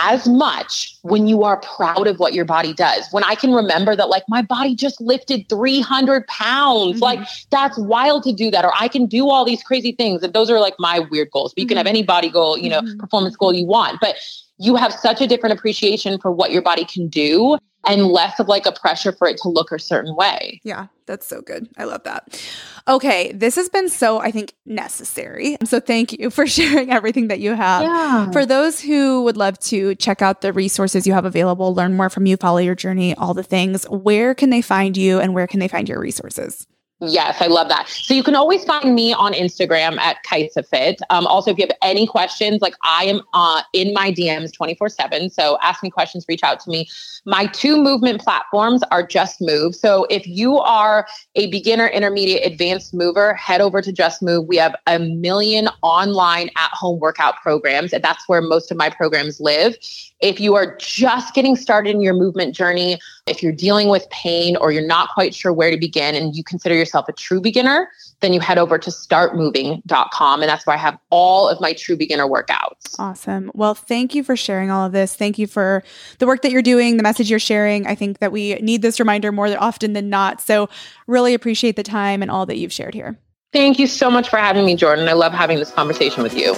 as 0.04 0.28
much 0.28 0.96
when 1.02 1.28
you 1.28 1.44
are 1.44 1.58
proud 1.62 2.08
of 2.08 2.20
what 2.20 2.34
your 2.34 2.46
body 2.46 2.74
does. 2.74 3.08
When 3.12 3.24
I 3.24 3.36
can 3.36 3.54
remember 3.54 3.96
that, 3.96 4.10
like, 4.10 4.24
my 4.28 4.42
body 4.42 4.76
just 4.76 5.02
lifted 5.02 5.50
300 5.50 6.28
pounds, 6.28 6.96
mm-hmm. 6.96 7.04
like, 7.04 7.20
that's 7.50 7.78
wild 7.78 8.24
to 8.24 8.34
do 8.34 8.52
that. 8.52 8.64
Or 8.64 8.72
I 8.80 8.88
can 8.88 9.08
do 9.08 9.30
all 9.30 9.44
these 9.44 9.64
crazy 9.64 9.92
things. 9.92 10.24
And 10.24 10.34
those 10.34 10.50
are 10.50 10.60
like 10.60 10.76
my 10.80 11.00
weird 11.00 11.32
goals. 11.32 11.54
But 11.54 11.62
you 11.62 11.66
mm-hmm. 11.66 11.70
can 11.70 11.78
have 11.78 11.88
any 11.88 12.04
body 12.04 12.30
goal, 12.30 12.58
you 12.58 12.70
know, 12.70 12.82
mm-hmm. 12.82 13.00
performance 13.00 13.36
goal 13.36 13.54
you 13.54 13.66
want. 13.66 14.00
But 14.00 14.18
you 14.60 14.76
have 14.76 14.94
such 14.94 15.22
a 15.22 15.28
different 15.28 15.58
appreciation 15.58 16.20
for 16.20 16.32
what 16.32 16.52
your 16.52 16.62
body 16.62 16.86
can 16.86 17.08
do 17.08 17.58
and 17.88 18.08
less 18.08 18.40
of 18.40 18.48
like 18.48 18.66
a 18.66 18.72
pressure 18.72 19.12
for 19.12 19.28
it 19.28 19.38
to 19.38 19.50
look 19.50 19.72
a 19.72 19.80
certain 19.80 20.16
way. 20.16 20.62
Yeah, 20.64 20.88
that's 21.06 21.26
so 21.26 21.42
good. 21.42 21.70
I 21.78 21.86
love 21.86 22.04
that. 22.04 22.42
Okay, 22.88 23.32
this 23.34 23.56
has 23.56 23.70
been 23.70 23.90
so, 23.90 24.20
I 24.20 24.32
think, 24.32 24.54
necessary. 24.66 25.58
So 25.66 25.80
thank 25.80 26.14
you 26.14 26.30
for 26.30 26.48
sharing 26.48 26.92
everything 26.92 27.28
that 27.28 27.40
you 27.40 27.54
have. 27.54 27.84
Yeah. 27.84 28.32
For 28.32 28.46
those 28.46 28.80
who 28.82 29.24
would 29.24 29.38
love 29.38 29.60
to 29.60 29.96
check 29.96 30.22
out 30.22 30.42
the 30.42 30.54
resources 30.54 31.08
you 31.08 31.14
have 31.14 31.26
available, 31.26 31.74
learn 31.74 31.96
more 31.96 32.10
from 32.10 32.26
you, 32.26 32.38
follow 32.38 32.60
your 32.60 32.76
journey, 32.76 33.16
all 33.16 33.34
the 33.34 33.44
things, 33.44 33.86
where 33.86 34.34
can 34.36 34.50
they 34.50 34.62
find 34.62 34.98
you 34.98 35.20
and 35.20 35.34
where 35.34 35.48
can 35.48 35.60
they 35.60 35.68
find 35.68 35.90
your 35.90 36.00
resources? 36.00 36.68
Yes, 37.00 37.40
I 37.42 37.46
love 37.46 37.70
that. 37.70 37.88
So 37.88 38.16
you 38.16 38.24
can 38.24 38.34
always 38.34 38.64
find 38.64 38.96
me 38.96 39.14
on 39.14 39.34
Instagram 39.34 40.00
at 40.00 40.18
KaisaFit. 40.26 40.98
Um, 41.12 41.28
also, 41.28 41.52
if 41.52 41.58
you 41.60 41.66
have 41.68 41.78
any 41.84 42.08
questions, 42.08 42.60
like 42.60 42.74
I 42.82 43.04
am 43.06 43.22
uh, 43.36 43.62
in 43.74 43.94
my 43.94 44.12
DMs 44.12 44.52
24 44.52 44.90
7. 44.90 45.30
So 45.30 45.60
ask 45.62 45.84
me 45.84 45.92
questions, 45.92 46.26
reach 46.28 46.42
out 46.42 46.60
to 46.62 46.72
me. 46.72 46.90
My 47.24 47.46
two 47.48 47.82
movement 47.82 48.22
platforms 48.22 48.82
are 48.90 49.06
Just 49.06 49.42
Move. 49.42 49.76
So 49.76 50.08
if 50.10 50.26
you 50.26 50.58
are 50.58 51.08
a 51.36 51.52
beginner, 51.52 51.86
intermediate, 51.86 52.52
advanced 52.52 52.96
mover, 52.96 53.36
head 53.36 53.62
over 53.62 53.80
to 53.80 53.92
Just 53.92 54.24
Move. 54.24 54.48
We 54.48 54.58
have 54.58 54.76
a 54.88 54.98
million 54.98 55.70
online 55.84 56.50
at 56.56 56.72
home 56.72 57.00
workout 57.00 57.36
programs, 57.44 57.94
and 57.94 58.04
that's 58.04 58.28
where 58.28 58.42
most 58.42 58.72
of 58.72 58.78
my 58.78 58.90
programs 58.90 59.40
live. 59.40 59.76
If 60.20 60.40
you 60.40 60.56
are 60.56 60.76
just 60.78 61.36
getting 61.36 61.56
started 61.56 61.92
in 61.92 62.02
your 62.02 62.16
movement 62.16 62.56
journey, 62.56 63.00
if 63.28 63.44
you're 63.44 63.52
dealing 63.52 63.90
with 63.90 64.10
pain 64.10 64.56
or 64.58 64.72
you're 64.72 64.86
not 64.86 65.10
quite 65.10 65.36
sure 65.36 65.54
where 65.54 65.70
to 65.70 65.78
begin 65.78 66.16
and 66.16 66.36
you 66.36 66.44
consider 66.44 66.74
yourself 66.74 67.08
a 67.08 67.14
true 67.14 67.40
beginner, 67.40 67.90
then 68.22 68.34
you 68.34 68.40
head 68.40 68.58
over 68.58 68.80
to 68.80 68.90
startmoving.com. 68.90 70.42
And 70.42 70.50
that's 70.50 70.66
where 70.66 70.76
I 70.76 70.80
have 70.80 70.98
all 71.12 71.48
of 71.48 71.62
my 71.62 71.74
true 71.74 71.96
beginner 71.96 72.26
workouts. 72.26 72.96
Awesome. 72.98 73.52
Well, 73.54 73.76
thank 73.76 74.16
you 74.16 74.24
for 74.24 74.36
sharing 74.36 74.72
all 74.72 74.86
of 74.88 74.92
this. 74.92 75.16
Thank 75.16 75.38
you 75.38 75.46
for 75.46 75.84
the 76.18 76.26
work 76.26 76.42
that 76.42 76.52
you're 76.52 76.64
doing, 76.64 76.98
the 76.98 77.04
message 77.04 77.30
you're 77.30 77.40
sharing. 77.40 77.86
I 77.86 77.94
think 77.94 78.18
that 78.20 78.32
we 78.32 78.56
need 78.56 78.82
this 78.82 79.00
reminder 79.00 79.32
more 79.32 79.56
often 79.60 79.94
than 79.94 80.10
not. 80.10 80.42
So, 80.42 80.70
really 81.06 81.34
appreciate 81.34 81.76
the 81.76 81.84
time 81.84 82.22
and 82.22 82.32
all 82.32 82.46
that 82.48 82.58
you've 82.58 82.74
shared 82.74 82.94
here. 82.94 83.20
Thank 83.54 83.80
you 83.80 83.88
so 83.88 84.12
much 84.12 84.30
for 84.30 84.38
having 84.38 84.66
me, 84.66 84.76
Jordan. 84.76 85.08
I 85.08 85.14
love 85.14 85.34
having 85.34 85.58
this 85.58 85.72
conversation 85.72 86.24
with 86.24 86.36
you. 86.36 86.56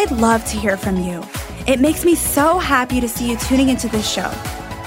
I'd 0.00 0.12
love 0.12 0.42
to 0.46 0.56
hear 0.56 0.78
from 0.78 0.96
you. 0.96 1.22
It 1.66 1.78
makes 1.78 2.06
me 2.06 2.14
so 2.14 2.58
happy 2.58 3.02
to 3.02 3.06
see 3.06 3.28
you 3.28 3.36
tuning 3.36 3.68
into 3.68 3.86
this 3.86 4.10
show. 4.10 4.30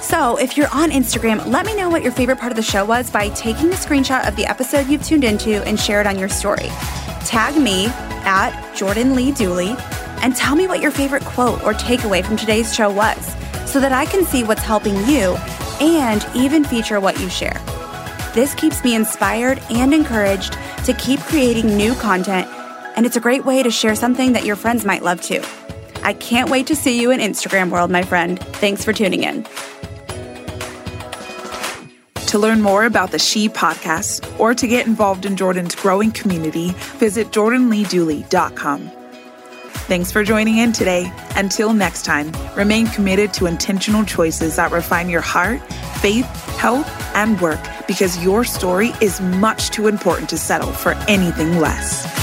So, 0.01 0.37
if 0.37 0.57
you're 0.57 0.73
on 0.73 0.89
Instagram, 0.89 1.45
let 1.45 1.67
me 1.67 1.75
know 1.75 1.87
what 1.87 2.01
your 2.01 2.11
favorite 2.11 2.39
part 2.39 2.51
of 2.51 2.55
the 2.55 2.63
show 2.63 2.83
was 2.83 3.11
by 3.11 3.29
taking 3.29 3.67
a 3.67 3.75
screenshot 3.75 4.27
of 4.27 4.35
the 4.35 4.47
episode 4.47 4.87
you've 4.87 5.03
tuned 5.03 5.23
into 5.23 5.63
and 5.67 5.79
share 5.79 6.01
it 6.01 6.07
on 6.07 6.17
your 6.17 6.29
story. 6.29 6.67
Tag 7.27 7.55
me 7.61 7.85
at 8.25 8.73
Jordan 8.75 9.13
Lee 9.13 9.31
Dooley 9.31 9.75
and 10.23 10.35
tell 10.35 10.55
me 10.55 10.65
what 10.65 10.81
your 10.81 10.89
favorite 10.89 11.23
quote 11.25 11.63
or 11.63 11.73
takeaway 11.73 12.25
from 12.25 12.35
today's 12.35 12.73
show 12.73 12.91
was 12.91 13.23
so 13.71 13.79
that 13.79 13.91
I 13.91 14.07
can 14.07 14.25
see 14.25 14.43
what's 14.43 14.63
helping 14.63 14.95
you 15.07 15.35
and 15.79 16.25
even 16.33 16.63
feature 16.63 16.99
what 16.99 17.19
you 17.19 17.29
share. 17.29 17.61
This 18.33 18.55
keeps 18.55 18.83
me 18.83 18.95
inspired 18.95 19.61
and 19.69 19.93
encouraged 19.93 20.57
to 20.85 20.93
keep 20.95 21.19
creating 21.19 21.77
new 21.77 21.93
content 21.93 22.49
and 22.95 23.05
it's 23.05 23.15
a 23.15 23.19
great 23.19 23.45
way 23.45 23.63
to 23.63 23.71
share 23.71 23.95
something 23.95 24.33
that 24.33 24.45
your 24.45 24.55
friends 24.55 24.85
might 24.85 25.03
love 25.03 25.21
too. 25.21 25.41
I 26.03 26.13
can't 26.13 26.49
wait 26.49 26.67
to 26.67 26.75
see 26.75 26.99
you 27.01 27.11
in 27.11 27.19
Instagram 27.19 27.69
world, 27.69 27.89
my 27.89 28.03
friend. 28.03 28.39
Thanks 28.39 28.83
for 28.83 28.93
tuning 28.93 29.23
in. 29.23 29.45
To 32.27 32.39
learn 32.39 32.61
more 32.61 32.85
about 32.85 33.11
the 33.11 33.19
She 33.19 33.47
podcast 33.47 34.39
or 34.39 34.55
to 34.55 34.67
get 34.67 34.87
involved 34.87 35.25
in 35.25 35.37
Jordan's 35.37 35.75
growing 35.75 36.11
community, 36.11 36.71
visit 36.97 37.27
jordanleedooley.com. 37.27 38.91
Thanks 39.85 40.11
for 40.11 40.23
joining 40.23 40.57
in 40.57 40.71
today. 40.71 41.11
Until 41.35 41.73
next 41.73 42.05
time, 42.05 42.31
remain 42.55 42.87
committed 42.87 43.33
to 43.33 43.45
intentional 43.45 44.03
choices 44.03 44.55
that 44.55 44.71
refine 44.71 45.09
your 45.09 45.21
heart, 45.21 45.61
faith, 46.01 46.25
health, 46.57 46.87
and 47.13 47.39
work 47.39 47.59
because 47.85 48.23
your 48.23 48.43
story 48.43 48.93
is 49.01 49.21
much 49.21 49.69
too 49.69 49.87
important 49.87 50.29
to 50.29 50.37
settle 50.37 50.71
for 50.71 50.93
anything 51.07 51.59
less. 51.59 52.22